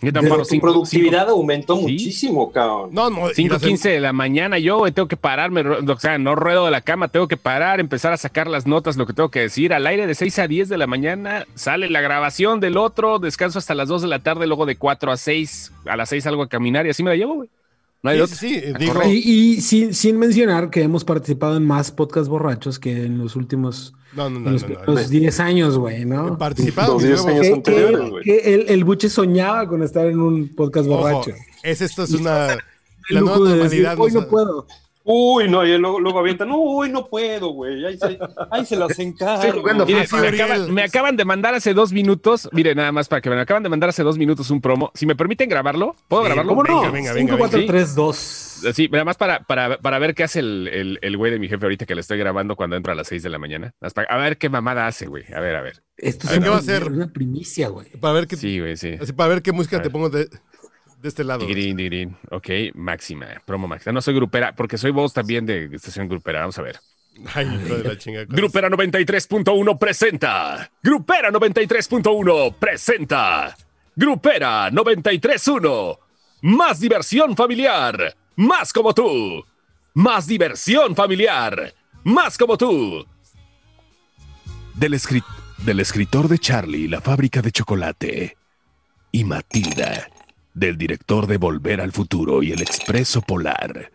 [0.00, 0.44] ¿Qué tan Pero?
[0.44, 1.80] Tu productividad aumentó Sí.
[1.82, 2.90] muchísimo, cabrón.
[2.92, 3.30] No, no.
[3.30, 6.66] y 5.15 las- de la mañana, yo güey, tengo que pararme, o sea, no ruedo
[6.66, 9.40] de la cama, tengo que parar, empezar a sacar las notas, lo que tengo que
[9.40, 9.72] decir.
[9.72, 13.58] Al aire de 6 a 10 de la mañana sale la grabación del otro, descanso
[13.58, 16.42] hasta las 2 de la tarde, luego de 4 a 6, a las 6 salgo
[16.42, 17.48] a caminar y así me la llevo, güey.
[18.06, 18.36] No hay Sí, otra.
[18.36, 19.00] sí, digo.
[19.06, 19.10] Y,
[19.56, 23.94] y sin, sin mencionar que hemos participado en más podcast borrachos que en los últimos
[24.14, 24.74] no, no, no, los no, no.
[24.84, 26.34] primeros 10 años, güey, ¿no?
[26.34, 27.30] He participado, Los mi 10 huevo.
[27.30, 28.22] años Que, anteriores, güey.
[28.26, 31.32] el, el buche soñaba con estar en un podcast Ojo, borracho.
[31.62, 32.56] es esto es una...
[33.08, 33.96] La nueva de decir, normalidad.
[34.00, 34.66] hoy no ha- puedo.
[35.08, 37.84] Uy, no, y luego, luego avientan, uy, no puedo, güey.
[37.86, 38.18] Ahí se,
[38.50, 39.40] ahí se las encargo.
[39.44, 42.90] Estoy jugando Mire, sí, me, acaban, me acaban de mandar hace dos minutos, mire, nada
[42.90, 44.90] más para que me acaban de mandar hace dos minutos un promo.
[44.94, 46.50] Si me permiten grabarlo, ¿puedo Sí, grabarlo?
[46.50, 46.80] ¿Cómo no?
[46.80, 47.72] Venga, venga, venga, 5, 4, venga.
[47.72, 48.16] 3, 2.
[48.74, 51.46] Sí, nada más para, para, para ver qué hace el, el, el güey de mi
[51.48, 53.74] jefe ahorita que le estoy grabando cuando entro a las 6 de la mañana.
[53.80, 55.22] Hasta- a ver qué mamada hace, güey.
[55.32, 55.82] A ver, a ver.
[55.98, 56.84] Esto es ver, ¿qué una, va a hacer?
[56.90, 57.88] una primicia, güey.
[58.00, 58.96] Para ver qué, Sí, güey, sí.
[59.00, 60.28] así, para ver qué música te pongo de,
[61.06, 61.46] de este lado.
[61.46, 62.16] Digrin, digrin.
[62.30, 63.92] Ok, máxima, promo máxima.
[63.92, 66.40] No soy grupera, porque soy voz también de estación grupera.
[66.40, 66.80] Vamos a ver.
[67.32, 68.26] Ay, hijo de la chingada.
[68.28, 70.70] Grupera 93.1 presenta.
[70.82, 73.56] Grupera 93.1 presenta.
[73.94, 75.98] Grupera 93.1.
[76.42, 78.14] Más diversión familiar.
[78.36, 79.44] Más como tú.
[79.94, 81.72] Más diversión familiar.
[82.04, 83.06] Más como tú.
[84.74, 84.92] Del
[85.80, 88.36] escritor de Charlie, la fábrica de chocolate.
[89.10, 90.08] Y Matilda.
[90.56, 93.92] Del director de Volver al Futuro y El Expreso Polar.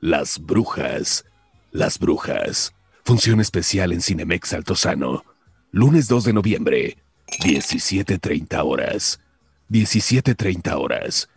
[0.00, 1.24] Las Brujas.
[1.70, 2.74] Las Brujas.
[3.04, 5.22] Función especial en Cinemex Altozano.
[5.70, 6.98] Lunes 2 de noviembre.
[7.44, 9.20] 17.30 horas.
[9.70, 11.28] 17.30 horas.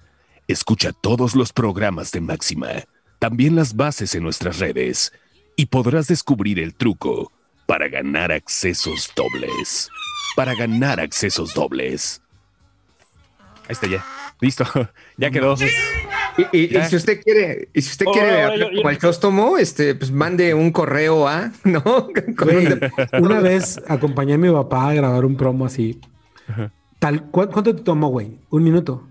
[0.48, 2.70] Escucha todos los programas de Máxima.
[3.20, 5.14] También las bases en nuestras redes.
[5.56, 7.32] Y podrás descubrir el truco
[7.68, 9.92] para ganar accesos dobles.
[10.36, 12.24] Para ganar accesos dobles.
[13.68, 14.04] Ahí está ya.
[14.44, 14.66] Listo.
[15.18, 15.56] Ya quedó.
[16.52, 19.58] Y, y- y si usted quiere, y si usted Ahora, quiere hablar como el chóstomo,
[19.58, 21.84] este, pues mande un correo a, ¿no?
[21.84, 22.80] Con Güey, un
[23.26, 26.02] una vez acompañé a mi papá a grabar un promo así.
[27.00, 28.40] Tal, ¿cu- ¿Cuánto te tomó, güey?
[28.50, 29.08] Un minuto.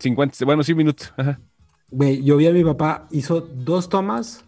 [0.00, 1.04] 50, bueno, sí, un minuto.
[1.16, 1.40] Ajá.
[1.90, 4.44] Güey, yo vi a mi papá, hizo dos tomas,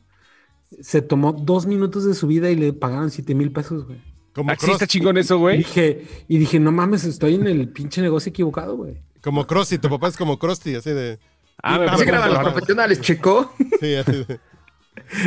[0.81, 4.01] se tomó dos minutos de su vida y le pagaron 7 mil pesos, güey.
[4.35, 5.57] Como, Ah, sí cross, está chingón eso, Y güey.
[5.59, 9.01] dije, y dije, no mames, estoy en el pinche negocio equivocado, güey.
[9.27, 11.19] Como Krusty, tu papá es como Krusty, así de...
[11.61, 13.53] Ah, me, graban los profesionales, chico.
[13.81, 14.39] Sí, así de...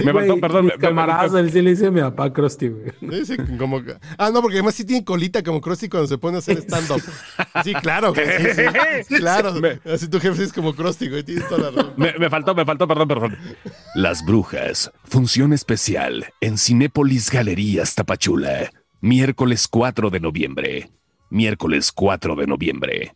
[0.05, 0.71] me faltó, perdón.
[0.79, 3.25] camaradas, él sí le dice a mi papá Krusty, güey.
[3.25, 3.81] sí, sí, como...
[4.17, 7.01] Ah, no, porque además sí tiene colita como Krusty cuando se pone a hacer stand-up.
[7.65, 8.63] Sí, claro, güey, sí,
[9.05, 9.15] sí.
[9.17, 9.51] Claro.
[9.55, 11.93] Me- Así tu jefe es como Krusty, güey, tienes toda la razón.
[11.97, 13.37] Me, me faltó, me faltó, perdón, perdón.
[13.95, 18.71] Las Brujas, función especial en Cinépolis Galerías Tapachula,
[19.01, 20.89] miércoles 4 de noviembre.
[21.29, 23.13] Miércoles 4 de noviembre.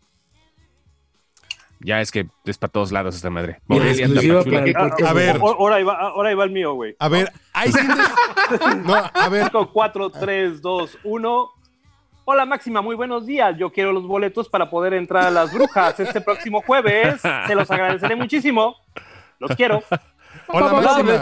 [1.83, 3.59] Ya es que es para todos lados esta madre.
[3.67, 4.07] Morelia.
[5.05, 5.37] A ver.
[5.41, 6.95] Ahora va, ahora va el mío, güey.
[6.99, 7.79] A ver, ahí sí...
[8.83, 11.49] No, a ver, 4, 3, 2, 1.
[12.25, 13.55] Hola Máxima, muy buenos días.
[13.57, 17.19] Yo quiero los boletos para poder entrar a las brujas este próximo jueves.
[17.47, 18.75] Se los agradeceré muchísimo.
[19.39, 19.83] Los quiero.
[20.47, 21.13] hola Máxima.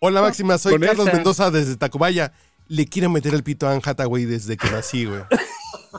[0.00, 1.16] Hola Máxima, soy Carlos esa.
[1.16, 2.32] Mendoza desde Tacubaya.
[2.68, 5.22] Le quiero meter el pito a Anne Hathaway desde que nací, güey.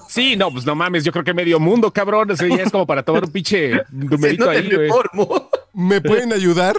[0.08, 2.32] Sí, no, pues no mames, yo creo que medio mundo, cabrón.
[2.32, 4.88] Eso ya es como para tomar un pinche numerito ahí, güey.
[4.90, 5.50] reformo.
[5.74, 6.76] ¿Me pueden ayudar?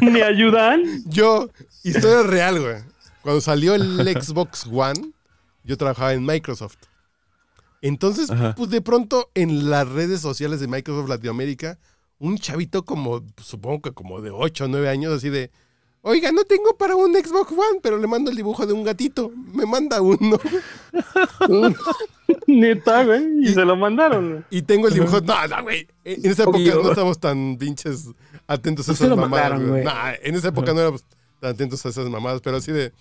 [0.00, 0.82] ¿Me ayudan?
[1.06, 1.50] Yo,
[1.82, 2.76] historia real, güey.
[3.22, 5.12] Cuando salió el Xbox One,
[5.64, 6.76] yo trabajaba en Microsoft.
[7.80, 8.54] Entonces, Ajá.
[8.54, 11.78] pues de pronto en las redes sociales de Microsoft Latinoamérica,
[12.18, 15.50] un chavito como, supongo que como de 8 o 9 años, así de,
[16.02, 19.30] oiga, no tengo para un Xbox One, pero le mando el dibujo de un gatito.
[19.54, 20.38] Me manda uno.
[22.46, 23.24] Neta, güey.
[23.42, 24.30] Y se lo mandaron.
[24.30, 24.44] güey.
[24.50, 25.20] Y tengo el dibujo.
[25.20, 25.86] No, no, güey.
[26.04, 26.82] En esa época Obvio.
[26.82, 28.08] no estamos tan pinches
[28.46, 29.50] atentos a No se esas lo mamadas.
[29.50, 29.84] mandaron, güey.
[29.84, 31.04] Nah, en esa época no éramos
[31.40, 32.92] tan atentos a esas mamadas, pero así de.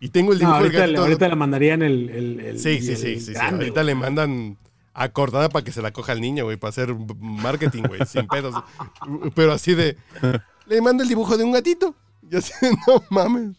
[0.00, 1.02] Y tengo el No, dibujo del ahorita, le- gatito.
[1.02, 2.10] ahorita le mandarían el.
[2.10, 3.86] el, el- Sí, sí, el sí, sí, Ahorita güey.
[3.86, 4.58] le mandan
[4.94, 8.26] a Cortana para que se la coja al niño, güey, para hacer marketing, güey, sin
[8.26, 8.54] pedos.
[9.34, 9.96] Pero así de.
[10.66, 11.94] Le manda el dibujo de un gatito.
[12.32, 12.52] Y así,
[12.86, 13.56] no mames.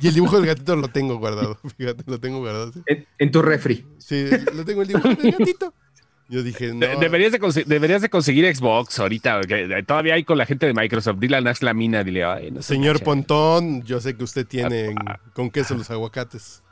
[0.00, 1.58] Y el dibujo del gatito lo tengo guardado.
[1.76, 2.72] Fíjate, lo tengo guardado.
[2.72, 3.84] Sí, En, en tu refri.
[3.98, 5.74] Sí, lo tengo el dibujo del gatito.
[6.28, 6.86] Yo dije, no.
[6.86, 9.40] De- Deberías, de deberías de conseguir Xbox ahorita.
[9.40, 11.18] que, eh, todavía hay con la gente de Microsoft.
[11.18, 13.04] Dile a Nax la mina, dile, ay, no sé, Señor cacha".
[13.06, 14.96] Pontón, yo sé que usted tiene en-
[15.34, 16.62] con queso los aguacates.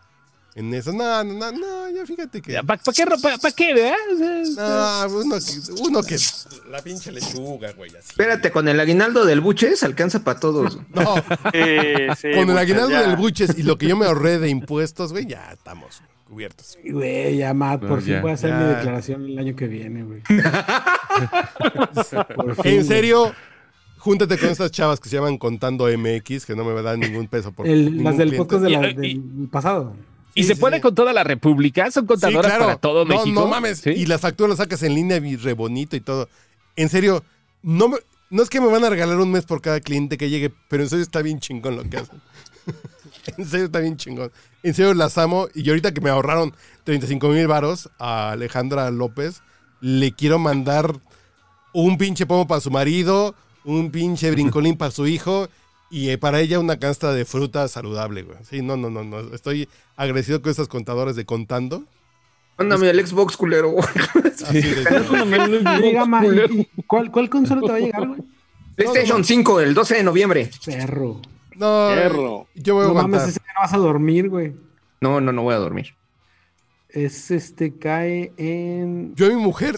[0.58, 2.60] En eso, no, no, no, no, ya fíjate que.
[2.64, 5.08] ¿Para qué, pa- pa' qué, verdad?
[5.08, 6.16] No, uno que, uno que
[6.70, 8.08] la pinche lechuga, güey, así.
[8.10, 10.78] Espérate, con el aguinaldo del buches alcanza para todos.
[10.94, 11.14] No,
[11.52, 13.02] Sí, sí, con el aguinaldo ya.
[13.06, 16.76] del buches y lo que yo me ahorré de impuestos, güey, ya estamos cubiertos.
[16.84, 18.58] Güey, ya, Matt, por No, fin ya, voy a hacer ya.
[18.58, 20.22] mi declaración el año que viene, güey.
[22.34, 23.32] Por fin, En serio,
[23.98, 27.52] júntate con estas chavas que se llaman Contando MX, que no me dan ningún peso
[27.52, 28.38] por El- ningún las del cliente.
[28.44, 29.94] podcast de la- Y- del pasado.
[30.38, 31.90] ¿Y se puede con toda la República?
[31.90, 32.64] ¿Son contadoras claro.
[32.64, 33.40] para todo no, México?
[33.40, 33.86] No mames.
[33.86, 36.28] Y las facturas las sacas en línea y re bonito y todo.
[36.76, 37.24] En serio,
[37.62, 37.98] no, me-
[38.30, 40.82] no es que me van a regalar un mes por cada cliente que llegue, pero
[40.82, 42.20] en serio está bien chingón lo que hacen.
[43.36, 44.30] en serio está bien chingón.
[44.62, 45.48] En serio las amo.
[45.54, 46.54] Y ahorita que me ahorraron
[46.84, 49.42] 35 mil varos a Alejandra López,
[49.80, 51.00] le quiero mandar
[51.72, 53.34] un pinche pomo para su marido,
[53.64, 55.48] un pinche brincolín para su hijo
[55.90, 58.38] y eh, para ella una canasta de fruta saludable, güey.
[58.48, 59.20] Sí, no, no, no, no.
[59.34, 61.84] Estoy agradecido con estos contadores de contando.
[62.58, 63.76] Mándame el Xbox, culero.
[64.46, 68.20] Así de- Diga, Ma, ¿y- y ¿cuál, ¿Cuál consola te va a llegar, güey?
[68.74, 70.50] PlayStation 5, el 12 de noviembre.
[70.64, 71.20] Perro.
[71.56, 72.46] no, Perro.
[72.54, 73.10] yo voy a No aguantar.
[73.20, 74.54] mames, ese día no vas a dormir, güey.
[75.00, 75.94] No, no, no voy a dormir.
[76.88, 79.14] Es este, cae en.
[79.14, 79.76] Yo y mi mujer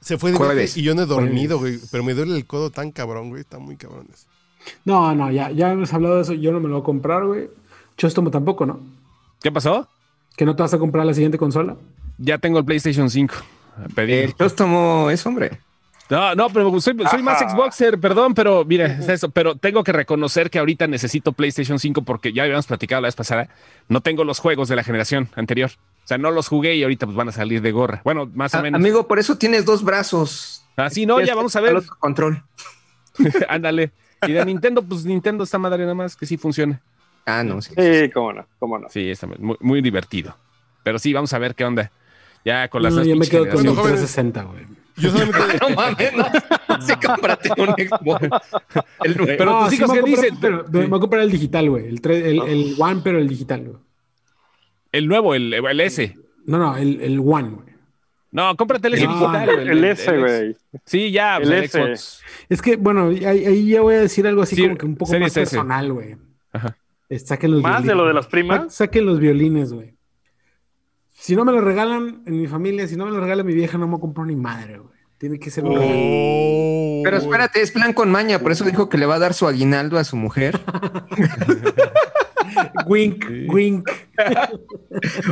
[0.00, 1.78] se fue de viaje y yo no he dormido, güey.
[1.90, 3.40] Pero me duele el codo tan cabrón, güey.
[3.40, 4.26] Está muy cabrón eso.
[4.84, 6.32] No, no, ya, ya hemos hablado de eso.
[6.34, 7.48] Yo no me lo voy a comprar, güey.
[7.96, 8.80] Chostomo tampoco, ¿no?
[9.42, 9.88] ¿Qué pasó?
[10.36, 11.76] ¿Que no te vas a comprar la siguiente consola?
[12.18, 13.34] Ya tengo el PlayStation 5.
[13.94, 14.22] Pedido.
[14.24, 15.60] El Chóstomo es hombre.
[16.08, 17.40] No, no, pero soy, soy más.
[17.40, 19.28] Xboxer, perdón, pero mira, es eso.
[19.30, 23.16] Pero tengo que reconocer que ahorita necesito PlayStation 5 porque ya habíamos platicado la vez
[23.16, 23.48] pasada.
[23.88, 25.70] No tengo los juegos de la generación anterior.
[26.04, 28.02] O sea, no los jugué y ahorita pues van a salir de gorra.
[28.04, 28.78] Bueno, más o A- menos.
[28.80, 30.64] amigo, por eso tienes dos brazos.
[30.76, 31.82] Así no, ya vamos a ver.
[31.98, 32.42] Control.
[33.48, 33.90] Ándale.
[34.26, 36.78] Y de Nintendo, pues Nintendo está madre nada más, que sí funcione.
[37.24, 37.74] Ah, no, sí.
[37.76, 38.88] Sí, cómo no, cómo no.
[38.88, 40.36] Sí, está muy, muy divertido.
[40.82, 41.90] Pero sí, vamos a ver qué onda.
[42.44, 43.74] Ya con las No, yo me quedo con jóvenes.
[44.00, 44.66] 360, güey.
[44.96, 45.58] Yo solamente.
[45.68, 46.24] No mames, no.
[46.86, 48.22] Sí, cómprate un Xbox.
[49.02, 49.32] El nuevo.
[49.38, 50.38] Pero No, tus sí hijos me qué voy a comprar- dicen.
[50.40, 51.88] pero me voy a comprar el digital, güey.
[51.88, 53.76] El, el, el One, pero el digital, güey.
[54.92, 56.16] El nuevo, el, el S.
[56.46, 57.66] No, no, el, el One, güey.
[58.36, 59.46] No, cómprate el S No, digital.
[59.54, 60.56] güey, El S, güey.
[60.84, 61.78] Sí, ya, El pues, el S.
[61.82, 62.22] Xbox.
[62.50, 64.96] Es que, bueno, ahí, ahí ya voy a decir algo así Sí, como que un
[64.96, 65.40] poco más S.
[65.40, 66.16] personal, güey.
[66.52, 66.76] Ajá.
[67.08, 68.64] Eh, Saquen los Más de lo de las primas.
[68.74, 69.94] Sa- Saquen los violines, güey.
[71.12, 73.78] Si no me lo regalan en mi familia, si no me lo regala mi vieja,
[73.78, 74.94] no me compro ni madre, güey.
[75.16, 75.78] Tiene que ser un.
[75.78, 79.32] Oh, Pero espérate, es plan con maña, por eso dijo que le va a dar
[79.32, 80.60] su aguinaldo a su mujer.
[82.86, 83.88] Wink, wink.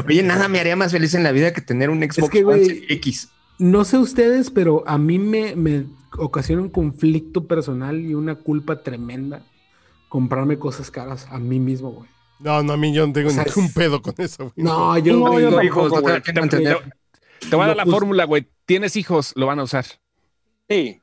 [0.09, 2.83] Oye, nada me haría más feliz en la vida que tener un Xbox que, One
[2.89, 3.29] X.
[3.59, 5.87] No sé ustedes, pero a mí me, me
[6.19, 9.43] ocasiona un conflicto personal y una culpa tremenda
[10.09, 12.09] comprarme cosas caras a mí mismo, güey.
[12.41, 14.65] No, no, a mí yo no tengo O sea, ningún es- pedo con eso, güey.
[14.67, 16.21] No, yo, No, yo hijos, no güey.
[16.23, 16.33] te
[17.57, 18.47] voy a dar la fórmula, güey.
[18.67, 19.85] Tienes hijos, lo van a usar.
[20.69, 21.01] Sí.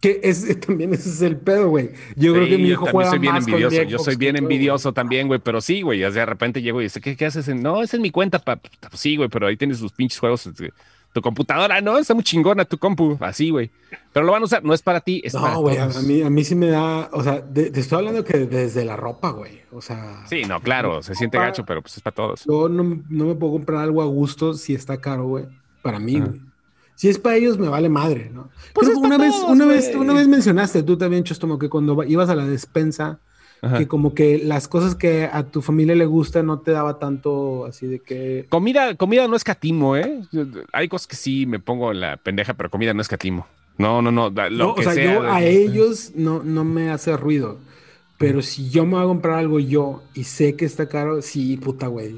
[0.00, 1.90] Que es, también ese es el pedo, güey.
[2.16, 3.76] Yo creo que mi yo hijo también juega soy bien más con envidioso.
[3.82, 5.40] Yo Xbox soy bien yo, envidioso también, güey.
[5.42, 6.00] Pero sí, güey.
[6.00, 7.48] De repente llego y dice, ¿qué, qué haces?
[7.48, 8.56] en- No, es mi cuenta, pa.
[8.56, 10.46] Pues sí, güey, pero ahí tienes tus pinches juegos.
[10.46, 10.72] este,
[11.12, 13.16] Tu computadora, no, está muy chingona tu compu.
[13.20, 13.70] Así, güey.
[14.12, 16.22] Pero lo van a usar, no es para ti, es para No, güey, a, mí,
[16.22, 19.60] a mí sí me da, o sea, te estoy hablando que desde la ropa, güey.
[19.72, 22.44] O sea, Sí, no, claro, se siente gacho, pero pues es para todos.
[22.46, 25.44] yo no, no me puedo comprar algo a gusto si está caro, güey.
[25.82, 26.40] Para mí, güey.
[27.00, 28.50] Si es para ellos, me vale madre, ¿no?
[28.74, 31.24] Pues Creo es que pa' una vez, todos, una vez, una vez mencionaste tú también,
[31.24, 33.20] Chostomo, que cuando va- ibas a la despensa,
[33.62, 33.78] Ajá.
[33.78, 37.64] que como que las cosas que a tu familia le gusta no te daba tanto
[37.64, 38.44] así de que.
[38.50, 40.20] Comida, comida no es catimo, ¿eh?
[40.74, 43.46] Hay cosas que sí me pongo en la pendeja, pero comida no es catimo.
[43.78, 44.28] No, no, no.
[44.28, 47.56] Lo No, que o sea, sea, yo a ellos no, no me hace ruido.
[48.18, 51.56] Pero si yo me voy a comprar algo yo y sé que está caro, sí,
[51.56, 52.16] puta, güey.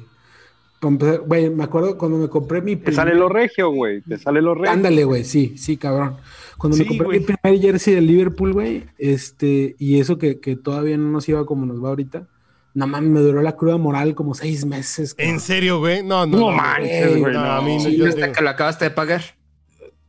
[0.82, 4.00] Güey, me acuerdo cuando me compré mi Te sale lo regio, güey.
[4.02, 4.72] Te sale lo regio.
[4.72, 6.16] Ándale, güey, sí, sí, cabrón.
[6.58, 7.20] Cuando me compré güey.
[7.20, 11.46] mi primer jersey del Liverpool, güey, este, y eso que, que todavía no nos iba
[11.46, 12.26] como nos va ahorita,
[12.74, 15.14] nada más me duró la cruda moral como seis meses.
[15.18, 16.02] ¿En serio, güey?
[16.02, 16.38] No, no.
[16.38, 18.90] No manches, güey, No, a mí no, Sí, yo hasta tengo- que lo acabaste de
[18.90, 19.22] pagar.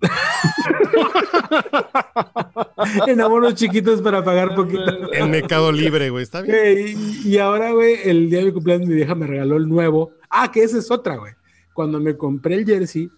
[3.07, 5.13] en abonos chiquitos para pagar poquito.
[5.13, 6.23] En Mercado Libre, güey.
[6.23, 6.95] Está bien.
[7.23, 10.11] Y, y ahora, güey, el día de mi cumpleaños mi vieja me regaló el nuevo.
[10.35, 11.33] Ah, que esa es otra, güey.
[11.73, 13.09] Cuando me compré el jersey,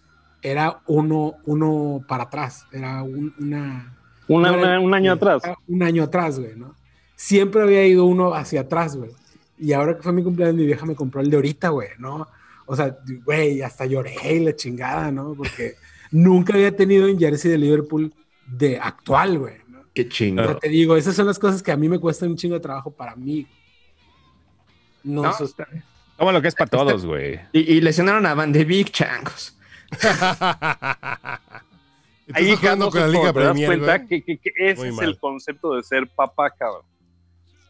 [0.41, 2.65] era uno, uno para atrás.
[2.71, 3.95] Era un, una...
[4.27, 5.41] Una- no era- una- un año atrás.
[5.67, 6.75] Un año atrás, güey, ¿no?
[7.15, 9.11] Siempre había ido uno hacia atrás, güey.
[9.57, 12.27] Y ahora que fue mi cumpleaños, mi vieja me compró el de ahorita, güey, ¿no?
[12.65, 15.33] O sea, güey, hasta lloré y la chingada, ¿no?
[15.35, 15.75] Porque
[16.11, 18.13] nunca había tenido un jersey de Liverpool
[18.47, 19.55] de actual, güey.
[19.69, 19.79] ¿no?
[19.93, 20.43] Qué O chingo.
[20.43, 22.59] sea, te digo, esas son las cosas que a mí me cuestan un chingo de
[22.61, 23.47] trabajo para mí.
[25.03, 25.83] No, No, eso está bien.
[26.17, 27.39] Como lo que es para todos, güey.
[27.51, 29.57] Y, y lesionaron a Van de Beek, changos.
[32.33, 34.79] Ahí, Estás jugando con la Liga cuando te das Premier, cuenta que, que- que ese
[34.81, 35.05] Muy es mal.
[35.05, 36.81] el concepto de ser papá, cabrón.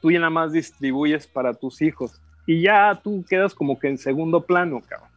[0.02, 3.98] Tú ya nada más distribuyes para tus hijos y ya tú quedas como que en
[3.98, 5.10] segundo plano, cabrón.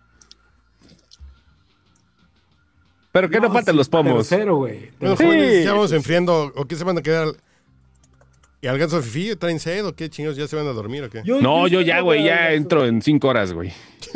[3.12, 4.28] Pero que no, faltan sí, los pomos.
[4.28, 4.90] Tercero, güey.
[4.98, 5.24] Bueno, Sí.
[5.24, 6.52] jóvenes, ya vamos enfriando.
[6.56, 7.28] ¿O qué se van a quedar?
[8.60, 10.36] ¿Y al ganso Fifi traen sed o qué chingados?
[10.36, 11.22] ¿Ya se van a dormir o qué?
[11.24, 13.72] No, yo ya, güey, ya entro en cinco horas, güey.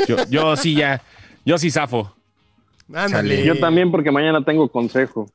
[0.09, 1.01] Yo, yo sí ya,
[1.45, 2.17] yo sí zafo.
[2.93, 3.45] Ándale.
[3.45, 5.31] Yo también porque mañana tengo consejo.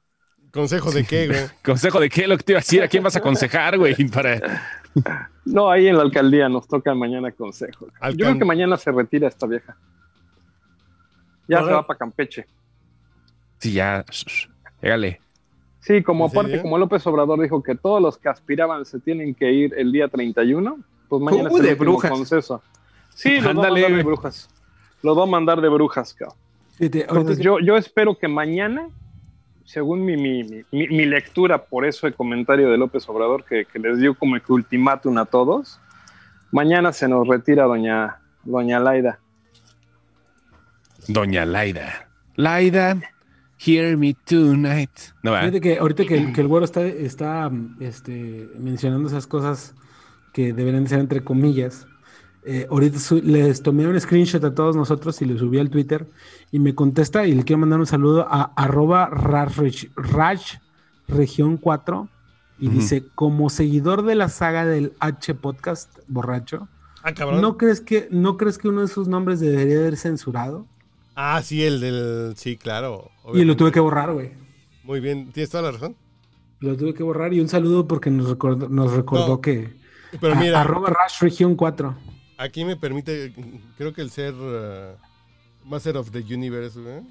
[0.51, 1.39] ¿Consejo de qué, güey?
[1.63, 2.27] ¿Consejo de qué?
[2.27, 3.95] Lo que te iba a decir, ¿a quién vas a aconsejar, güey?
[4.09, 4.61] Para...
[5.45, 7.87] No, ahí en la alcaldía nos toca mañana consejo.
[8.01, 9.77] Alcan- Yo creo que mañana se retira esta vieja.
[11.47, 12.45] Ya se va para Campeche.
[13.59, 14.03] Sí, ya.
[14.11, 14.49] shh, shh,
[14.81, 15.21] Llégale.
[15.87, 16.63] Sí, como ¿En aparte, serio?
[16.63, 20.09] como López Obrador dijo que todos los que aspiraban se tienen que ir el día
[20.09, 20.77] 31,
[21.07, 22.11] pues mañana Uh, es el de brujas.
[22.11, 22.61] conceso.
[23.15, 24.49] Sí, los va a mandar de brujas.
[25.01, 26.37] Los va a mandar de brujas, cabrón.
[26.79, 28.89] Entonces yo, yo espero que mañana,
[29.63, 33.65] según mi, mi, mi- mi- mi lectura, por eso el comentario de López Obrador, que,
[33.65, 35.79] que les dio como que ultimátum a todos,
[36.51, 39.19] mañana se nos retira doña, doña Laida.
[41.07, 42.09] Doña Laida.
[42.35, 42.97] Laida,
[43.65, 44.91] hear me tonight.
[45.23, 45.39] No, va.
[45.41, 49.73] Fíjate que ahorita que, el- que el güero está, está este, mencionando esas cosas
[50.33, 51.87] que deberían ser entre comillas,
[52.45, 56.07] eh, ahorita su- les tomé un screenshot a todos nosotros y lo subí al Twitter
[56.51, 59.57] y me contesta y le quiero mandar un saludo a arroba raj,
[59.95, 60.41] raj
[61.07, 62.07] región 4
[62.59, 66.67] y dice, como seguidor de la saga del H podcast borracho,
[67.03, 67.11] Ah.
[67.39, 70.65] ¿no crees que, ¿no crees que uno de sus nombres debería haber censurado?
[71.19, 72.33] Ah, sí, el del.
[72.37, 73.09] Sí, claro.
[73.33, 74.31] Y lo tuve que borrar, güey.
[74.83, 75.95] Muy bien, tienes toda la razón.
[76.59, 79.73] Lo tuve que borrar y un saludo porque nos recordó, nos recordó No, que...
[80.21, 81.95] Pero A- mira, arroba Rash Región 4.
[82.37, 83.33] aquí me permite,
[83.77, 84.95] creo que el ser uh,
[85.67, 87.01] Master of the Universe, güey.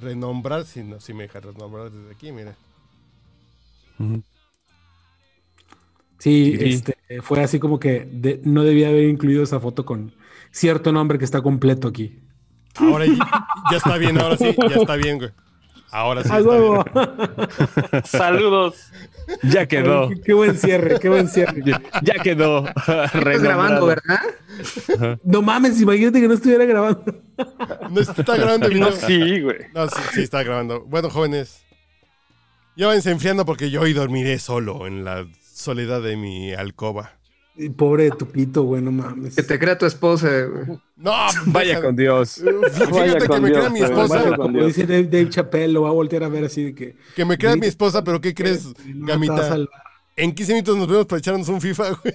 [0.00, 2.56] Renombrar, si no, si me deja renombrar desde aquí, mira.
[6.18, 6.58] Sí, Sí.
[6.60, 10.12] este, fue así como que de- no debía haber incluido esa foto con
[10.54, 12.20] cierto nombre que está completo aquí.
[12.76, 15.30] Ahora ya, ya está bien, ahora sí, ya está bien, güey.
[15.90, 16.30] Ahora sí.
[16.32, 18.04] ¡A está bien.
[18.04, 18.90] Saludos.
[19.42, 20.08] Ya quedó.
[20.08, 21.62] qué, qué buen cierre, qué buen cierre.
[21.64, 22.66] Ya, ya quedó.
[22.76, 24.20] Estás grabando, ¿verdad?
[25.22, 27.22] No mames, imagínate que no estuviera grabando.
[27.90, 29.58] No está grabando el No, sí, güey.
[29.72, 30.84] No, sí, sí está grabando.
[30.84, 31.64] Bueno, jóvenes,
[32.76, 37.12] ya váyanse enfriando porque yo hoy dormiré solo en la soledad de mi alcoba.
[37.56, 39.36] Y Pobre de tu pito, güey, no mames.
[39.36, 40.78] Que te crea tu esposa, güey.
[40.96, 41.12] No,
[41.46, 42.42] Vaya con Dios.
[42.72, 44.36] Fíjate Vaya que con me Dios, crea mi esposa.
[44.36, 46.96] Como dice Dave, Dave Chappelle, lo va a voltear a ver así de que.
[47.14, 49.56] Que me crea mi esposa, pero ¿qué crees, no va a Gamita?
[50.16, 52.14] En 15 minutos nos vemos para echarnos un FIFA, güey.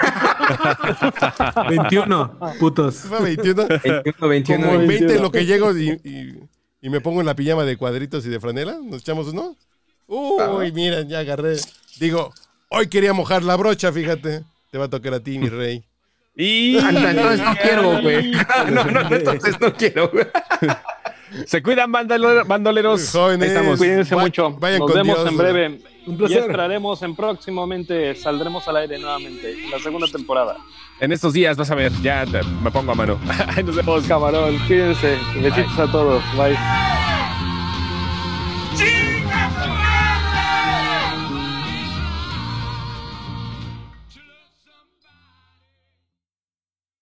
[1.68, 2.96] 21, putos.
[3.02, 3.66] FIFA 21.
[3.68, 4.66] 21, 21.
[4.66, 5.12] Como en 20 21.
[5.16, 6.38] en lo que llego y, y-
[6.82, 8.78] y me pongo en la pijama de cuadritos y de franela.
[8.82, 9.54] ¿Nos echamos uno?
[10.06, 11.56] Uy, mira, ya agarré.
[11.98, 12.32] Digo,
[12.70, 14.44] hoy quería mojar la brocha, fíjate.
[14.70, 15.84] Te va a tocar a ti, mi rey.
[16.36, 18.32] Y Anda, entonces no quiero, güey.
[18.70, 20.24] No, no, no, entonces no quiero, güey.
[21.46, 23.10] se cuidan bandolero- bandoleros.
[23.10, 23.48] Jóvenes.
[23.50, 23.78] Estamos.
[23.78, 24.50] Cuídense Va- mucho.
[24.52, 25.80] vayan Nos con vemos Dios, en breve.
[26.06, 30.56] Un Y esperaremos en próximamente, saldremos al aire nuevamente, la segunda temporada.
[31.00, 33.18] En estos días vas a ver, ya te- me pongo a mano.
[33.64, 34.06] Nos vemos.
[34.06, 35.18] Camarón, cuídense.
[35.42, 36.22] Besitos a todos.
[36.38, 36.56] Bye.
[38.76, 39.19] Sí.